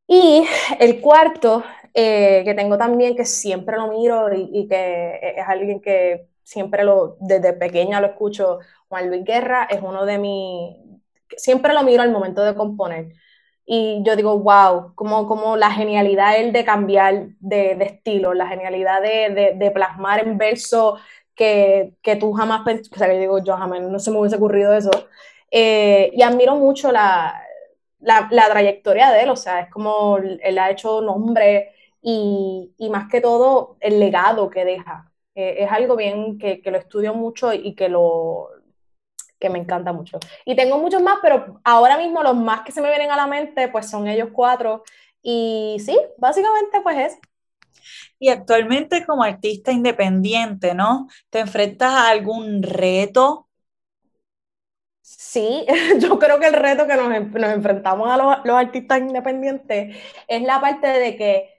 Y 0.09 0.45
el 0.81 1.01
cuarto, 1.01 1.65
que 1.95 2.55
tengo 2.57 2.79
también 2.79 3.17
que 3.17 3.25
siempre 3.25 3.77
lo 3.77 3.89
miro 3.89 4.29
y, 4.35 4.69
que 4.69 5.35
es 5.37 5.49
alguien 5.49 5.81
que 5.81 6.29
siempre 6.47 6.85
lo, 6.85 7.17
desde 7.21 7.53
pequeña 7.55 8.01
lo 8.01 8.07
escucho, 8.07 8.61
Juan 8.89 9.09
Luis 9.09 9.25
Guerra 9.25 9.67
es 9.69 9.81
uno 9.83 10.07
de 10.07 10.19
mis, 10.19 10.77
siempre 11.37 11.75
lo 11.75 11.83
miro 11.83 12.03
al 12.03 12.13
momento 12.13 12.43
de 12.45 12.55
componer. 12.55 13.13
Y 13.67 14.01
yo 14.05 14.15
digo, 14.15 14.39
wow, 14.39 14.95
como, 14.95 15.27
como 15.27 15.57
la 15.57 15.73
genialidad 15.73 16.37
él 16.39 16.53
de 16.53 16.65
cambiar 16.65 17.31
de, 17.41 17.75
de 17.75 17.85
estilo, 17.85 18.33
la 18.33 18.47
genialidad 18.47 19.03
de, 19.03 19.57
de, 19.59 19.71
plasmar 19.73 20.21
en 20.25 20.39
verso 20.39 20.99
que, 21.35 21.95
que 22.01 22.15
tú 22.15 22.33
jamás 22.33 22.63
pensaste, 22.65 22.95
o 22.95 22.99
sea, 22.99 23.09
que 23.09 23.19
digo, 23.19 23.43
yo 23.43 23.57
jamás, 23.57 23.81
no 23.83 23.99
se 23.99 24.13
me 24.13 24.19
hubiese 24.19 24.37
ocurrido 24.37 24.73
eso. 24.73 24.91
Eh, 25.51 26.13
y 26.15 26.23
admiro 26.23 26.55
mucho 26.55 26.93
la, 26.93 27.43
la, 28.01 28.29
la, 28.31 28.49
trayectoria 28.49 29.11
de 29.11 29.23
él, 29.25 29.31
o 29.31 29.37
sea, 29.37 29.61
es 29.61 29.71
como 29.71 30.19
él 30.19 30.59
ha 30.59 30.71
hecho 30.71 31.01
nombre 31.01 31.73
y, 32.03 32.73
y 32.79 32.91
más 32.91 33.09
que 33.11 33.21
todo 33.21 33.77
el 33.81 33.99
legado 33.99 34.49
que 34.49 34.65
deja. 34.65 35.06
Eh, 35.37 35.65
es 35.65 35.71
algo 35.71 35.97
bien 35.97 36.39
que, 36.39 36.61
que, 36.61 36.71
lo 36.71 36.79
estudio 36.79 37.15
mucho 37.15 37.53
y 37.53 37.75
que 37.75 37.89
lo, 37.89 38.49
que 39.39 39.51
me 39.51 39.59
encanta 39.59 39.93
mucho. 39.93 40.19
Y 40.45 40.57
tengo 40.57 40.79
muchos 40.79 41.03
más, 41.03 41.19
pero 41.23 41.61
ahora 41.65 41.99
mismo 41.99 42.23
los 42.23 42.37
más 42.37 42.63
que 42.63 42.73
se 42.73 42.81
me 42.81 42.89
vienen 42.89 43.11
a 43.11 43.17
la 43.17 43.27
mente, 43.27 43.69
pues 43.69 43.89
son 43.89 44.09
ellos 44.09 44.31
cuatro. 44.33 44.83
Y 45.23 45.77
sí, 45.85 45.99
básicamente 46.19 46.81
pues 46.83 46.97
es. 46.99 47.19
Y 48.19 48.31
actualmente 48.31 49.05
como 49.05 49.23
artista 49.23 49.73
independiente, 49.73 50.75
¿no? 50.75 51.09
¿Te 51.31 51.41
enfrentas 51.41 51.93
a 51.93 52.09
algún 52.09 52.63
reto? 52.63 53.49
Sí, 55.03 55.67
yo 56.01 56.19
creo 56.19 56.41
que 56.41 56.47
el 56.47 56.55
reto 56.55 56.87
que 56.87 56.97
nos, 56.97 57.31
nos 57.31 57.51
enfrentamos 57.51 58.11
a 58.11 58.17
los, 58.17 58.45
los, 58.45 58.57
artistas 58.57 59.01
independientes 59.01 59.97
es 60.27 60.43
la 60.43 60.61
parte 60.61 60.87
de 60.89 61.17
que 61.17 61.56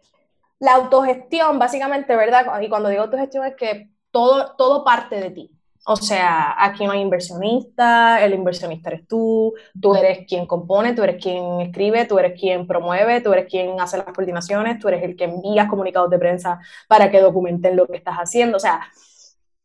la 0.60 0.76
autogestión, 0.76 1.60
básicamente, 1.60 2.16
¿verdad? 2.16 2.62
Y 2.62 2.70
cuando 2.70 2.90
digo 2.90 3.04
autogestión 3.04 3.46
es 3.46 3.56
que 3.56 3.90
todo, 4.12 4.56
todo 4.56 4.84
parte 4.84 5.20
de 5.20 5.32
ti. 5.32 5.52
O 5.90 5.96
sea, 5.96 6.54
aquí 6.58 6.86
no 6.86 6.92
hay 6.92 7.00
inversionista, 7.00 8.22
el 8.22 8.34
inversionista 8.34 8.90
eres 8.90 9.08
tú, 9.08 9.54
tú 9.80 9.96
eres 9.96 10.28
quien 10.28 10.46
compone, 10.46 10.94
tú 10.94 11.02
eres 11.02 11.24
quien 11.24 11.62
escribe, 11.62 12.04
tú 12.04 12.20
eres 12.20 12.38
quien 12.38 12.68
promueve, 12.68 13.22
tú 13.22 13.32
eres 13.32 13.50
quien 13.50 13.80
hace 13.80 13.96
las 13.98 14.08
coordinaciones, 14.08 14.80
tú 14.80 14.90
eres 14.90 15.02
el 15.04 15.16
que 15.16 15.24
envías 15.24 15.70
comunicados 15.70 16.10
de 16.10 16.20
prensa 16.20 16.60
para 16.90 17.10
que 17.10 17.22
documenten 17.22 17.78
lo 17.78 17.88
que 17.88 17.96
estás 17.96 18.18
haciendo. 18.18 18.58
O 18.58 18.60
sea, 18.60 18.82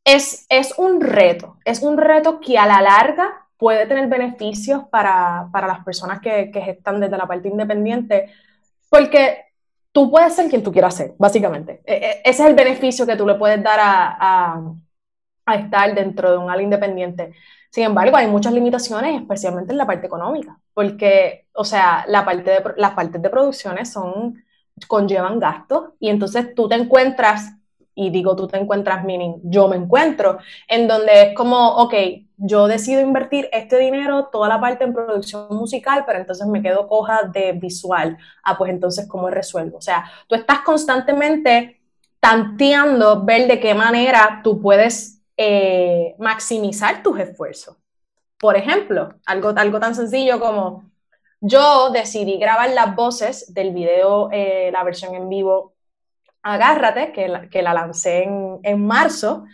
es, 0.05 0.47
es 0.49 0.79
un 0.79 1.01
reto, 1.01 1.57
es 1.65 1.83
un 1.83 1.99
reto 1.99 2.39
que 2.39 2.57
a 2.57 2.67
la 2.67 2.81
larga 2.81 3.49
puede 3.57 3.87
tener 3.87 4.07
beneficios 4.09 4.85
para, 4.91 5.49
para 5.53 5.67
las 5.67 5.85
personas 5.85 6.21
que, 6.21 6.53
que 6.53 6.71
están 6.71 7.01
desde 7.01 7.17
la 7.17 7.27
parte 7.27 7.49
independiente, 7.49 8.31
porque 8.89 9.52
tú 9.93 10.11
puedes 10.11 10.35
ser 10.35 10.49
quien 10.49 10.63
tú 10.63 10.73
quieras 10.73 10.97
ser, 10.97 11.15
básicamente. 11.19 11.83
E, 11.85 11.95
e, 11.95 12.11
ese 12.25 12.43
es 12.43 12.49
el 12.49 12.55
beneficio 12.55 13.07
que 13.07 13.17
tú 13.17 13.27
le 13.27 13.35
puedes 13.35 13.63
dar 13.63 13.79
a 13.81 15.55
estar 15.55 15.95
dentro 15.95 16.31
de 16.33 16.39
un 16.39 16.51
ala 16.51 16.63
independiente. 16.63 17.33
Sin 17.73 17.85
embargo, 17.85 18.17
hay 18.19 18.27
muchas 18.27 18.53
limitaciones, 18.53 19.19
especialmente 19.23 19.73
en 19.73 19.79
la 19.79 19.87
parte 19.87 20.07
económica, 20.07 20.59
porque, 20.75 21.47
o 21.55 21.65
sea, 21.65 22.05
la 22.07 22.23
parte 22.23 22.51
de, 22.51 22.63
las 22.77 22.93
partes 22.93 23.23
de 23.23 23.31
producciones 23.31 23.91
son, 23.91 24.45
conllevan 24.89 25.39
gastos 25.39 25.93
y 25.99 26.11
entonces 26.11 26.55
tú 26.55 26.69
te 26.69 26.75
encuentras, 26.75 27.55
y 27.95 28.11
digo 28.11 28.35
tú 28.37 28.47
te 28.47 28.59
encuentras, 28.59 29.05
meaning 29.05 29.41
yo 29.45 29.69
me 29.69 29.77
encuentro, 29.77 30.39
en 30.69 30.89
donde 30.89 31.23
es 31.23 31.35
como, 31.35 31.77
ok, 31.77 31.95
yo 32.37 32.67
decido 32.67 33.01
invertir 33.01 33.49
este 33.53 33.79
dinero, 33.79 34.29
toda 34.33 34.49
la 34.49 34.61
parte 34.61 34.85
en 34.85 34.93
producción 34.93 35.47
musical, 35.51 36.05
pero 36.07 36.19
entonces 36.19 36.47
me 36.47 36.63
quedo 36.63 36.89
coja 36.89 37.23
de 37.33 37.53
visual. 37.53 38.17
Ah, 38.43 38.57
pues 38.59 38.71
entonces, 38.71 39.07
¿cómo 39.09 39.31
resuelvo? 39.31 39.79
O 39.79 39.83
sea, 39.83 40.05
tú 40.27 40.35
estás 40.35 40.61
constantemente 40.61 41.81
tanteando 42.19 43.25
ver 43.25 43.47
de 43.49 43.61
qué 43.61 43.75
manera 43.75 44.41
tú 44.43 44.61
puedes 44.61 45.23
eh, 45.37 46.15
maximizar 46.19 47.03
tus 47.03 47.19
esfuerzos. 47.19 47.77
Por 48.39 48.57
ejemplo, 48.57 49.15
algo, 49.27 49.51
algo 49.57 49.81
tan 49.81 49.95
sencillo 49.95 50.41
como 50.41 50.91
yo 51.41 51.91
decidí 51.91 52.39
grabar 52.39 52.71
las 52.71 52.95
voces 52.95 53.53
del 53.53 53.73
video, 53.73 54.29
eh, 54.33 54.71
la 54.73 54.85
versión 54.85 55.15
en 55.15 55.29
vivo 55.29 55.72
Agárrate, 56.43 57.13
que 57.13 57.29
la, 57.29 57.49
que 57.49 57.63
la 57.63 57.75
lancé 57.75 58.25
en, 58.25 58.59
en 58.63 58.87
marzo. 58.87 59.45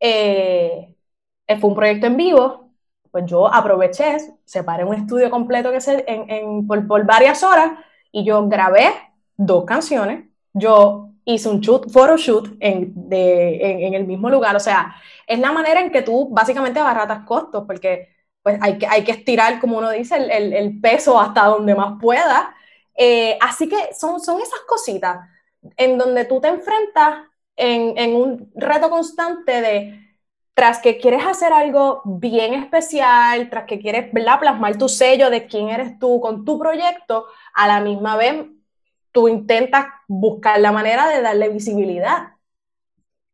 Eh, 0.00 0.94
fue 1.60 1.70
un 1.70 1.76
proyecto 1.76 2.06
en 2.06 2.16
vivo, 2.16 2.70
pues 3.10 3.26
yo 3.26 3.46
aproveché, 3.46 4.16
separé 4.44 4.84
un 4.84 4.94
estudio 4.94 5.30
completo 5.30 5.70
que 5.70 5.80
se, 5.80 6.04
en, 6.06 6.28
en, 6.28 6.66
por, 6.66 6.86
por, 6.86 7.06
varias 7.06 7.44
horas 7.44 7.72
y 8.10 8.24
yo 8.24 8.48
grabé 8.48 8.92
dos 9.36 9.64
canciones. 9.64 10.24
Yo 10.52 11.10
hice 11.24 11.48
un 11.48 11.60
shoot, 11.60 11.90
photoshoot 11.90 12.56
en, 12.60 12.92
de, 13.08 13.86
en, 13.86 13.94
el 13.94 14.06
mismo 14.06 14.28
lugar. 14.30 14.56
O 14.56 14.60
sea, 14.60 14.96
es 15.26 15.38
la 15.38 15.52
manera 15.52 15.80
en 15.80 15.92
que 15.92 16.02
tú 16.02 16.28
básicamente 16.30 16.80
abaratas 16.80 17.24
costos, 17.24 17.64
porque 17.66 18.08
pues 18.42 18.58
hay 18.60 18.78
que, 18.78 18.86
hay 18.86 19.04
que 19.04 19.12
estirar, 19.12 19.60
como 19.60 19.78
uno 19.78 19.90
dice, 19.90 20.16
el, 20.16 20.30
el, 20.30 20.52
el 20.52 20.80
peso 20.80 21.20
hasta 21.20 21.44
donde 21.44 21.74
más 21.74 21.94
pueda. 22.00 22.54
Eh, 22.96 23.38
así 23.40 23.68
que 23.68 23.94
son, 23.94 24.20
son 24.20 24.40
esas 24.40 24.60
cositas 24.66 25.18
en 25.76 25.98
donde 25.98 26.24
tú 26.24 26.40
te 26.40 26.48
enfrentas 26.48 27.26
en, 27.56 27.96
en 27.96 28.16
un 28.16 28.50
reto 28.54 28.90
constante 28.90 29.60
de, 29.60 30.04
tras 30.54 30.78
que 30.78 30.98
quieres 30.98 31.26
hacer 31.26 31.52
algo 31.52 32.02
bien 32.04 32.54
especial, 32.54 33.50
tras 33.50 33.64
que 33.64 33.80
quieres 33.80 34.10
plasmar 34.10 34.78
tu 34.78 34.88
sello 34.88 35.30
de 35.30 35.46
quién 35.46 35.68
eres 35.68 35.98
tú 35.98 36.20
con 36.20 36.44
tu 36.44 36.58
proyecto, 36.58 37.26
a 37.52 37.66
la 37.66 37.80
misma 37.80 38.16
vez 38.16 38.46
tú 39.10 39.28
intentas 39.28 39.86
buscar 40.08 40.60
la 40.60 40.72
manera 40.72 41.08
de 41.08 41.22
darle 41.22 41.48
visibilidad. 41.48 42.33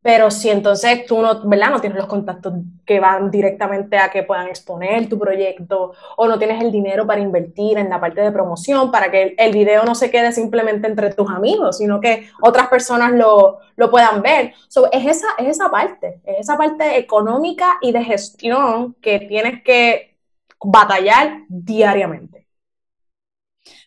Pero 0.03 0.30
si 0.30 0.48
entonces 0.48 1.05
tú 1.05 1.20
no, 1.20 1.42
¿verdad? 1.46 1.70
no 1.70 1.80
tienes 1.80 1.98
los 1.98 2.07
contactos 2.07 2.55
que 2.86 3.01
van 3.01 3.30
directamente 3.30 3.98
a 3.98 4.11
que 4.11 4.22
puedan 4.22 4.48
exponer 4.48 5.09
tu 5.11 5.18
proyecto 5.18 5.92
o 6.16 6.26
no 6.26 6.38
tienes 6.38 6.62
el 6.62 6.72
dinero 6.72 7.07
para 7.07 7.20
invertir 7.20 7.76
en 7.76 7.90
la 7.90 8.01
parte 8.01 8.22
de 8.22 8.32
promoción 8.32 8.90
para 8.90 9.11
que 9.11 9.34
el, 9.36 9.53
video 9.53 9.84
no 9.84 9.94
se 9.94 10.11
quede 10.11 10.32
simplemente 10.32 10.88
entre 10.88 11.12
tus 11.12 11.28
amigos, 11.28 11.78
sino 11.78 12.01
que 12.01 12.30
otras 12.40 12.68
personas 12.68 13.12
lo, 13.12 13.59
lo 13.76 13.90
puedan 13.90 14.22
ver. 14.22 14.55
So, 14.68 14.90
es, 14.90 15.07
esa, 15.07 15.26
es 15.38 15.48
esa 15.48 15.70
parte, 15.70 16.20
es 16.24 16.40
esa 16.40 16.57
parte 16.57 16.96
económica 16.98 17.78
y 17.82 17.92
de 17.92 18.03
gestión 18.03 18.94
que 19.03 19.20
tienes 19.20 19.62
que 19.62 20.16
batallar 20.64 21.42
diariamente. 21.48 22.46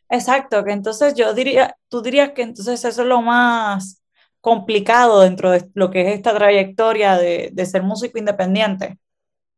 Exacto, 0.10 0.64
que 0.64 0.72
entonces 0.72 1.16
yo 1.16 1.34
diría, 1.34 1.76
tú 1.90 2.04
dirías 2.04 2.34
que 2.34 2.44
entonces 2.44 2.86
eso 2.86 3.02
es 3.02 3.08
lo 3.08 3.22
más 3.24 4.03
complicado 4.44 5.22
dentro 5.22 5.52
de 5.52 5.70
lo 5.76 5.92
que 5.92 6.04
es 6.04 6.16
esta 6.18 6.36
trayectoria 6.36 7.18
de, 7.18 7.52
de 7.54 7.68
ser 7.68 7.84
músico 7.84 8.20
independiente. 8.20 9.00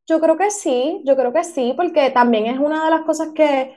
Yo 0.07 0.19
creo 0.21 0.37
que 0.37 0.51
sí, 0.51 1.01
yo 1.05 1.15
creo 1.15 1.33
que 1.33 1.43
sí, 1.43 1.73
porque 1.75 2.11
también 2.11 2.45
es 2.45 2.59
una 2.59 2.85
de 2.85 2.91
las 2.91 3.01
cosas 3.05 3.29
que, 3.33 3.73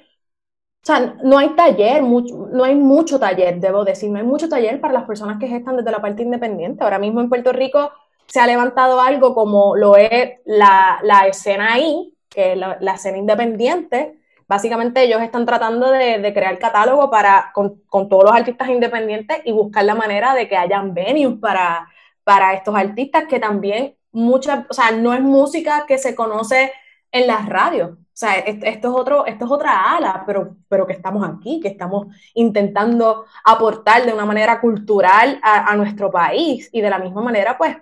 o 0.85 0.87
sea, 0.87 1.17
no 1.25 1.39
hay 1.39 1.51
taller, 1.57 2.03
mucho, 2.03 2.49
no 2.53 2.65
hay 2.65 2.75
mucho 2.77 3.21
taller, 3.21 3.61
debo 3.61 3.85
decir, 3.85 4.11
no 4.11 4.19
hay 4.19 4.25
mucho 4.27 4.49
taller 4.49 4.81
para 4.81 4.95
las 4.95 5.05
personas 5.07 5.39
que 5.41 5.49
gestan 5.49 5.77
desde 5.79 5.93
la 5.93 6.03
parte 6.03 6.23
independiente. 6.25 6.85
Ahora 6.85 6.99
mismo 7.01 7.21
en 7.23 7.31
Puerto 7.31 7.53
Rico 7.53 7.93
se 8.27 8.41
ha 8.41 8.47
levantado 8.49 9.01
algo 9.01 9.35
como 9.35 9.77
lo 9.77 9.97
es 9.97 10.41
la, 10.47 11.01
la 11.03 11.29
escena 11.29 11.75
ahí, 11.75 12.15
que 12.31 12.53
es 12.53 12.59
la, 12.59 12.79
la 12.81 12.95
escena 12.95 13.19
independiente, 13.19 14.18
básicamente 14.49 15.03
ellos 15.05 15.23
están 15.23 15.47
tratando 15.47 15.91
de, 15.91 16.33
crear 16.35 16.59
catálogo 16.59 17.11
para, 17.11 17.53
con, 17.53 17.83
todos 18.09 18.25
los 18.25 18.33
artistas 18.33 18.69
independientes 18.69 19.39
y 19.45 19.53
buscar 19.53 19.85
la 19.85 19.95
manera 19.95 20.35
de 20.35 20.49
que 20.49 20.57
hayan 20.57 20.95
venues 20.95 21.39
para, 21.39 21.89
para 22.25 22.55
estos 22.55 22.75
artistas 22.75 23.25
que 23.29 23.39
también 23.39 23.95
muchas, 24.11 24.65
o 24.69 24.75
sea, 24.75 24.91
no 24.91 25.13
es 25.13 25.21
música 25.21 25.85
que 25.87 25.99
se 25.99 26.15
conoce 26.15 26.73
en 27.13 27.27
las 27.27 27.47
radios. 27.47 27.91
O 27.91 28.21
sea, 28.21 28.35
esto 28.35 28.67
es, 28.67 28.85
otro, 28.85 29.27
esto 29.27 29.45
es 29.45 29.51
otra 29.51 29.97
ala, 29.97 30.25
pero, 30.27 30.57
pero 30.69 30.87
que 30.87 30.95
estamos 30.95 31.29
aquí, 31.29 31.61
que 31.61 31.69
estamos 31.69 32.09
intentando 32.35 33.27
aportar 33.45 34.05
de 34.05 34.13
una 34.13 34.25
manera 34.25 34.61
cultural 34.61 35.39
a, 35.41 35.71
a 35.71 35.77
nuestro 35.77 36.11
país 36.11 36.69
y 36.73 36.81
de 36.81 36.91
la 36.91 36.99
misma 36.99 37.23
manera, 37.23 37.57
pues, 37.57 37.77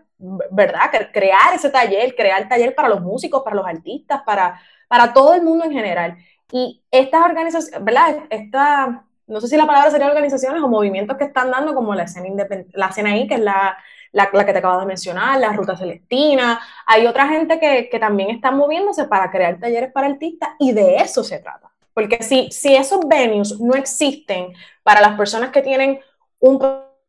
¿verdad? 0.51 0.91
Crear 1.13 1.55
ese 1.55 1.71
taller, 1.71 2.15
crear 2.15 2.47
taller 2.49 2.75
para 2.75 2.89
los 2.89 3.01
músicos, 3.01 3.43
para 3.43 3.57
los 3.57 3.67
artistas, 3.67 4.23
para, 4.27 4.61
para 4.89 5.13
todo 5.13 5.33
el 5.35 5.43
mundo 5.43 5.65
en 5.65 5.73
general. 5.73 6.19
Y 6.53 6.83
estas 6.91 7.25
organizaciones, 7.25 7.85
¿verdad? 7.85 8.19
Esta, 8.31 9.05
no 9.27 9.41
sé 9.41 9.49
si 9.49 9.57
la 9.57 9.67
palabra 9.67 9.91
sería 9.91 10.07
organizaciones 10.07 10.63
o 10.63 10.69
movimientos 10.69 11.17
que 11.17 11.25
están 11.25 11.51
dando, 11.51 11.75
como 11.75 11.95
la 11.95 12.05
escena, 12.05 12.47
la 12.73 12.87
escena 12.87 13.11
ahí, 13.11 13.27
que 13.27 13.35
es 13.35 13.41
la, 13.41 13.77
la, 14.13 14.31
que 14.31 14.53
te 14.53 14.59
acabo 14.59 14.81
de 14.81 14.87
mencionar, 14.87 15.41
la 15.41 15.53
Ruta 15.53 15.77
Celestina. 15.77 16.61
Hay 16.87 17.07
otra 17.07 17.29
gente 17.29 17.59
que, 17.59 17.89
que 17.91 17.99
también 17.99 18.31
está 18.31 18.51
moviéndose 18.51 19.05
para 19.05 19.31
crear 19.31 19.59
talleres 19.59 19.93
para 19.93 20.07
artistas 20.07 20.51
y 20.59 20.73
de 20.73 20.97
eso 20.97 21.25
se 21.25 21.39
trata. 21.39 21.71
Porque 21.95 22.23
si, 22.23 22.51
si 22.51 22.77
esos 22.77 23.01
venues 23.09 23.59
no 23.61 23.75
existen 23.75 24.53
para 24.83 25.01
las 25.01 25.17
personas 25.17 25.51
que 25.51 25.63
tienen 25.63 26.01
un 26.39 26.59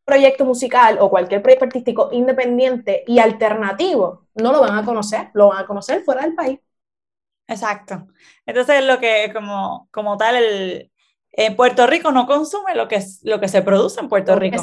proyecto 0.06 0.46
musical 0.46 0.98
o 1.02 1.10
cualquier 1.10 1.42
proyecto 1.42 1.66
artístico 1.66 2.10
independiente 2.14 3.04
y 3.06 3.20
alternativo, 3.20 4.28
no 4.36 4.54
lo 4.54 4.62
van 4.62 4.78
a 4.78 4.86
conocer, 4.86 5.30
lo 5.34 5.50
van 5.50 5.64
a 5.64 5.68
conocer 5.68 6.04
fuera 6.04 6.22
del 6.22 6.34
país. 6.34 6.60
Exacto. 7.48 8.08
Entonces, 8.46 8.86
lo 8.86 9.00
que 9.00 9.32
como, 9.34 9.88
como 9.92 10.18
tal, 10.18 10.36
el, 10.36 10.92
En 11.32 11.56
Puerto 11.56 11.86
Rico 11.86 12.12
no 12.12 12.26
consume 12.26 12.74
lo 12.74 12.88
que, 12.88 13.00
lo 13.24 13.40
que 13.40 13.48
se 13.48 13.62
produce 13.62 14.00
en 14.00 14.10
Puerto 14.10 14.36
Rico. 14.36 14.56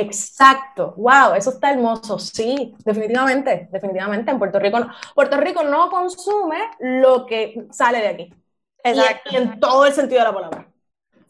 Exacto, 0.00 0.94
wow, 0.96 1.34
eso 1.36 1.50
está 1.50 1.72
hermoso, 1.72 2.18
sí, 2.18 2.74
definitivamente, 2.84 3.68
definitivamente 3.70 4.30
en 4.30 4.38
Puerto 4.38 4.58
Rico. 4.58 4.80
No, 4.80 4.90
Puerto 5.14 5.36
Rico 5.36 5.62
no 5.62 5.90
consume 5.90 6.58
lo 6.80 7.26
que 7.26 7.66
sale 7.70 7.98
de 7.98 8.08
aquí. 8.08 8.34
Exacto. 8.82 9.30
y 9.30 9.36
en 9.36 9.60
todo 9.60 9.86
el 9.86 9.92
sentido 9.92 10.20
de 10.20 10.26
la 10.26 10.34
palabra. 10.34 10.71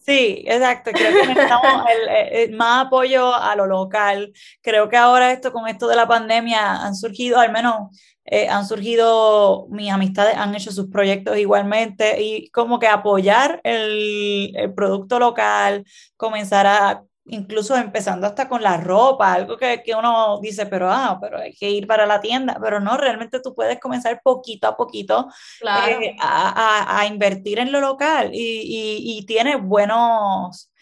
Sí, 0.05 0.43
exacto. 0.47 0.91
Creo 0.93 1.13
que 1.13 1.29
necesitamos 1.29 1.85
el, 2.33 2.53
más 2.57 2.87
apoyo 2.87 3.35
a 3.35 3.55
lo 3.55 3.67
local. 3.67 4.33
Creo 4.61 4.89
que 4.89 4.97
ahora 4.97 5.33
esto 5.33 5.53
con 5.53 5.69
esto 5.69 5.87
de 5.87 5.97
la 5.97 6.09
pandemia 6.09 6.83
han 6.83 6.97
surgido, 6.97 7.39
al 7.39 7.53
menos 7.53 7.97
eh, 8.25 8.49
han 8.49 8.67
surgido, 8.67 9.67
mis 9.71 9.93
amistades 9.93 10.37
han 10.37 10.55
hecho 10.55 10.73
sus 10.73 10.89
proyectos 10.89 11.39
igualmente 11.39 12.21
y 12.21 12.51
como 12.51 12.79
que 12.81 12.89
apoyar 12.89 13.61
el, 13.65 14.53
el 14.57 14.75
producto 14.75 15.19
local, 15.21 15.85
comenzar 16.17 16.67
a 16.67 17.05
incluso 17.27 17.77
empezando 17.77 18.27
hasta 18.27 18.49
con 18.49 18.63
la 18.63 18.77
ropa, 18.79 19.33
algo 19.33 19.57
que, 19.57 19.83
que, 19.83 19.95
uno 19.95 20.41
dice, 20.41 20.67
pero 20.67 20.91
ah, 20.91 21.19
pero 21.21 21.39
hay 21.39 21.55
que 21.55 21.71
ir 21.71 21.87
para 21.87 22.07
la 22.07 22.21
tienda, 22.21 22.59
pero 22.61 22.81
no, 22.81 22.97
realmente 22.97 23.41
tú 23.41 23.55
puedes 23.55 23.79
comenzar 23.79 24.21
poquito 24.23 24.67
a 24.67 24.77
poquito 24.77 25.29
eh, 25.63 26.17
a, 26.21 26.99
a, 27.01 27.07
invertir 27.07 27.59
en 27.59 27.71
lo 27.71 27.81
local 27.81 28.31
y, 28.33 28.39
y, 28.39 29.19
y, 29.19 29.27
tiene 29.27 29.57
buenos, 29.57 30.73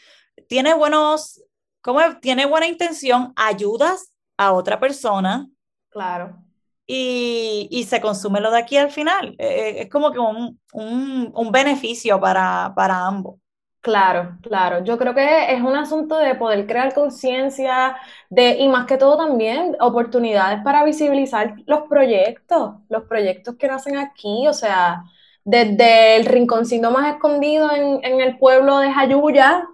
tiene 0.48 0.72
buenos, 0.74 1.42
¿cómo 1.82 2.00
Tiene 2.20 2.46
buena 2.46 2.66
intención, 2.66 3.32
ayudas 3.36 4.12
a 4.38 4.52
otra 4.52 4.80
persona. 4.80 5.46
Claro. 5.90 6.42
Y, 6.86 7.68
y, 7.70 7.84
se 7.84 8.00
consume 8.00 8.40
lo 8.40 8.50
de 8.50 8.58
aquí 8.58 8.76
al 8.76 8.90
final. 8.90 9.36
Eh, 9.38 9.46
eh, 9.46 9.82
es 9.82 9.90
como 9.90 10.10
que 10.10 10.18
un, 10.18 10.58
un, 10.72 11.30
un 11.34 11.52
beneficio 11.52 12.18
para, 12.18 12.72
para 12.74 13.06
ambos. 13.06 13.36
Claro, 13.82 14.36
claro. 14.42 14.84
Yo 14.84 14.98
creo 14.98 15.14
que 15.14 15.54
es 15.54 15.62
un 15.62 15.74
asunto 15.74 16.18
de 16.18 16.34
poder 16.34 16.66
crear 16.66 16.92
conciencia 16.92 17.96
de, 18.28 18.50
y 18.58 18.68
más 18.68 18.86
que 18.86 18.98
todo 18.98 19.16
también, 19.16 19.74
oportunidades 19.80 20.62
para 20.62 20.84
visibilizar 20.84 21.54
los 21.66 21.88
proyectos, 21.88 22.74
los 22.90 23.04
proyectos 23.04 23.56
que 23.56 23.68
nacen 23.68 23.96
aquí, 23.96 24.46
o 24.46 24.52
sea, 24.52 25.04
desde 25.44 26.16
el 26.16 26.26
rinconcito 26.26 26.90
más 26.90 27.14
escondido 27.14 27.70
en, 27.72 28.20
el 28.20 28.36
pueblo 28.38 28.78
de 28.80 28.92
Jayuya 28.92 29.66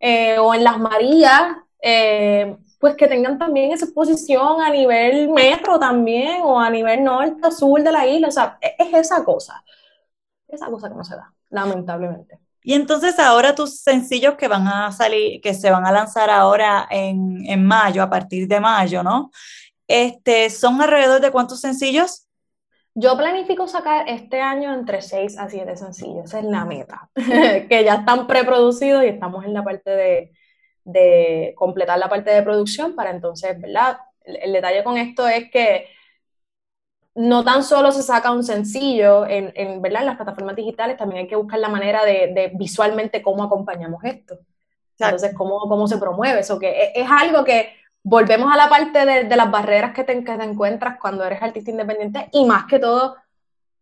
eh, 0.00 0.38
o 0.40 0.54
en 0.54 0.64
Las 0.64 0.78
Marías, 0.80 1.56
eh, 1.80 2.56
pues 2.80 2.96
que 2.96 3.06
tengan 3.06 3.38
también 3.38 3.70
esa 3.72 3.84
exposición 3.84 4.60
a 4.60 4.70
nivel 4.70 5.28
metro 5.30 5.78
también 5.78 6.42
o 6.42 6.58
a 6.58 6.68
nivel 6.68 7.04
norte 7.04 7.46
o 7.46 7.50
sur 7.52 7.80
de 7.82 7.92
la 7.92 8.06
isla, 8.08 8.26
o 8.28 8.30
sea, 8.32 8.58
e, 8.60 8.74
es 8.78 8.92
esa 8.94 9.24
cosa, 9.24 9.62
esa 10.48 10.66
cosa 10.68 10.88
que 10.88 10.96
no 10.96 11.04
se 11.04 11.16
da, 11.16 11.32
lamentablemente. 11.50 12.41
Y 12.62 12.74
entonces 12.74 13.18
ahora 13.18 13.54
tus 13.54 13.80
sencillos 13.80 14.34
que 14.34 14.48
van 14.48 14.68
a 14.68 14.92
salir, 14.92 15.40
que 15.40 15.54
se 15.54 15.70
van 15.70 15.84
a 15.86 15.92
lanzar 15.92 16.30
ahora 16.30 16.86
en, 16.90 17.44
en 17.46 17.66
mayo, 17.66 18.02
a 18.02 18.10
partir 18.10 18.46
de 18.46 18.60
mayo, 18.60 19.02
¿no? 19.02 19.30
Este, 19.88 20.48
¿Son 20.48 20.80
alrededor 20.80 21.20
de 21.20 21.30
cuántos 21.30 21.60
sencillos? 21.60 22.28
Yo 22.94 23.16
planifico 23.16 23.66
sacar 23.66 24.08
este 24.08 24.40
año 24.40 24.72
entre 24.74 25.00
6 25.00 25.38
a 25.38 25.48
7 25.48 25.76
sencillos, 25.76 26.26
esa 26.26 26.40
es 26.40 26.44
la 26.44 26.64
meta, 26.64 27.10
que 27.14 27.84
ya 27.84 27.94
están 27.94 28.26
preproducidos 28.26 29.02
y 29.04 29.08
estamos 29.08 29.44
en 29.44 29.54
la 29.54 29.64
parte 29.64 29.90
de, 29.90 30.32
de, 30.84 31.54
completar 31.56 31.98
la 31.98 32.10
parte 32.10 32.30
de 32.30 32.42
producción 32.42 32.94
para 32.94 33.10
entonces, 33.10 33.58
¿verdad? 33.60 33.98
el 34.24 34.52
detalle 34.52 34.84
con 34.84 34.98
esto 34.98 35.26
es 35.26 35.50
que 35.50 35.88
no 37.14 37.44
tan 37.44 37.62
solo 37.62 37.92
se 37.92 38.02
saca 38.02 38.32
un 38.32 38.42
sencillo 38.42 39.26
en, 39.26 39.52
en, 39.54 39.82
¿verdad? 39.82 40.00
en 40.02 40.06
las 40.06 40.16
plataformas 40.16 40.56
digitales, 40.56 40.96
también 40.96 41.22
hay 41.22 41.28
que 41.28 41.36
buscar 41.36 41.58
la 41.58 41.68
manera 41.68 42.04
de, 42.04 42.52
visualmente 42.54 43.22
cómo 43.22 43.44
acompañamos 43.44 44.02
esto. 44.04 44.38
Entonces, 44.98 45.34
cómo, 45.34 45.60
cómo 45.60 45.88
se 45.88 45.98
promueve 45.98 46.40
eso, 46.40 46.58
que 46.58 46.70
e, 46.70 46.92
es, 46.94 47.08
algo 47.10 47.44
que 47.44 47.74
volvemos 48.04 48.52
a 48.52 48.56
la 48.56 48.68
parte 48.68 49.04
de, 49.04 49.36
las 49.36 49.50
barreras 49.50 49.92
que 49.92 50.04
te, 50.04 50.22
que 50.22 50.36
te, 50.36 50.44
encuentras 50.44 50.98
cuando 51.00 51.24
eres 51.24 51.42
artista 51.42 51.70
independiente 51.70 52.28
y 52.32 52.44
más 52.44 52.66
que 52.66 52.78
todo, 52.78 53.16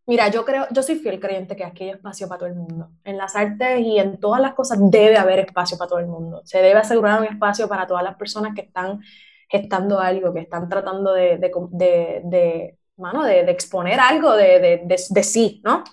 mira, 0.07 0.29
yo 0.29 0.45
creo, 0.45 0.67
yo 0.71 0.83
soy 0.83 0.97
fiel 0.97 1.21
creyente 1.21 1.55
que 1.55 1.65
aquí 1.65 1.85
hay 1.85 1.91
espacio 1.91 2.27
para 2.27 2.39
todo 2.39 2.49
el 2.49 2.55
mundo. 2.55 2.89
En 3.05 3.19
las 3.19 3.37
artes 3.37 3.81
y 3.81 3.99
en 3.99 4.19
todas 4.19 4.41
las 4.41 4.55
cosas 4.55 4.79
debe 4.81 5.19
haber 5.19 5.41
espacio 5.41 5.77
para 5.77 5.91
todo 5.91 5.99
el 5.99 6.07
mundo. 6.07 6.41
Se 6.45 6.63
debe 6.63 6.81
asegurar 6.81 7.21
un 7.21 7.27
espacio 7.27 7.69
para 7.69 7.87
todas 7.87 8.03
las 8.03 8.17
personas 8.17 8.55
que 8.55 8.63
están 8.63 9.01
gestando 9.49 10.01
algo, 10.01 10.33
que 10.33 10.41
están 10.41 10.69
tratando 10.69 11.13
de, 11.13 11.37
de 11.37 12.80
mano, 13.01 13.25
de, 13.25 13.41
exponer 13.51 13.99
algo 13.99 14.35
de, 14.35 14.83
de, 14.85 15.23
sí, 15.25 15.61
¿no? 15.65 15.85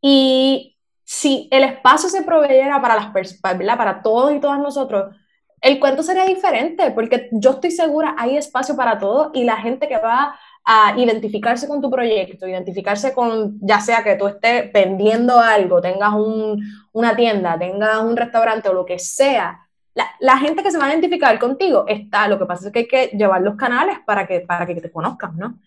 Y 0.00 0.76
si 1.04 1.48
el 1.50 1.64
espacio 1.64 2.08
se 2.08 2.22
proveyera 2.22 2.80
para 2.80 2.96
las 2.96 3.06
personas, 3.06 3.76
para 3.76 4.02
todos 4.02 4.32
y 4.32 4.40
todas 4.40 4.58
nosotros, 4.58 5.14
el 5.60 5.78
cuento 5.78 6.02
sería 6.02 6.24
diferente, 6.24 6.90
porque 6.90 7.28
yo 7.30 7.50
estoy 7.50 7.70
segura, 7.70 8.16
hay 8.18 8.36
espacio 8.36 8.76
para 8.76 8.98
todo 8.98 9.30
y 9.32 9.44
la 9.44 9.56
gente 9.56 9.86
que 9.88 9.96
va 9.96 10.36
a 10.64 10.98
identificarse 10.98 11.68
con 11.68 11.80
tu 11.80 11.90
proyecto, 11.90 12.46
identificarse 12.46 13.14
con, 13.14 13.58
ya 13.60 13.80
sea 13.80 14.02
que 14.02 14.16
tú 14.16 14.26
estés 14.26 14.72
vendiendo 14.72 15.38
algo, 15.38 15.80
tengas 15.80 16.14
un, 16.14 16.62
una 16.92 17.14
tienda, 17.16 17.58
tengas 17.58 18.00
un 18.00 18.16
restaurante 18.16 18.68
o 18.68 18.72
lo 18.72 18.84
que 18.84 18.98
sea, 18.98 19.68
la, 19.94 20.06
la, 20.20 20.38
gente 20.38 20.62
que 20.62 20.70
se 20.70 20.78
va 20.78 20.86
a 20.86 20.90
identificar 20.90 21.38
contigo 21.38 21.84
está, 21.86 22.26
lo 22.26 22.38
que 22.38 22.46
pasa 22.46 22.66
es 22.66 22.72
que 22.72 22.78
hay 22.80 22.88
que 22.88 23.06
llevar 23.16 23.42
los 23.42 23.56
canales 23.56 23.98
para 24.06 24.26
que, 24.26 24.40
para 24.40 24.66
que 24.66 24.74
te 24.80 24.90
conozcan, 24.90 25.36
¿no? 25.36 25.58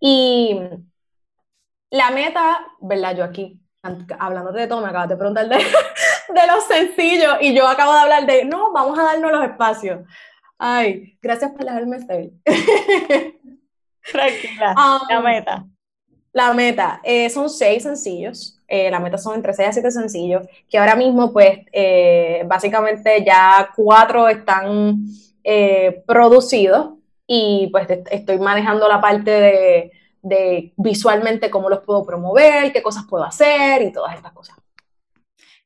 Y 0.00 0.58
la 1.90 2.10
meta, 2.10 2.66
¿verdad? 2.80 3.16
Yo 3.16 3.24
aquí, 3.24 3.60
hablando 4.18 4.52
de 4.52 4.66
todo, 4.66 4.80
me 4.80 4.88
acabas 4.88 5.08
de 5.10 5.16
preguntar 5.16 5.48
de, 5.48 5.56
de 6.34 6.46
los 6.46 6.64
sencillos 6.64 7.36
y 7.40 7.54
yo 7.54 7.68
acabo 7.68 7.92
de 7.92 8.00
hablar 8.00 8.26
de, 8.26 8.44
no, 8.44 8.72
vamos 8.72 8.98
a 8.98 9.04
darnos 9.04 9.30
los 9.30 9.44
espacios. 9.44 10.00
Ay, 10.58 11.18
gracias 11.20 11.52
por 11.52 11.64
dejarme 11.64 12.00
ser. 12.00 12.30
Tranquila, 14.12 14.74
la 15.08 15.20
meta. 15.20 15.66
La 16.32 16.52
meta, 16.52 17.00
eh, 17.02 17.28
son 17.28 17.50
seis 17.50 17.82
sencillos. 17.82 18.58
Eh, 18.68 18.90
la 18.90 19.00
meta 19.00 19.18
son 19.18 19.34
entre 19.34 19.52
seis 19.52 19.68
a 19.70 19.72
siete 19.72 19.90
sencillos, 19.90 20.46
que 20.68 20.78
ahora 20.78 20.94
mismo, 20.94 21.32
pues, 21.32 21.60
eh, 21.72 22.44
básicamente 22.46 23.24
ya 23.24 23.70
cuatro 23.74 24.28
están 24.28 25.04
producidos 26.06 26.99
y 27.32 27.68
pues 27.68 27.86
estoy 28.10 28.40
manejando 28.40 28.88
la 28.88 29.00
parte 29.00 29.30
de, 30.20 30.72
visualmente 30.76 31.48
cómo 31.48 31.70
los 31.70 31.78
puedo 31.84 32.04
promover, 32.04 32.72
qué 32.72 32.82
cosas 32.82 33.04
puedo 33.08 33.22
hacer 33.22 33.82
y 33.82 33.92
todas 33.92 34.16
estas 34.16 34.32
cosas. 34.32 34.56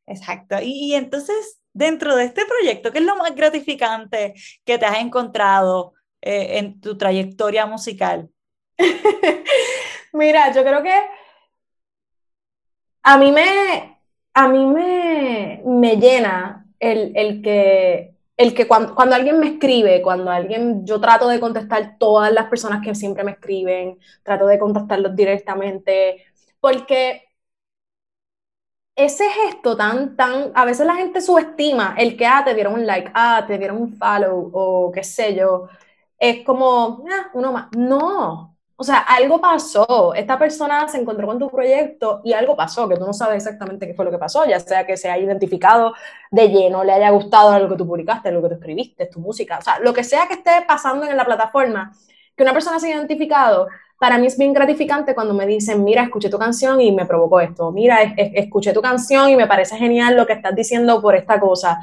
Exacto. 0.06 0.56
Y, 0.60 0.94
entonces, 0.94 1.62
dentro 1.72 2.16
de 2.16 2.24
este 2.24 2.44
proyecto, 2.44 2.92
¿qué 2.92 2.98
es 2.98 3.04
lo 3.06 3.16
más 3.16 3.34
gratificante 3.34 4.34
que 4.66 4.76
te 4.76 4.84
has 4.84 4.98
encontrado 4.98 5.94
eh, 6.20 6.58
en 6.58 6.82
tu 6.82 6.98
trayectoria 6.98 7.64
musical? 7.64 8.28
Mira, 10.12 10.52
yo 10.52 10.62
creo 10.64 10.82
que 10.82 10.94
a 13.04 13.16
mí 13.16 13.32
me, 13.32 14.00
a 14.34 14.48
mí 14.48 14.66
me, 14.66 15.62
me 15.64 15.96
llena 15.96 16.66
el, 16.78 17.16
el 17.16 17.40
que 17.40 18.13
el 18.36 18.54
que 18.54 18.66
cuando, 18.68 18.94
cuando, 18.94 19.14
alguien 19.14 19.38
me 19.40 19.48
escribe, 19.48 20.02
cuando 20.02 20.30
alguien, 20.30 20.84
yo 20.86 21.00
trato 21.00 21.28
de 21.28 21.40
contestar 21.40 21.96
todas 21.98 22.32
las 22.32 22.46
personas 22.48 22.82
que 22.84 22.94
siempre 22.94 23.24
me 23.24 23.32
escriben, 23.32 23.98
trato 24.22 24.46
de 24.46 24.58
contactarlos 24.58 25.14
directamente, 25.16 26.24
porque 26.60 27.22
ese 28.96 29.24
gesto 29.30 29.76
tan, 29.76 30.16
tan, 30.16 30.52
a 30.54 30.64
veces 30.64 30.86
la 30.86 30.94
gente 30.96 31.20
subestima 31.20 31.94
el 31.98 32.16
que, 32.16 32.26
ah, 32.26 32.42
te 32.44 32.54
dieron 32.54 32.74
un 32.74 32.86
like, 32.86 33.10
ah, 33.14 33.44
te 33.46 33.58
dieron 33.58 33.78
un 33.78 33.96
follow, 33.96 34.50
o 34.52 34.92
qué 34.92 35.02
sé 35.04 35.34
yo, 35.34 35.68
es 36.18 36.44
como, 36.44 37.04
ah, 37.10 37.30
uno 37.34 37.52
más. 37.52 37.68
No, 37.76 38.53
o 38.76 38.82
sea, 38.84 38.98
algo 38.98 39.40
pasó. 39.40 40.14
Esta 40.14 40.38
persona 40.38 40.88
se 40.88 40.98
encontró 40.98 41.26
con 41.26 41.38
tu 41.38 41.48
proyecto 41.48 42.20
y 42.24 42.32
algo 42.32 42.56
pasó, 42.56 42.88
que 42.88 42.96
tú 42.96 43.06
no 43.06 43.12
sabes 43.12 43.36
exactamente 43.36 43.86
qué 43.86 43.94
fue 43.94 44.04
lo 44.04 44.10
que 44.10 44.18
pasó, 44.18 44.44
ya 44.46 44.58
sea 44.58 44.84
que 44.86 44.96
se 44.96 45.10
haya 45.10 45.24
identificado 45.24 45.94
de 46.30 46.48
lleno, 46.48 46.82
le 46.82 46.92
haya 46.92 47.10
gustado 47.10 47.56
lo 47.58 47.68
que 47.68 47.76
tú 47.76 47.86
publicaste, 47.86 48.32
lo 48.32 48.42
que 48.42 48.48
tú 48.48 48.54
escribiste, 48.54 49.06
tu 49.06 49.20
música, 49.20 49.58
o 49.58 49.62
sea, 49.62 49.78
lo 49.78 49.92
que 49.92 50.02
sea 50.02 50.26
que 50.26 50.34
esté 50.34 50.50
pasando 50.66 51.06
en 51.06 51.16
la 51.16 51.24
plataforma, 51.24 51.92
que 52.36 52.42
una 52.42 52.52
persona 52.52 52.80
se 52.80 52.88
haya 52.88 52.96
identificado, 52.96 53.68
para 53.98 54.18
mí 54.18 54.26
es 54.26 54.36
bien 54.36 54.52
gratificante 54.52 55.14
cuando 55.14 55.34
me 55.34 55.46
dicen, 55.46 55.84
mira, 55.84 56.02
escuché 56.02 56.28
tu 56.28 56.38
canción 56.38 56.80
y 56.80 56.90
me 56.90 57.06
provocó 57.06 57.40
esto, 57.40 57.70
mira, 57.70 58.02
escuché 58.16 58.72
tu 58.72 58.82
canción 58.82 59.30
y 59.30 59.36
me 59.36 59.46
parece 59.46 59.76
genial 59.76 60.16
lo 60.16 60.26
que 60.26 60.32
estás 60.32 60.54
diciendo 60.54 61.00
por 61.00 61.14
esta 61.14 61.38
cosa. 61.38 61.80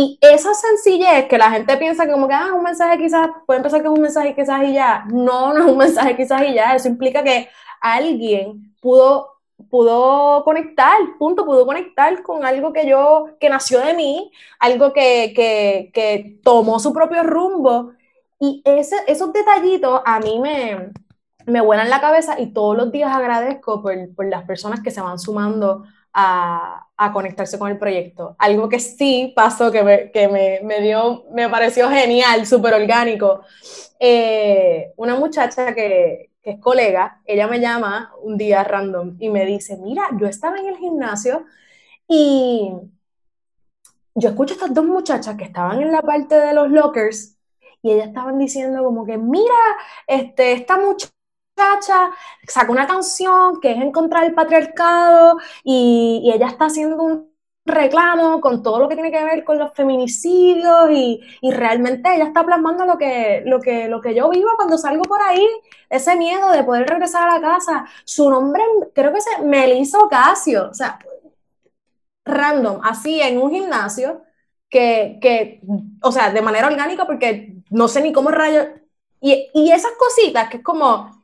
Y 0.00 0.16
esa 0.20 0.54
sencillez 0.54 1.26
que 1.26 1.36
la 1.36 1.50
gente 1.50 1.76
piensa 1.76 2.08
como 2.08 2.28
que, 2.28 2.34
ah, 2.34 2.54
un 2.54 2.62
mensaje 2.62 2.96
quizás, 2.98 3.30
puede 3.44 3.60
pensar 3.60 3.80
que 3.80 3.88
es 3.88 3.92
un 3.92 4.00
mensaje 4.00 4.32
quizás 4.32 4.62
y 4.62 4.74
ya. 4.74 5.04
No, 5.12 5.52
no 5.54 5.58
es 5.58 5.72
un 5.72 5.76
mensaje 5.76 6.16
quizás 6.16 6.40
y 6.42 6.54
ya. 6.54 6.76
Eso 6.76 6.86
implica 6.86 7.24
que 7.24 7.48
alguien 7.80 8.76
pudo, 8.80 9.40
pudo 9.68 10.44
conectar, 10.44 10.96
punto, 11.18 11.44
pudo 11.44 11.66
conectar 11.66 12.22
con 12.22 12.44
algo 12.44 12.72
que 12.72 12.88
yo, 12.88 13.30
que 13.40 13.50
nació 13.50 13.80
de 13.80 13.94
mí, 13.94 14.30
algo 14.60 14.92
que, 14.92 15.32
que, 15.34 15.90
que 15.92 16.38
tomó 16.44 16.78
su 16.78 16.92
propio 16.92 17.24
rumbo. 17.24 17.90
Y 18.38 18.62
ese, 18.64 18.94
esos 19.08 19.32
detallitos 19.32 20.00
a 20.04 20.20
mí 20.20 20.38
me, 20.38 20.92
me 21.44 21.60
vuelan 21.60 21.90
la 21.90 22.00
cabeza 22.00 22.38
y 22.38 22.52
todos 22.52 22.76
los 22.76 22.92
días 22.92 23.12
agradezco 23.12 23.82
por, 23.82 24.14
por 24.14 24.26
las 24.26 24.44
personas 24.44 24.80
que 24.80 24.92
se 24.92 25.00
van 25.00 25.18
sumando 25.18 25.82
a, 26.20 27.12
conectarse 27.12 27.58
con 27.58 27.70
el 27.70 27.78
proyecto. 27.78 28.34
Algo 28.38 28.68
que 28.68 28.80
sí 28.80 29.32
pasó, 29.34 29.70
que 29.70 29.82
me, 29.82 30.10
que 30.10 30.28
me, 30.28 30.60
me 30.64 30.80
dio, 30.80 31.24
me 31.32 31.48
pareció 31.48 31.88
genial, 31.88 32.44
súper 32.46 32.74
orgánico. 32.74 33.42
Eh, 34.00 34.92
una 34.96 35.14
muchacha 35.14 35.74
que, 35.74 36.30
que 36.42 36.50
es 36.50 36.60
colega, 36.60 37.20
ella 37.24 37.46
me 37.46 37.60
llama 37.60 38.12
un 38.22 38.36
día 38.36 38.64
random 38.64 39.16
y 39.20 39.30
me 39.30 39.46
dice, 39.46 39.76
mira, 39.76 40.08
yo 40.20 40.26
estaba 40.26 40.58
en 40.58 40.66
el 40.66 40.76
gimnasio 40.76 41.44
y 42.08 42.72
yo 44.14 44.28
escucho 44.30 44.54
a 44.54 44.56
estas 44.56 44.74
dos 44.74 44.84
muchachas 44.84 45.36
que 45.36 45.44
estaban 45.44 45.80
en 45.80 45.92
la 45.92 46.02
parte 46.02 46.34
de 46.34 46.52
los 46.52 46.68
lockers 46.70 47.36
y 47.80 47.92
ellas 47.92 48.08
estaban 48.08 48.38
diciendo 48.38 48.82
como 48.82 49.06
que, 49.06 49.16
mira, 49.18 49.54
este, 50.06 50.52
esta 50.52 50.78
muchacha 50.78 51.12
sacó 52.46 52.72
una 52.72 52.86
canción 52.86 53.60
que 53.60 53.72
es 53.72 53.78
en 53.78 53.92
contra 53.92 54.22
del 54.22 54.34
patriarcado 54.34 55.38
y, 55.64 56.22
y, 56.24 56.32
ella 56.32 56.48
está 56.48 56.66
haciendo 56.66 57.02
un 57.02 57.28
reclamo 57.68 58.40
con 58.40 58.62
todo 58.62 58.78
lo 58.80 58.88
que 58.88 58.94
tiene 58.94 59.10
que 59.12 59.24
ver 59.24 59.44
con 59.44 59.58
los 59.58 59.72
feminicidios 59.74 60.90
y, 60.90 61.20
y, 61.40 61.50
realmente 61.52 62.14
ella 62.14 62.24
está 62.24 62.44
plasmando 62.44 62.84
lo 62.86 62.98
que, 62.98 63.42
lo, 63.46 63.60
que, 63.60 63.88
lo 63.88 64.00
que 64.00 64.14
yo 64.14 64.28
vivo 64.30 64.50
cuando 64.56 64.78
salgo 64.78 65.02
por 65.04 65.20
ahí, 65.22 65.46
ese 65.90 66.16
miedo 66.16 66.50
de 66.50 66.64
poder 66.64 66.88
regresar 66.88 67.28
a 67.28 67.34
la 67.34 67.40
casa. 67.40 67.86
Su 68.04 68.30
nombre 68.30 68.62
creo 68.94 69.12
que 69.12 69.18
es 69.18 69.26
Melissa 69.44 69.98
Ocasio, 69.98 70.68
o 70.70 70.74
sea, 70.74 70.98
random, 72.24 72.80
así 72.84 73.20
en 73.20 73.38
un 73.38 73.50
gimnasio, 73.50 74.22
que, 74.70 75.18
que, 75.20 75.60
o 76.02 76.12
sea, 76.12 76.30
de 76.30 76.42
manera 76.42 76.66
orgánica 76.68 77.06
porque 77.06 77.56
no 77.70 77.88
sé 77.88 78.02
ni 78.02 78.12
cómo 78.12 78.30
rayos. 78.30 78.66
Y, 79.20 79.50
y 79.54 79.72
esas 79.72 79.92
cositas 79.98 80.48
que 80.48 80.58
es 80.58 80.62
como, 80.62 81.17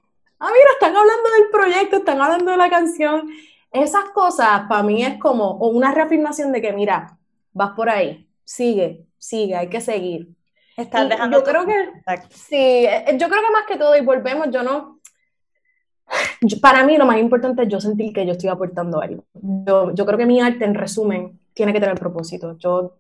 ah, 0.45 0.51
mira, 0.53 0.71
están 0.73 0.97
hablando 0.97 1.31
del 1.31 1.51
proyecto, 1.51 1.97
están 1.97 2.21
hablando 2.21 2.51
de 2.51 2.57
la 2.57 2.71
canción. 2.71 3.29
Esas 3.73 4.05
cosas 4.11 4.63
para 4.69 4.83
mí 4.83 5.05
es 5.05 5.19
como 5.19 5.57
una 5.57 5.93
reafirmación 5.93 6.53
de 6.53 6.63
que, 6.63 6.73
mira, 6.73 7.19
vas 7.53 7.71
por 7.71 7.89
ahí, 7.89 8.29
sigue, 8.45 9.07
sigue, 9.19 9.57
hay 9.57 9.69
que 9.69 9.81
seguir. 9.81 10.29
Estás 10.77 11.09
dejando 11.09 11.39
yo 11.39 11.45
creo 11.45 11.67
que, 11.67 11.91
sí, 12.31 12.57
eh, 12.87 13.17
yo 13.19 13.29
creo 13.29 13.43
que 13.43 13.53
más 13.53 13.65
que 13.67 13.77
todo, 13.77 13.97
y 13.97 14.01
volvemos, 14.01 14.49
yo 14.51 14.63
no, 14.63 15.01
para 16.61 16.85
mí 16.85 16.97
lo 16.97 17.07
más 17.07 17.19
importante 17.19 17.63
es 17.63 17.69
yo 17.69 17.81
sentir 17.81 18.13
que 18.13 18.27
yo 18.27 18.33
estoy 18.33 18.51
aportando 18.51 19.01
algo. 19.01 19.25
Yo, 19.33 19.93
yo 19.95 20.07
creo 20.07 20.19
que 20.19 20.27
mi 20.27 20.41
arte, 20.41 20.65
en 20.65 20.75
resumen, 20.75 21.41
tiene 21.53 21.73
que 21.73 21.81
tener 21.81 21.99
propósito. 21.99 22.57
Yo 22.59 22.97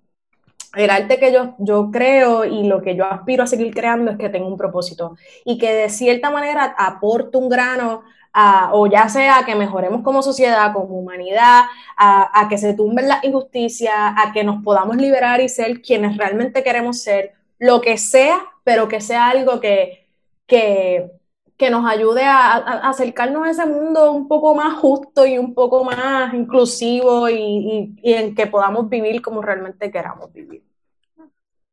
el 0.76 0.90
arte 0.90 1.18
que 1.18 1.32
yo, 1.32 1.54
yo 1.58 1.90
creo 1.90 2.44
y 2.44 2.64
lo 2.64 2.82
que 2.82 2.96
yo 2.96 3.04
aspiro 3.06 3.42
a 3.44 3.46
seguir 3.46 3.74
creando 3.74 4.10
es 4.10 4.18
que 4.18 4.28
tenga 4.28 4.46
un 4.46 4.56
propósito 4.56 5.16
y 5.44 5.58
que 5.58 5.72
de 5.72 5.88
cierta 5.88 6.30
manera 6.30 6.74
aporte 6.76 7.38
un 7.38 7.48
grano 7.48 8.02
a, 8.32 8.70
o 8.72 8.86
ya 8.86 9.08
sea 9.08 9.44
que 9.46 9.54
mejoremos 9.54 10.02
como 10.02 10.22
sociedad, 10.22 10.72
como 10.72 10.98
humanidad, 10.98 11.62
a, 11.96 12.40
a, 12.40 12.48
que 12.48 12.58
se 12.58 12.74
tumben 12.74 13.08
las 13.08 13.22
injusticias, 13.22 13.94
a 13.96 14.32
que 14.32 14.42
nos 14.42 14.62
podamos 14.64 14.96
liberar 14.96 15.40
y 15.40 15.48
ser 15.48 15.80
quienes 15.80 16.16
realmente 16.16 16.64
queremos 16.64 17.00
ser, 17.00 17.32
lo 17.58 17.80
que 17.80 17.96
sea, 17.96 18.40
pero 18.64 18.88
que 18.88 19.00
sea 19.00 19.28
algo 19.28 19.60
que, 19.60 20.06
que, 20.46 21.10
que 21.56 21.70
nos 21.70 21.88
ayude 21.88 22.24
a, 22.24 22.52
a, 22.52 22.88
acercarnos 22.88 23.46
a 23.46 23.50
ese 23.50 23.66
mundo 23.66 24.12
un 24.12 24.26
poco 24.26 24.54
más 24.54 24.78
justo 24.78 25.24
y 25.24 25.38
un 25.38 25.54
poco 25.54 25.84
más 25.84 26.34
inclusivo 26.34 27.28
y, 27.28 27.36
y, 27.36 27.96
y, 28.02 28.14
en 28.14 28.34
que 28.34 28.46
podamos 28.46 28.88
vivir 28.88 29.22
como 29.22 29.40
realmente 29.40 29.90
queramos 29.90 30.32
vivir. 30.32 30.64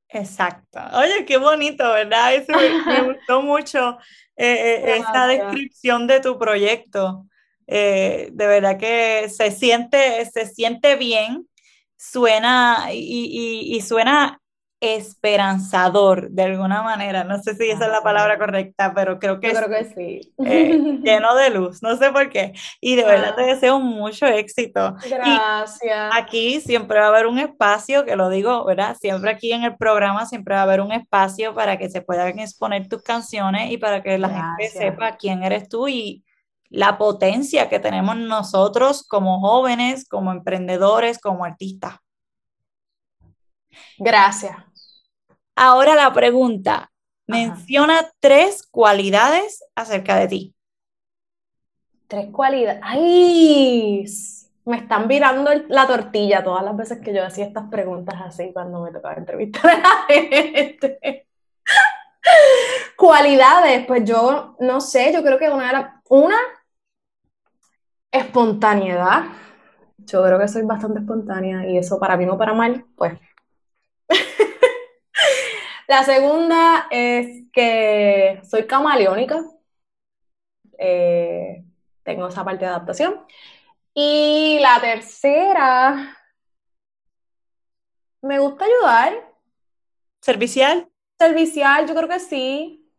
Exacto. 0.09 0.79
Oye, 0.93 1.25
qué 1.25 1.37
bonito, 1.37 1.89
¿verdad? 1.89 2.35
Eso 2.35 2.51
me, 2.51 2.85
me 2.85 3.01
gustó 3.13 3.41
mucho 3.41 3.97
eh, 4.35 4.83
eh, 4.83 4.97
esta 4.97 5.27
descripción 5.27 6.05
de 6.05 6.19
tu 6.19 6.37
proyecto. 6.37 7.25
Eh, 7.65 8.29
de 8.33 8.47
verdad 8.47 8.77
que 8.77 9.29
se 9.29 9.51
siente, 9.51 10.25
se 10.25 10.45
siente 10.45 10.95
bien, 10.95 11.47
suena 11.95 12.87
y, 12.91 12.97
y, 12.97 13.75
y 13.75 13.81
suena 13.81 14.40
esperanzador 14.81 16.31
de 16.31 16.41
alguna 16.41 16.81
manera. 16.81 17.23
No 17.23 17.41
sé 17.41 17.55
si 17.55 17.69
esa 17.69 17.85
es 17.85 17.91
la 17.91 18.01
palabra 18.01 18.39
correcta, 18.39 18.93
pero 18.95 19.19
creo 19.19 19.39
que, 19.39 19.53
Yo 19.53 19.61
creo 19.61 19.69
que 19.69 19.85
sí. 19.85 20.33
Eh, 20.43 20.99
lleno 21.03 21.35
de 21.35 21.51
luz, 21.51 21.83
no 21.83 21.95
sé 21.97 22.11
por 22.11 22.29
qué. 22.29 22.53
Y 22.81 22.95
de 22.95 23.05
verdad 23.05 23.35
te 23.35 23.43
deseo 23.43 23.79
mucho 23.79 24.25
éxito. 24.25 24.95
Gracias. 25.07 25.81
Y 25.83 26.19
aquí 26.19 26.61
siempre 26.61 26.99
va 26.99 27.05
a 27.05 27.09
haber 27.09 27.27
un 27.27 27.37
espacio, 27.37 28.05
que 28.05 28.15
lo 28.15 28.29
digo, 28.29 28.65
¿verdad? 28.65 28.97
Siempre 28.99 29.29
aquí 29.29 29.53
en 29.53 29.63
el 29.63 29.77
programa 29.77 30.25
siempre 30.25 30.55
va 30.55 30.61
a 30.61 30.63
haber 30.63 30.81
un 30.81 30.91
espacio 30.91 31.53
para 31.53 31.77
que 31.77 31.89
se 31.89 32.01
puedan 32.01 32.39
exponer 32.39 32.89
tus 32.89 33.03
canciones 33.03 33.71
y 33.71 33.77
para 33.77 34.01
que 34.01 34.17
la 34.17 34.29
Gracias. 34.29 34.73
gente 34.73 34.79
sepa 34.79 35.15
quién 35.15 35.43
eres 35.43 35.69
tú 35.69 35.87
y 35.87 36.25
la 36.69 36.97
potencia 36.97 37.69
que 37.69 37.79
tenemos 37.79 38.17
nosotros 38.17 39.05
como 39.07 39.41
jóvenes, 39.41 40.07
como 40.09 40.31
emprendedores, 40.31 41.19
como 41.19 41.45
artistas. 41.45 41.97
Gracias. 43.99 44.55
Ahora 45.63 45.93
la 45.93 46.11
pregunta, 46.11 46.91
menciona 47.27 47.99
Ajá. 47.99 48.11
tres 48.19 48.65
cualidades 48.65 49.63
acerca 49.75 50.15
de 50.15 50.27
ti. 50.27 50.55
Tres 52.07 52.31
cualidades. 52.31 52.81
¡Ay! 52.83 54.03
Me 54.65 54.77
están 54.77 55.07
virando 55.07 55.51
la 55.67 55.85
tortilla 55.85 56.43
todas 56.43 56.63
las 56.63 56.75
veces 56.75 56.99
que 57.01 57.13
yo 57.13 57.23
hacía 57.23 57.45
estas 57.45 57.69
preguntas 57.69 58.15
así 58.25 58.51
cuando 58.51 58.81
me 58.81 58.91
tocaba 58.91 59.13
entrevistar 59.13 59.69
a 59.69 59.77
la 59.77 60.05
gente. 60.07 61.27
Cualidades, 62.97 63.85
pues 63.85 64.03
yo 64.03 64.55
no 64.61 64.81
sé, 64.81 65.13
yo 65.13 65.21
creo 65.21 65.37
que 65.37 65.47
una 65.47 65.69
era 65.69 66.01
una 66.09 66.37
espontaneidad. 68.11 69.25
Yo 69.99 70.23
creo 70.23 70.39
que 70.39 70.47
soy 70.47 70.63
bastante 70.63 71.01
espontánea 71.01 71.69
y 71.69 71.77
eso 71.77 71.99
para 71.99 72.17
mí 72.17 72.25
no 72.25 72.35
para 72.35 72.55
mal, 72.55 72.83
pues 72.95 73.13
la 75.91 76.05
segunda 76.05 76.87
es 76.89 77.51
que 77.51 78.39
soy 78.49 78.65
camaleónica. 78.65 79.43
Eh, 80.77 81.65
tengo 82.01 82.29
esa 82.29 82.45
parte 82.45 82.63
de 82.63 82.71
adaptación. 82.71 83.19
Y 83.93 84.57
la 84.61 84.79
tercera, 84.79 86.17
me 88.21 88.39
gusta 88.39 88.63
ayudar. 88.63 89.33
¿Servicial? 90.21 90.87
Servicial, 91.19 91.85
yo 91.85 91.93
creo 91.93 92.07
que 92.07 92.19
sí. 92.21 92.89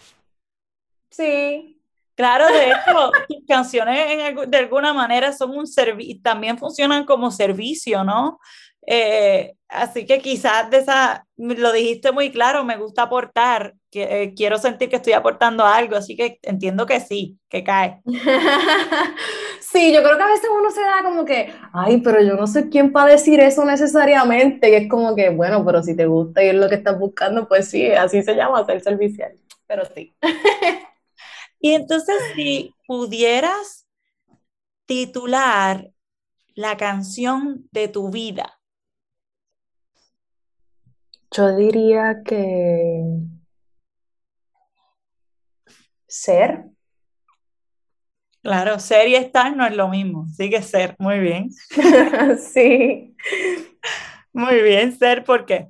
Sí. 1.10 1.82
Claro, 2.14 2.46
de 2.46 2.66
hecho, 2.72 3.10
tus 3.26 3.46
canciones 3.48 4.06
en, 4.10 4.50
de 4.50 4.58
alguna 4.58 4.92
manera 4.92 5.32
son 5.32 5.56
un 5.56 5.66
servicio, 5.66 6.20
también 6.22 6.58
funcionan 6.58 7.06
como 7.06 7.30
servicio, 7.30 8.04
¿no? 8.04 8.38
Eh, 8.86 9.54
así 9.68 10.06
que 10.06 10.18
quizás 10.18 10.70
de 10.70 10.78
esa, 10.78 11.26
lo 11.36 11.72
dijiste 11.72 12.12
muy 12.12 12.32
claro, 12.32 12.64
me 12.64 12.76
gusta 12.76 13.02
aportar, 13.02 13.74
que, 13.90 14.02
eh, 14.22 14.34
quiero 14.34 14.58
sentir 14.58 14.88
que 14.88 14.96
estoy 14.96 15.12
aportando 15.12 15.64
algo, 15.64 15.96
así 15.96 16.16
que 16.16 16.38
entiendo 16.42 16.86
que 16.86 17.00
sí, 17.00 17.38
que 17.48 17.62
cae. 17.62 18.00
sí, 19.60 19.92
yo 19.92 20.02
creo 20.02 20.16
que 20.16 20.22
a 20.22 20.28
veces 20.28 20.50
uno 20.56 20.70
se 20.70 20.80
da 20.80 21.02
como 21.02 21.24
que, 21.24 21.52
ay, 21.72 22.00
pero 22.00 22.22
yo 22.22 22.34
no 22.34 22.46
sé 22.46 22.68
quién 22.68 22.92
para 22.92 23.12
decir 23.12 23.40
eso 23.40 23.64
necesariamente, 23.64 24.70
y 24.70 24.74
es 24.74 24.88
como 24.88 25.14
que, 25.14 25.30
bueno, 25.30 25.64
pero 25.64 25.82
si 25.82 25.94
te 25.96 26.06
gusta 26.06 26.42
y 26.42 26.48
es 26.48 26.54
lo 26.54 26.68
que 26.68 26.76
estás 26.76 26.98
buscando, 26.98 27.46
pues 27.46 27.68
sí, 27.68 27.92
así 27.92 28.22
se 28.22 28.34
llama 28.34 28.64
ser 28.64 28.80
servicial, 28.82 29.32
pero 29.66 29.84
sí. 29.94 30.14
y 31.60 31.72
entonces, 31.74 32.16
si 32.34 32.74
pudieras 32.86 33.86
titular 34.86 35.90
la 36.54 36.76
canción 36.76 37.68
de 37.70 37.88
tu 37.88 38.10
vida, 38.10 38.58
yo 41.32 41.56
diría 41.56 42.22
que 42.24 43.02
ser. 46.06 46.64
Claro, 48.42 48.78
ser 48.78 49.08
y 49.08 49.14
estar 49.14 49.56
no 49.56 49.64
es 49.64 49.74
lo 49.74 49.88
mismo, 49.88 50.26
sigue 50.28 50.62
ser, 50.62 50.96
muy 50.98 51.18
bien. 51.20 51.50
sí. 52.38 53.16
Muy 54.32 54.62
bien, 54.62 54.96
ser, 54.98 55.24
¿por 55.24 55.46
qué? 55.46 55.68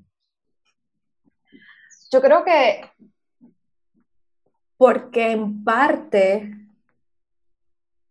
Yo 2.10 2.20
creo 2.20 2.44
que 2.44 2.90
porque 4.76 5.30
en 5.30 5.62
parte, 5.62 6.50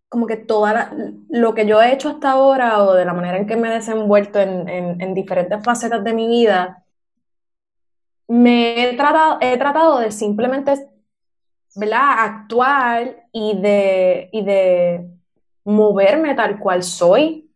como 0.08 0.26
que 0.26 0.38
todo 0.38 0.68
lo 1.30 1.54
que 1.54 1.66
yo 1.66 1.82
he 1.82 1.92
hecho 1.92 2.10
hasta 2.10 2.32
ahora 2.32 2.84
o 2.84 2.94
de 2.94 3.04
la 3.04 3.14
manera 3.14 3.38
en 3.38 3.46
que 3.46 3.58
me 3.58 3.70
he 3.70 3.74
desenvuelto 3.74 4.40
en, 4.40 4.70
en, 4.70 5.02
en 5.02 5.14
diferentes 5.14 5.62
facetas 5.66 6.02
de 6.04 6.14
mi 6.14 6.28
vida, 6.30 6.81
me 8.28 8.84
he 8.84 8.94
tratado, 8.96 9.38
he 9.42 9.58
tratado 9.58 10.00
de 10.00 10.12
simplemente, 10.12 10.88
¿verdad? 11.76 12.16
Actuar 12.20 13.28
y 13.32 13.58
de, 13.58 14.30
y 14.32 14.44
de 14.44 15.10
moverme 15.64 16.36
tal 16.36 16.60
cual 16.60 16.84
soy. 16.84 17.50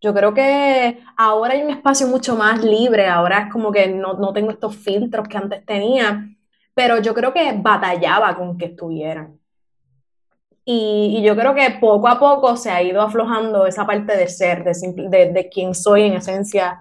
Yo 0.00 0.12
creo 0.14 0.34
que 0.34 1.02
ahora 1.16 1.54
hay 1.54 1.62
un 1.62 1.70
espacio 1.70 2.06
mucho 2.06 2.36
más 2.36 2.62
libre, 2.62 3.06
ahora 3.08 3.40
es 3.40 3.52
como 3.52 3.72
que 3.72 3.88
no, 3.88 4.14
no 4.14 4.32
tengo 4.32 4.50
estos 4.50 4.76
filtros 4.76 5.26
que 5.26 5.36
antes 5.38 5.64
tenía, 5.64 6.28
pero 6.74 7.00
yo 7.00 7.14
creo 7.14 7.32
que 7.32 7.52
batallaba 7.56 8.36
con 8.36 8.58
que 8.58 8.66
estuvieran. 8.66 9.38
Y, 10.68 11.22
yo 11.22 11.36
creo 11.36 11.54
que 11.54 11.78
poco 11.80 12.08
a 12.08 12.18
poco 12.18 12.56
se 12.56 12.70
ha 12.70 12.82
ido 12.82 13.00
aflojando 13.00 13.66
esa 13.66 13.86
parte 13.86 14.16
de 14.16 14.28
ser, 14.28 14.64
de, 14.64 15.32
de, 15.32 15.48
quién 15.48 15.76
soy 15.76 16.02
en 16.02 16.14
esencia, 16.14 16.80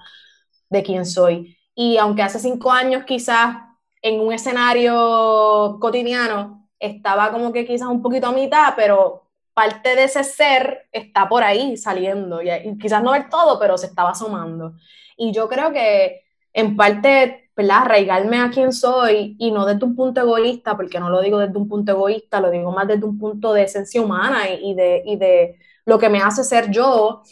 de 0.69 0.81
quién 0.81 1.05
soy. 1.05 1.55
Y 1.75 1.97
aunque 1.97 2.23
hace 2.23 2.39
cinco 2.39 2.71
años 2.71 3.03
quizás 3.05 3.57
en 4.01 4.19
un 4.21 4.33
escenario 4.33 5.77
cotidiano 5.79 6.67
estaba 6.79 7.31
como 7.31 7.51
que 7.51 7.65
quizás 7.65 7.87
un 7.89 8.01
poquito 8.01 8.27
a 8.27 8.31
mitad, 8.31 8.73
pero 8.75 9.23
parte 9.53 9.95
de 9.95 10.05
ese 10.05 10.23
ser 10.23 10.87
está 10.91 11.27
por 11.29 11.43
ahí 11.43 11.77
saliendo. 11.77 12.41
Y, 12.41 12.49
quizás 12.79 13.03
no 13.03 13.11
ver 13.11 13.29
todo, 13.29 13.59
pero 13.59 13.77
se 13.77 13.87
estaba 13.87 14.11
asomando. 14.11 14.73
Y 15.17 15.31
yo 15.33 15.47
creo 15.49 15.71
que 15.71 16.23
en 16.53 16.75
parte 16.75 17.45
¿verdad? 17.55 17.83
Arraigarme 17.83 18.37
a 18.39 18.49
quién 18.49 18.73
soy 18.73 19.35
y 19.39 19.51
no 19.51 19.65
desde 19.65 19.85
un 19.85 19.95
punto 19.95 20.19
egoísta, 20.21 20.75
porque 20.75 20.99
no 20.99 21.09
lo 21.09 21.21
digo 21.21 21.39
desde 21.39 21.57
un 21.57 21.69
punto 21.69 21.91
egoísta, 21.93 22.41
lo 22.41 22.51
digo 22.51 22.71
más 22.71 22.87
desde 22.87 23.05
un 23.05 23.17
punto 23.17 23.53
de 23.53 23.63
esencia 23.63 24.01
humana 24.01 24.49
y, 24.49 24.73
de, 24.75 25.03
y 25.05 25.15
de 25.15 25.57
lo 25.85 25.97
que 25.97 26.09
me 26.09 26.19
hace 26.19 26.43
ser 26.43 26.69
yo, 26.69 27.23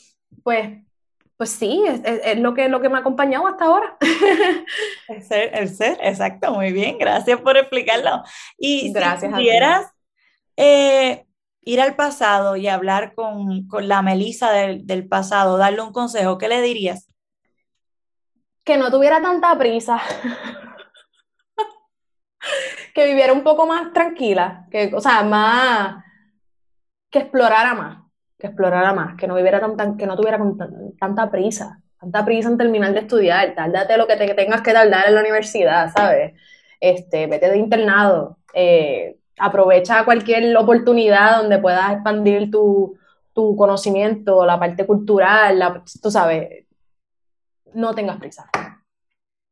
pues, 0.43 0.81
pues 1.37 1.51
sí, 1.51 1.83
es, 1.87 2.39
lo, 2.39 2.53
que, 2.53 2.69
lo 2.69 2.81
que 2.81 2.89
me 2.89 2.97
ha 2.97 3.01
acompañado 3.01 3.47
hasta 3.47 3.65
ahora. 3.65 3.97
El 5.07 5.23
ser, 5.23 5.51
el 5.53 5.69
ser, 5.69 5.97
exacto, 6.01 6.53
muy 6.53 6.71
bien, 6.71 6.97
gracias 6.97 7.39
por 7.41 7.57
explicarlo. 7.57 8.23
Y 8.57 8.93
si 8.93 9.27
pudieras 9.27 9.91
eh, 10.55 11.25
ir 11.61 11.81
al 11.81 11.95
pasado 11.95 12.55
y 12.55 12.67
hablar 12.67 13.13
con, 13.13 13.67
la 13.81 14.01
Melisa 14.01 14.51
del, 14.51 14.87
del 14.87 15.07
pasado, 15.07 15.57
darle 15.57 15.81
un 15.81 15.91
consejo, 15.91 16.37
¿qué 16.37 16.47
le 16.47 16.61
dirías? 16.61 17.09
que 18.63 18.77
no 18.77 18.89
tuviera 18.89 19.21
tanta 19.21 19.57
prisa, 19.57 20.01
que 22.93 23.05
viviera 23.05 23.33
un 23.33 23.43
poco 23.43 23.65
más 23.65 23.91
tranquila, 23.93 24.67
que, 24.71 24.91
o 24.95 25.01
sea, 25.01 25.23
más, 25.23 26.03
que 27.09 27.19
explorara 27.19 27.73
más, 27.73 28.02
que 28.43 28.47
explorara 28.47 28.91
más, 28.91 29.15
que 29.15 29.25
no 29.25 29.35
viviera 29.35 29.61
tan, 29.77 29.95
que 29.95 30.05
no 30.05 30.17
tuviera 30.17 30.37
tanta 30.99 31.31
prisa, 31.31 31.79
tanta 31.97 32.25
prisa 32.25 32.49
en 32.49 32.57
terminar 32.57 32.91
de 32.91 32.99
estudiar, 32.99 33.55
tárdate 33.55 33.95
lo 33.95 34.05
que, 34.05 34.17
te, 34.17 34.33
tengas 34.33 34.61
que 34.61 34.73
tardar 34.73 35.07
en 35.07 35.15
la 35.15 35.21
universidad, 35.21 35.93
¿sabes? 35.95 36.33
Este, 36.77 37.27
vete 37.27 37.49
de 37.49 37.57
internado, 37.57 38.39
eh, 38.53 39.15
aprovecha 39.39 40.03
cualquier 40.03 40.57
oportunidad 40.57 41.37
donde 41.37 41.57
puedas 41.59 41.93
expandir 41.93 42.51
tu, 42.51 42.97
tu 43.31 43.55
conocimiento, 43.55 44.45
la 44.45 44.59
parte 44.59 44.85
cultural, 44.85 45.57
la, 45.57 45.81
tú 46.01 46.11
sabes, 46.11 46.65
no 47.73 47.95
tengas 47.95 48.17
prisa. 48.17 48.49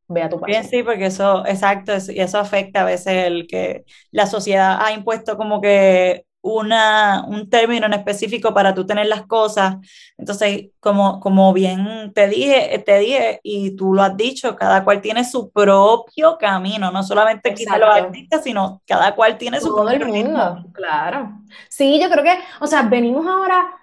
Ve 0.10 0.24
a 0.24 0.28
tu. 0.28 0.38
Bien, 0.42 0.66
sí, 0.66 0.84
porque 0.84 1.06
eso, 1.06 1.46
exacto, 1.46 1.94
y 2.10 2.20
eso 2.20 2.40
afecta 2.40 2.82
a 2.82 2.86
veces 2.86 3.28
el 3.28 3.48
que 3.48 3.86
la 4.12 4.26
sociedad 4.26 4.80
ha 4.82 4.92
impuesto 4.92 5.38
como 5.38 5.62
que 5.62 6.26
una, 6.42 7.24
un 7.28 7.50
término 7.50 7.86
en 7.86 7.94
específico 7.94 8.54
para 8.54 8.74
tú 8.74 8.86
tener 8.86 9.08
las 9.08 9.26
cosas. 9.26 9.78
Entonces, 10.18 10.70
como, 10.80 11.20
como 11.20 11.54
bien 11.54 12.12
te 12.14 12.28
dije, 12.28 12.82
te 12.86 13.00
dije, 13.00 13.40
y 13.44 13.76
tú 13.76 13.94
lo 13.94 14.02
has 14.02 14.18
dicho, 14.18 14.56
cada 14.56 14.84
cual 14.84 15.02
tiene 15.02 15.24
su 15.24 15.52
propio 15.52 16.38
camino, 16.38 16.92
no 16.92 17.04
solamente 17.04 17.54
quizá 17.54 17.78
los 17.78 17.90
artistas, 17.90 18.44
sino 18.44 18.82
cada 18.88 19.16
cual 19.16 19.38
tiene 19.38 19.60
su 19.60 19.74
propio 19.74 20.08
mundo, 20.08 20.66
Claro. 20.74 21.32
Sí, 21.70 22.00
yo 22.02 22.10
creo 22.10 22.24
que, 22.24 22.38
o 22.60 22.68
sea, 22.68 22.84
venimos 22.84 23.26
ahora 23.28 23.78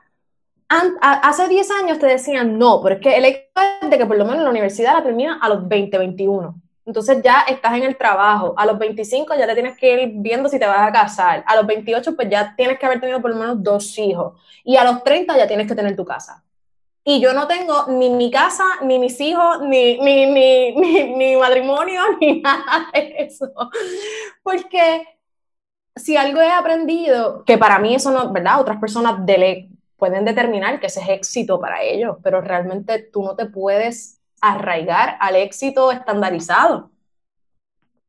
hace 1.01 1.49
10 1.49 1.71
años 1.71 1.99
te 1.99 2.07
decían, 2.07 2.59
no, 2.59 2.83
pero 2.83 2.97
es 2.97 3.01
que 3.01 3.17
el 3.17 3.25
hecho 3.25 3.49
de 3.89 3.99
que 3.99 4.07
por 4.07 4.19
lo 4.19 4.25
menos 4.25 4.43
la 4.43 4.51
universidad 4.51 4.95
la 4.95 5.03
termina 5.03 5.39
a 5.41 5.49
los 5.49 5.67
20, 5.67 5.97
21. 5.97 6.55
Entonces 6.89 7.21
ya 7.23 7.45
estás 7.47 7.75
en 7.75 7.83
el 7.83 7.99
trabajo. 7.99 8.55
A 8.57 8.65
los 8.65 8.79
25 8.79 9.35
ya 9.35 9.47
te 9.47 9.53
tienes 9.53 9.77
que 9.77 9.93
ir 9.93 10.13
viendo 10.15 10.49
si 10.49 10.59
te 10.59 10.67
vas 10.67 10.89
a 10.89 10.91
casar. 10.91 11.45
A 11.47 11.55
los 11.55 11.67
28 11.67 12.17
pues 12.17 12.31
ya 12.31 12.55
tienes 12.57 12.79
que 12.79 12.87
haber 12.87 12.99
tenido 12.99 13.21
por 13.21 13.31
lo 13.31 13.37
menos 13.37 13.63
dos 13.63 13.99
hijos. 13.99 14.41
Y 14.65 14.79
a 14.79 14.85
los 14.85 15.05
30 15.05 15.37
ya 15.37 15.47
tienes 15.47 15.69
que 15.69 15.75
tener 15.75 15.95
tu 15.95 16.07
casa. 16.07 16.43
Y 17.05 17.21
yo 17.21 17.35
no 17.35 17.47
tengo 17.47 17.89
ni 17.89 18.09
mi 18.09 18.31
casa, 18.31 18.65
ni 18.81 18.99
mis 18.99 19.21
hijos, 19.21 19.61
ni, 19.61 19.99
ni, 19.99 21.37
matrimonio, 21.37 22.01
ni 22.23 22.41
nada 22.41 22.89
de 22.95 23.17
eso. 23.19 23.53
Porque 24.43 25.07
si 25.95 26.17
algo 26.17 26.41
he 26.41 26.51
aprendido, 26.51 27.45
que 27.45 27.59
para 27.59 27.79
mí 27.79 27.95
eso 27.95 28.11
no, 28.11 28.33
¿verdad? 28.33 28.63
Otras 28.63 28.81
personas 28.81 29.21
pueden 29.99 30.25
determinar 30.25 30.81
que 30.81 30.87
ese 30.87 31.03
es 31.03 31.09
éxito 31.11 31.61
para 31.61 31.83
ellos, 31.83 32.17
pero 32.23 32.41
realmente 32.41 32.99
tú 33.13 33.23
no 33.23 33.37
te 33.37 33.45
puedes 33.45 34.18
arraigar 34.41 35.17
al 35.21 35.37
éxito 35.37 35.93
estandarizado. 35.93 36.91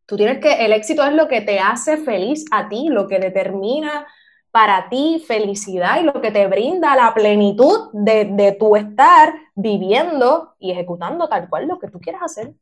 Tú 0.06 0.18
tienes 0.18 0.40
que, 0.40 0.66
el 0.66 0.74
éxito 0.74 1.04
es 1.04 1.14
lo 1.14 1.28
que 1.28 1.42
te 1.42 1.60
hace 1.60 1.98
feliz 1.98 2.46
a 2.52 2.68
ti, 2.68 2.88
lo 2.90 3.08
que 3.08 3.20
determina 3.20 4.08
para 4.52 4.90
ti 4.90 5.24
felicidad 5.28 6.02
y 6.02 6.04
lo 6.04 6.20
que 6.22 6.32
te 6.32 6.48
brinda 6.48 6.96
la 6.96 7.14
plenitud 7.14 7.90
de, 7.94 8.26
de 8.26 8.54
tu 8.54 8.76
estar 8.76 9.36
viviendo 9.54 10.56
y 10.58 10.72
ejecutando 10.72 11.30
tal 11.30 11.48
cual 11.48 11.68
lo 11.68 11.78
que 11.78 11.90
tú 11.90 12.00
quieras 12.00 12.24
hacer. 12.24 12.54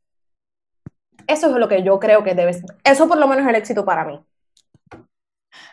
Eso 1.26 1.50
es 1.50 1.56
lo 1.56 1.68
que 1.68 1.82
yo 1.82 1.98
creo 1.98 2.22
que 2.22 2.34
debes, 2.34 2.62
eso 2.84 3.08
por 3.08 3.18
lo 3.18 3.26
menos 3.26 3.44
es 3.44 3.50
el 3.50 3.56
éxito 3.56 3.84
para 3.84 4.04
mí. 4.04 4.20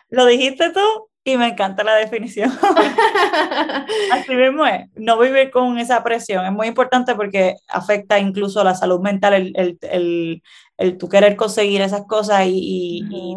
¿Lo 0.08 0.26
dijiste 0.26 0.70
tú? 0.70 0.80
Y 1.28 1.36
me 1.36 1.48
encanta 1.48 1.82
la 1.82 1.96
definición. 1.96 2.52
Así 4.12 4.32
mismo 4.32 4.64
es, 4.64 4.88
no 4.94 5.18
vivir 5.18 5.50
con 5.50 5.76
esa 5.76 6.04
presión 6.04 6.46
es 6.46 6.52
muy 6.52 6.68
importante 6.68 7.16
porque 7.16 7.56
afecta 7.66 8.20
incluso 8.20 8.62
la 8.62 8.76
salud 8.76 9.00
mental, 9.00 9.34
el, 9.34 9.52
el, 9.56 9.76
el, 9.82 10.42
el 10.76 10.96
tú 10.98 11.08
querer 11.08 11.34
conseguir 11.34 11.80
esas 11.80 12.06
cosas 12.06 12.46
y, 12.46 13.02
y, 13.10 13.36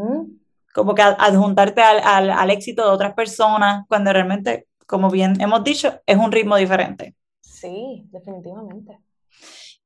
como 0.71 0.93
que 0.93 1.01
adjuntarte 1.01 1.81
al, 1.81 1.99
al, 2.03 2.29
al, 2.29 2.51
éxito 2.51 2.83
de 2.83 2.91
otras 2.91 3.15
personas, 3.15 3.85
cuando 3.87 4.13
realmente, 4.13 4.67
como 4.85 5.09
bien 5.09 5.41
hemos 5.41 5.63
dicho, 5.63 5.99
es 6.05 6.15
un 6.15 6.31
ritmo 6.31 6.57
diferente. 6.57 7.15
Sí, 7.41 8.03
definitivamente. 8.11 8.99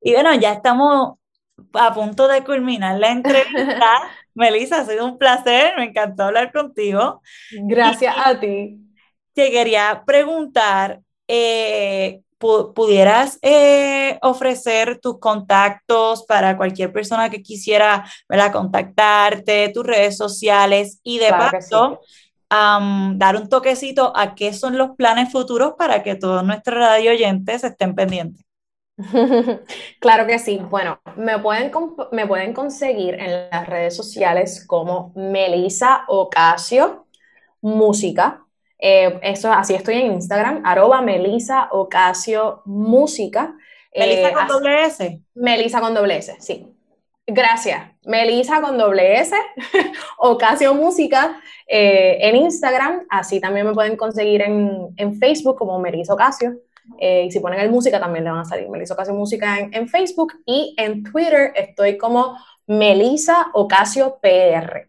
Y 0.02 0.12
bueno, 0.12 0.34
ya 0.34 0.52
estamos 0.52 1.14
a 1.72 1.94
punto 1.94 2.28
de 2.28 2.44
culminar 2.44 2.98
la 2.98 3.12
entrevista. 3.12 3.92
Melissa, 4.34 4.80
ha 4.80 4.84
sido 4.84 5.04
un 5.04 5.18
placer, 5.18 5.74
me 5.76 5.84
encantó 5.84 6.24
hablar 6.24 6.52
contigo. 6.52 7.22
Gracias 7.50 8.14
a 8.16 8.38
ti. 8.38 8.80
Te 9.32 9.50
quería 9.50 10.02
preguntar, 10.06 11.00
eh, 11.28 12.20
¿pudieras 12.38 13.38
eh, 13.42 14.18
ofrecer 14.22 14.98
tus 15.00 15.18
contactos 15.18 16.24
para 16.24 16.56
cualquier 16.56 16.92
persona 16.92 17.30
que 17.30 17.42
quisiera 17.42 18.04
contactarte, 18.52 19.70
tus 19.70 19.86
redes 19.86 20.16
sociales 20.16 21.00
y 21.02 21.18
de 21.18 21.30
paso 21.30 22.00
dar 22.50 23.36
un 23.36 23.48
toquecito 23.48 24.12
a 24.16 24.34
qué 24.34 24.52
son 24.52 24.78
los 24.78 24.90
planes 24.96 25.32
futuros 25.32 25.74
para 25.76 26.02
que 26.02 26.14
todos 26.14 26.44
nuestros 26.44 26.78
radio 26.78 27.10
oyentes 27.12 27.64
estén 27.64 27.94
pendientes? 27.94 28.43
Claro 30.00 30.26
que 30.26 30.38
sí. 30.38 30.60
Bueno, 30.70 31.00
me 31.16 31.38
pueden, 31.38 31.70
me 32.12 32.26
pueden 32.26 32.52
conseguir 32.52 33.14
en 33.14 33.50
las 33.50 33.66
redes 33.66 33.96
sociales 33.96 34.64
como 34.66 35.12
Melisa 35.16 36.04
Ocasio 36.08 37.06
Música. 37.60 38.44
Eh, 38.78 39.18
eso, 39.22 39.52
así 39.52 39.74
estoy 39.74 39.96
en 39.96 40.12
Instagram, 40.12 40.62
arroba 40.64 41.00
Melisa 41.00 41.68
Ocasio 41.72 42.62
Música. 42.66 43.56
¿Melisa 43.96 44.32
con 44.32 44.48
doble 44.48 44.84
S? 44.84 45.20
Melisa 45.34 45.80
con 45.80 45.94
doble 45.94 46.18
S, 46.18 46.36
sí. 46.40 46.66
Gracias. 47.26 47.80
Melisa 48.04 48.60
con 48.60 48.76
doble 48.76 49.18
S, 49.20 49.34
Ocasio 50.18 50.74
Música 50.74 51.40
eh, 51.66 52.18
en 52.20 52.36
Instagram. 52.36 53.06
Así 53.08 53.40
también 53.40 53.66
me 53.66 53.72
pueden 53.72 53.96
conseguir 53.96 54.42
en, 54.42 54.88
en 54.96 55.18
Facebook 55.18 55.56
como 55.56 55.78
Melisa 55.78 56.12
Ocasio. 56.12 56.58
Eh, 56.98 57.24
y 57.26 57.30
si 57.30 57.40
ponen 57.40 57.60
el 57.60 57.70
música 57.70 57.98
también 57.98 58.24
le 58.24 58.30
van 58.30 58.40
a 58.40 58.44
salir. 58.44 58.68
Melissa 58.68 58.94
Ocasio 58.94 59.14
Música 59.14 59.58
en, 59.58 59.88
Facebook 59.88 60.34
y 60.46 60.74
en 60.76 61.02
Twitter 61.02 61.52
estoy 61.54 61.96
como 61.96 62.36
Melissa 62.66 63.48
Ocasio 63.54 64.18
PR. 64.20 64.88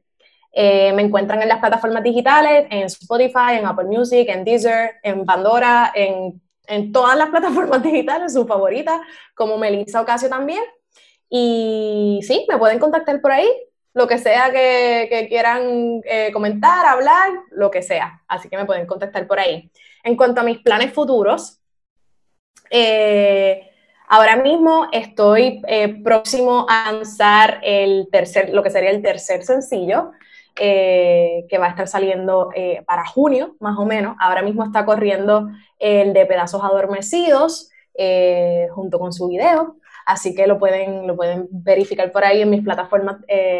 Eh, 0.51 0.93
me 0.93 1.01
encuentran 1.01 1.41
en 1.41 1.49
las 1.49 1.59
plataformas 1.59 2.03
digitales, 2.03 2.67
en 2.69 2.83
Spotify, 2.83 3.57
en 3.59 3.65
Apple 3.65 3.85
Music, 3.85 4.27
en 4.29 4.45
Deezer, 4.45 4.95
en 5.03 5.25
Pandora, 5.25 5.91
en, 5.93 6.41
en 6.67 6.91
todas 6.91 7.17
las 7.17 7.29
plataformas 7.31 7.83
digitales, 7.83 8.33
su 8.33 8.45
favorita, 8.45 9.01
como 9.33 9.57
Melissa 9.57 10.01
Ocasio 10.01 10.29
también. 10.29 10.63
Y 11.29 12.19
sí, 12.23 12.45
me 12.47 12.57
pueden 12.57 12.79
contactar 12.79 13.19
por 13.19 13.31
ahí, 13.31 13.49
lo 13.93 14.07
que 14.07 14.17
sea 14.17 14.51
que, 14.51 15.07
que 15.09 15.27
quieran 15.27 16.01
eh, 16.05 16.31
comentar, 16.31 16.85
hablar, 16.85 17.31
lo 17.51 17.71
que 17.71 17.81
sea. 17.81 18.21
Así 18.27 18.47
que 18.47 18.57
me 18.57 18.65
pueden 18.65 18.85
contactar 18.85 19.27
por 19.27 19.39
ahí. 19.39 19.71
En 20.03 20.15
cuanto 20.15 20.41
a 20.41 20.43
mis 20.43 20.59
planes 20.59 20.93
futuros, 20.93 21.59
eh, 22.69 23.69
ahora 24.07 24.35
mismo 24.37 24.87
estoy 24.91 25.61
eh, 25.67 26.01
próximo 26.03 26.65
a 26.69 26.91
lanzar 26.91 27.59
el 27.63 28.07
tercer, 28.11 28.49
lo 28.49 28.63
que 28.63 28.69
sería 28.69 28.91
el 28.91 29.01
tercer 29.01 29.43
sencillo, 29.43 30.11
eh, 30.57 31.45
que 31.49 31.57
va 31.57 31.67
a 31.67 31.69
estar 31.69 31.87
saliendo 31.87 32.49
para 32.85 33.05
junio, 33.05 33.55
más 33.59 33.77
o 33.77 33.85
menos. 33.85 34.15
Ahora 34.19 34.41
mismo 34.41 34.63
está 34.63 34.85
corriendo 34.85 35.49
el 35.79 36.13
de 36.13 36.25
Pedazos 36.25 36.63
Adormecidos, 36.63 37.69
junto 38.71 38.99
con 38.99 39.11
su 39.11 39.27
video. 39.27 39.77
Así 40.05 40.35
que 40.35 40.47
lo 40.47 40.59
pueden, 40.59 41.07
lo 41.07 41.15
pueden 41.15 41.47
verificar 41.49 42.11
por 42.11 42.23
ahí 42.23 42.41
en 42.41 42.49
mis 42.49 42.63
plataformas, 42.63 43.17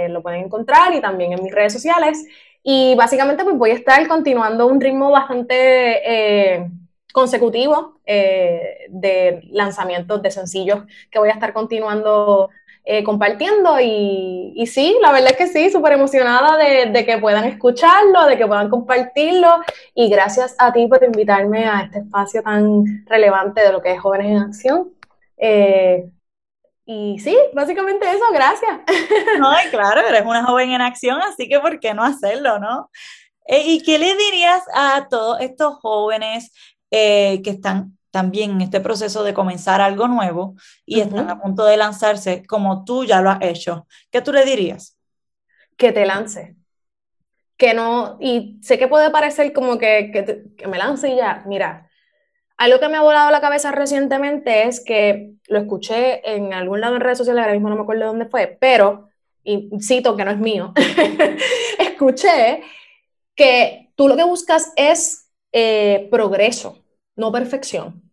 lo 0.10 0.22
pueden 0.22 0.46
encontrar 0.46 0.94
y 0.94 1.02
también 1.02 1.34
en 1.34 1.44
mis 1.44 1.54
redes 1.54 1.74
sociales. 1.74 2.26
Y 2.64 2.96
básicamente 2.96 3.44
pues 3.44 3.58
voy 3.58 3.72
a 3.72 3.76
estar 3.76 4.08
continuando 4.08 4.68
un 4.68 4.80
ritmo 4.80 5.12
bastante 5.12 6.72
eh, 7.16 7.22
consecutivo 7.22 8.00
eh, 8.06 8.88
de 8.90 9.42
lanzamientos 9.52 10.22
de 10.22 10.32
sencillos 10.32 10.84
que 11.10 11.20
voy 11.20 11.30
a 11.30 11.34
estar 11.34 11.54
continuando 11.54 12.50
compartiendo 13.04 13.80
y, 13.80 14.54
y, 14.56 14.68
sí, 14.68 14.96
la 15.02 15.12
verdad 15.12 15.32
es 15.32 15.38
que 15.38 15.48
sí, 15.48 15.72
súper 15.72 15.94
emocionada 15.94 16.56
de, 16.56 17.04
que 17.04 17.18
puedan 17.18 17.46
escucharlo, 17.46 18.28
de 18.28 18.38
que 18.38 18.46
puedan 18.46 18.70
compartirlo 18.70 19.60
y 19.96 20.08
gracias 20.08 20.56
a 20.60 20.72
ti 20.72 20.86
por 20.86 21.04
invitarme 21.04 21.66
a 21.66 21.82
este 21.82 21.98
espacio 21.98 22.44
tan 22.44 23.04
relevante 23.08 23.62
de 23.62 23.72
lo 23.72 23.82
que 23.82 23.94
es 23.94 24.00
Jóvenes 24.00 24.28
en 24.28 24.38
Acción. 24.38 24.94
Eh, 25.38 26.12
y 26.86 27.18
sí, 27.20 27.36
básicamente 27.54 28.08
eso, 28.10 28.26
gracias. 28.32 28.80
No, 29.40 29.50
claro, 29.72 30.02
eres 30.08 30.24
una 30.24 30.46
joven 30.46 30.72
en 30.72 30.82
acción, 30.82 31.20
así 31.22 31.50
que 31.50 31.60
¿por 31.60 31.80
qué 31.80 31.94
no 31.94 32.04
hacerlo, 32.04 32.60
no? 32.60 32.92
Eh, 33.48 33.64
¿Y 33.66 33.84
qué 33.84 33.98
le 33.98 34.16
dirías 34.16 34.64
a 34.74 35.08
todos 35.10 35.42
estos 35.42 35.76
jóvenes 35.80 36.52
eh, 36.98 37.42
que 37.44 37.50
están 37.50 37.98
también 38.10 38.52
en 38.52 38.62
este 38.62 38.80
proceso 38.80 39.26
de 39.26 39.34
comenzar 39.34 39.82
algo 39.82 40.08
nuevo 40.08 40.56
y 40.86 41.02
están 41.02 41.30
a 41.30 41.42
punto 41.42 41.66
de 41.66 41.76
lanzarse 41.76 42.46
como 42.46 42.86
tú 42.86 43.04
ya 43.04 43.20
lo 43.20 43.32
has 43.32 43.42
hecho? 43.42 43.86
¿Qué 44.10 44.22
tú 44.22 44.32
le 44.32 44.46
dirías? 44.46 44.98
Que 45.76 45.92
te 45.92 46.06
lance. 46.06 46.56
Que 47.58 47.74
no, 47.74 48.18
y 48.22 48.58
sé 48.62 48.78
que 48.80 48.88
puede 48.88 49.10
parecer 49.10 49.52
como 49.52 49.78
que, 49.78 50.10
que, 50.14 50.46
que 50.56 50.68
me 50.68 50.78
lance 50.78 51.10
y 51.10 51.18
ya, 51.18 51.44
mira, 51.46 51.90
algo 52.56 52.80
que 52.80 52.88
me 52.88 52.96
ha 52.96 53.02
volado 53.02 53.30
la 53.32 53.42
cabeza 53.42 53.74
recientemente 53.74 54.70
es 54.70 54.82
que 54.82 55.34
lo 55.50 55.60
escuché 55.60 56.22
en 56.34 56.54
algún 56.54 56.80
lado 56.80 56.96
en 56.96 57.02
redes 57.02 57.18
sociales, 57.18 57.42
ahora 57.42 57.56
mismo 57.56 57.68
no 57.68 57.76
me 57.76 57.82
acuerdo 57.82 58.06
dónde 58.06 58.28
fue, 58.28 58.58
pero, 58.62 59.10
y 59.44 59.70
cito 59.82 60.16
que 60.16 60.24
no 60.24 60.32
es 60.32 60.38
mío, 60.38 60.74
escuché 61.80 62.62
que 63.36 63.92
tú 63.96 64.08
lo 64.08 64.16
que 64.16 64.24
buscas 64.24 64.72
es 64.78 65.30
eh, 65.52 66.08
progreso, 66.10 66.85
no 67.16 67.32
perfección. 67.32 68.06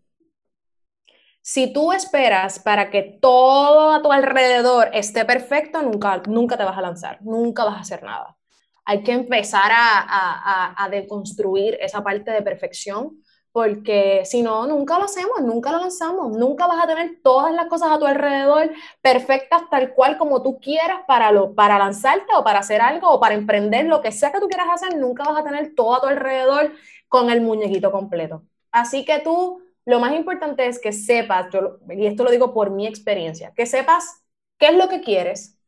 Si 1.45 1.73
tú 1.73 1.93
esperas 1.93 2.61
para 2.61 2.89
que 2.91 3.03
todo 3.21 3.93
a 3.93 4.01
tu 4.01 4.13
alrededor 4.13 4.91
esté 4.93 5.25
perfecto, 5.25 5.83
nunca, 5.83 6.23
nunca 6.29 6.57
te 6.57 6.63
vas 6.63 6.79
a 6.79 6.83
lanzar, 6.83 7.21
nunca 7.23 7.65
vas 7.65 7.77
a 7.79 7.81
hacer 7.81 8.03
nada. 8.05 8.37
Hay 8.85 9.03
que 9.03 9.13
empezar 9.13 9.71
a, 9.73 10.85
a, 10.85 10.89
deconstruir 10.89 11.79
esa 11.81 12.03
parte 12.03 12.31
de 12.31 12.43
perfección 12.43 13.23
porque 13.53 14.23
si 14.25 14.43
no, 14.43 14.67
nunca 14.67 14.99
lo 14.99 15.05
hacemos, 15.05 15.41
nunca 15.43 15.73
lo 15.73 15.79
lanzamos, 15.79 16.37
nunca 16.37 16.67
vas 16.67 16.85
a 16.85 16.87
tener 16.87 17.21
todas 17.23 17.53
las 17.53 17.67
cosas 17.67 17.91
a 17.93 17.99
tu 17.99 18.07
alrededor 18.07 18.71
perfectas 19.01 19.63
tal 19.71 19.95
cual 19.95 20.19
como 20.19 20.43
tú 20.43 20.59
quieras 20.61 21.01
para, 21.07 21.33
lo, 21.33 21.55
para 21.55 21.79
lanzarte 21.79 22.35
o 22.37 22.45
para 22.45 22.61
hacer 22.61 22.81
algo 22.81 23.11
o 23.11 23.21
para 23.21 23.35
emprender 23.35 23.87
lo 23.87 24.01
que 24.01 24.13
sea 24.13 24.33
que 24.33 24.41
tú 24.41 24.49
quieras 24.49 24.69
hacer, 24.73 24.97
nunca 24.97 25.25
vas 25.25 25.39
a 25.39 25.45
tener 25.45 25.75
todo 25.75 25.97
a 25.97 26.01
tu 26.01 26.07
alrededor 26.07 26.73
con 27.09 27.31
el 27.31 27.41
muñequito 27.41 27.91
completo. 27.93 28.45
Así 28.73 29.05
que 29.05 29.21
tú, 29.21 29.63
lo 29.85 30.01
más 30.01 30.15
importante 30.15 30.67
es 30.67 30.81
que 30.81 30.93
sepas, 30.93 31.47
yo, 31.53 31.79
y 31.91 32.07
esto 32.07 32.25
lo 32.25 32.31
digo 32.31 32.55
por 32.55 32.71
mi 32.71 32.87
experiencia, 32.87 33.53
que 33.55 33.67
sepas 33.67 34.23
qué 34.59 34.69
es 34.69 34.77
lo 34.77 34.89
que 34.89 35.01
quieres, 35.03 35.59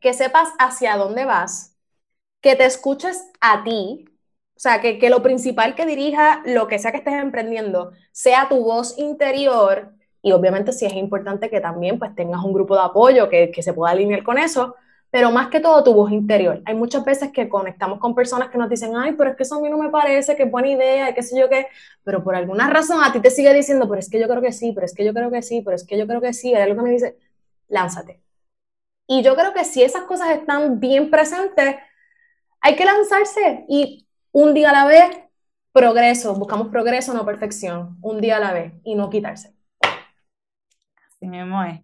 que 0.00 0.14
sepas 0.14 0.48
hacia 0.58 0.96
dónde 0.96 1.24
vas, 1.24 1.76
que 2.40 2.56
te 2.56 2.64
escuches 2.64 3.30
a 3.40 3.64
ti, 3.64 4.06
o 4.56 4.60
sea, 4.60 4.80
que, 4.80 4.98
que, 4.98 5.10
lo 5.10 5.22
principal 5.22 5.74
que 5.74 5.86
dirija 5.86 6.42
lo 6.44 6.66
que 6.66 6.78
sea 6.78 6.90
que 6.90 6.98
estés 6.98 7.14
emprendiendo 7.14 7.92
sea 8.10 8.48
tu 8.48 8.64
voz 8.64 8.98
interior. 8.98 9.92
Y 10.20 10.32
obviamente 10.32 10.72
sí 10.72 10.84
es 10.84 10.94
importante 10.94 11.48
que 11.48 11.60
también 11.60 11.98
pues 11.98 12.12
tengas 12.16 12.42
un 12.42 12.52
grupo 12.52 12.74
de 12.74 12.82
apoyo 12.82 13.28
que, 13.28 13.52
que 13.52 13.62
se 13.62 13.72
pueda 13.72 13.92
alinear 13.92 14.24
con 14.24 14.36
eso, 14.36 14.74
pero 15.10 15.30
más 15.30 15.48
que 15.48 15.60
todo 15.60 15.82
tu 15.82 15.94
voz 15.94 16.12
interior. 16.12 16.62
Hay 16.66 16.74
muchas 16.74 17.04
veces 17.04 17.30
que 17.32 17.48
conectamos 17.48 17.98
con 17.98 18.14
personas 18.14 18.50
que 18.50 18.58
nos 18.58 18.68
dicen, 18.68 18.96
ay, 18.96 19.12
pero 19.12 19.30
es 19.30 19.36
que 19.36 19.42
eso 19.44 19.56
a 19.56 19.60
mí 19.60 19.70
no 19.70 19.78
me 19.78 19.88
parece, 19.90 20.36
qué 20.36 20.44
buena 20.44 20.68
idea, 20.68 21.14
qué 21.14 21.22
sé 21.22 21.38
yo 21.38 21.48
qué, 21.48 21.68
pero 22.04 22.22
por 22.22 22.34
alguna 22.34 22.68
razón 22.68 23.02
a 23.02 23.12
ti 23.12 23.20
te 23.20 23.30
sigue 23.30 23.52
diciendo, 23.54 23.88
pero 23.88 24.00
es 24.00 24.10
que 24.10 24.20
yo 24.20 24.28
creo 24.28 24.42
que 24.42 24.52
sí, 24.52 24.72
pero 24.72 24.84
es 24.86 24.94
que 24.94 25.04
yo 25.04 25.14
creo 25.14 25.30
que 25.30 25.42
sí, 25.42 25.62
pero 25.62 25.76
es 25.76 25.86
que 25.86 25.98
yo 25.98 26.06
creo 26.06 26.20
que 26.20 26.32
sí, 26.32 26.54
hay 26.54 26.62
algo 26.62 26.76
que 26.76 26.82
me 26.82 26.90
dice, 26.90 27.16
lánzate. 27.68 28.20
Y 29.06 29.22
yo 29.22 29.34
creo 29.34 29.54
que 29.54 29.64
si 29.64 29.82
esas 29.82 30.02
cosas 30.02 30.30
están 30.30 30.80
bien 30.80 31.10
presentes, 31.10 31.76
hay 32.60 32.76
que 32.76 32.84
lanzarse 32.84 33.64
y 33.68 34.06
un 34.32 34.52
día 34.54 34.70
a 34.70 34.72
la 34.72 34.86
vez, 34.86 35.08
progreso, 35.72 36.34
buscamos 36.34 36.68
progreso, 36.68 37.14
no 37.14 37.24
perfección, 37.24 37.96
un 38.02 38.20
día 38.20 38.36
a 38.36 38.40
la 38.40 38.52
vez 38.52 38.72
y 38.84 38.94
no 38.94 39.08
quitarse. 39.08 39.54
Así 39.80 41.26
mismo 41.26 41.62
es. 41.64 41.80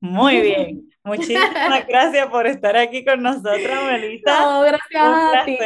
Muy 0.00 0.40
bien. 0.40 0.90
Muchísimas 1.04 1.86
gracias 1.88 2.26
por 2.28 2.46
estar 2.46 2.76
aquí 2.76 3.04
con 3.04 3.22
nosotros, 3.22 3.84
Melissa. 3.84 4.40
No, 4.40 4.62
gracias 4.62 5.04
a 5.04 5.44
ti. 5.44 5.58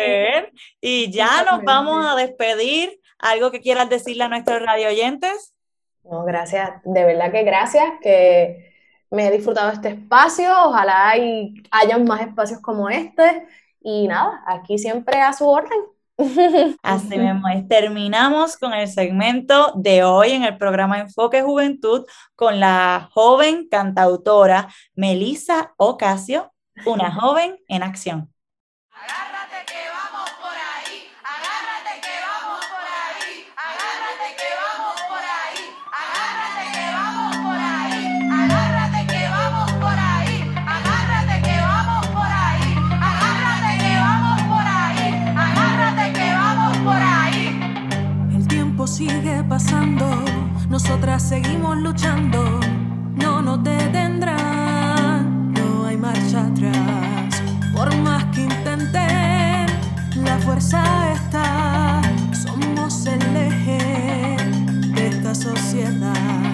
Y 0.81 1.13
ya 1.13 1.45
nos 1.45 1.63
vamos 1.63 2.05
a 2.05 2.17
despedir. 2.17 3.01
¿Algo 3.21 3.51
que 3.51 3.61
quieras 3.61 3.89
decirle 3.89 4.25
a 4.25 4.29
nuestros 4.29 4.63
radio 4.63 4.89
oyentes? 4.89 5.55
No, 6.05 6.25
gracias. 6.25 6.71
De 6.85 7.05
verdad 7.05 7.33
que 7.33 7.43
gracias, 7.43 7.85
que 8.01 8.73
me 9.11 9.27
he 9.27 9.31
disfrutado 9.31 9.71
este 9.71 9.91
espacio. 9.91 10.51
Ojalá 10.67 11.11
hay, 11.11 11.55
hayan 11.71 12.05
más 12.05 12.21
espacios 12.21 12.61
como 12.61 12.89
este. 12.89 13.47
Y 13.81 14.09
nada, 14.09 14.43
aquí 14.47 14.79
siempre 14.79 15.21
a 15.21 15.33
su 15.33 15.49
orden. 15.49 15.79
Así 16.83 17.17
mismo 17.17 17.47
Terminamos 17.69 18.57
con 18.57 18.75
el 18.75 18.89
segmento 18.89 19.73
de 19.77 20.03
hoy 20.03 20.33
en 20.33 20.43
el 20.43 20.59
programa 20.59 20.99
Enfoque 20.99 21.43
Juventud 21.43 22.07
con 22.35 22.59
la 22.59 23.09
joven 23.13 23.69
cantautora 23.69 24.69
Melissa 24.95 25.75
Ocasio, 25.77 26.53
una 26.87 27.13
joven 27.21 27.59
en 27.69 27.83
acción. 27.85 28.33
Sigue 48.89 49.45
pasando, 49.45 50.25
nosotras 50.71 51.23
seguimos 51.23 51.77
luchando, 51.77 52.59
no 53.17 53.43
nos 53.43 53.63
detendrán, 53.63 55.53
no 55.53 55.85
hay 55.85 55.97
marcha 55.97 56.47
atrás. 56.47 57.43
Por 57.75 57.95
más 57.99 58.25
que 58.27 58.43
intenten, 58.43 59.67
la 60.25 60.39
fuerza 60.43 60.83
está, 61.13 62.01
somos 62.33 63.07
el 63.07 63.37
eje 63.37 64.37
de 64.95 65.09
esta 65.09 65.35
sociedad. 65.35 66.48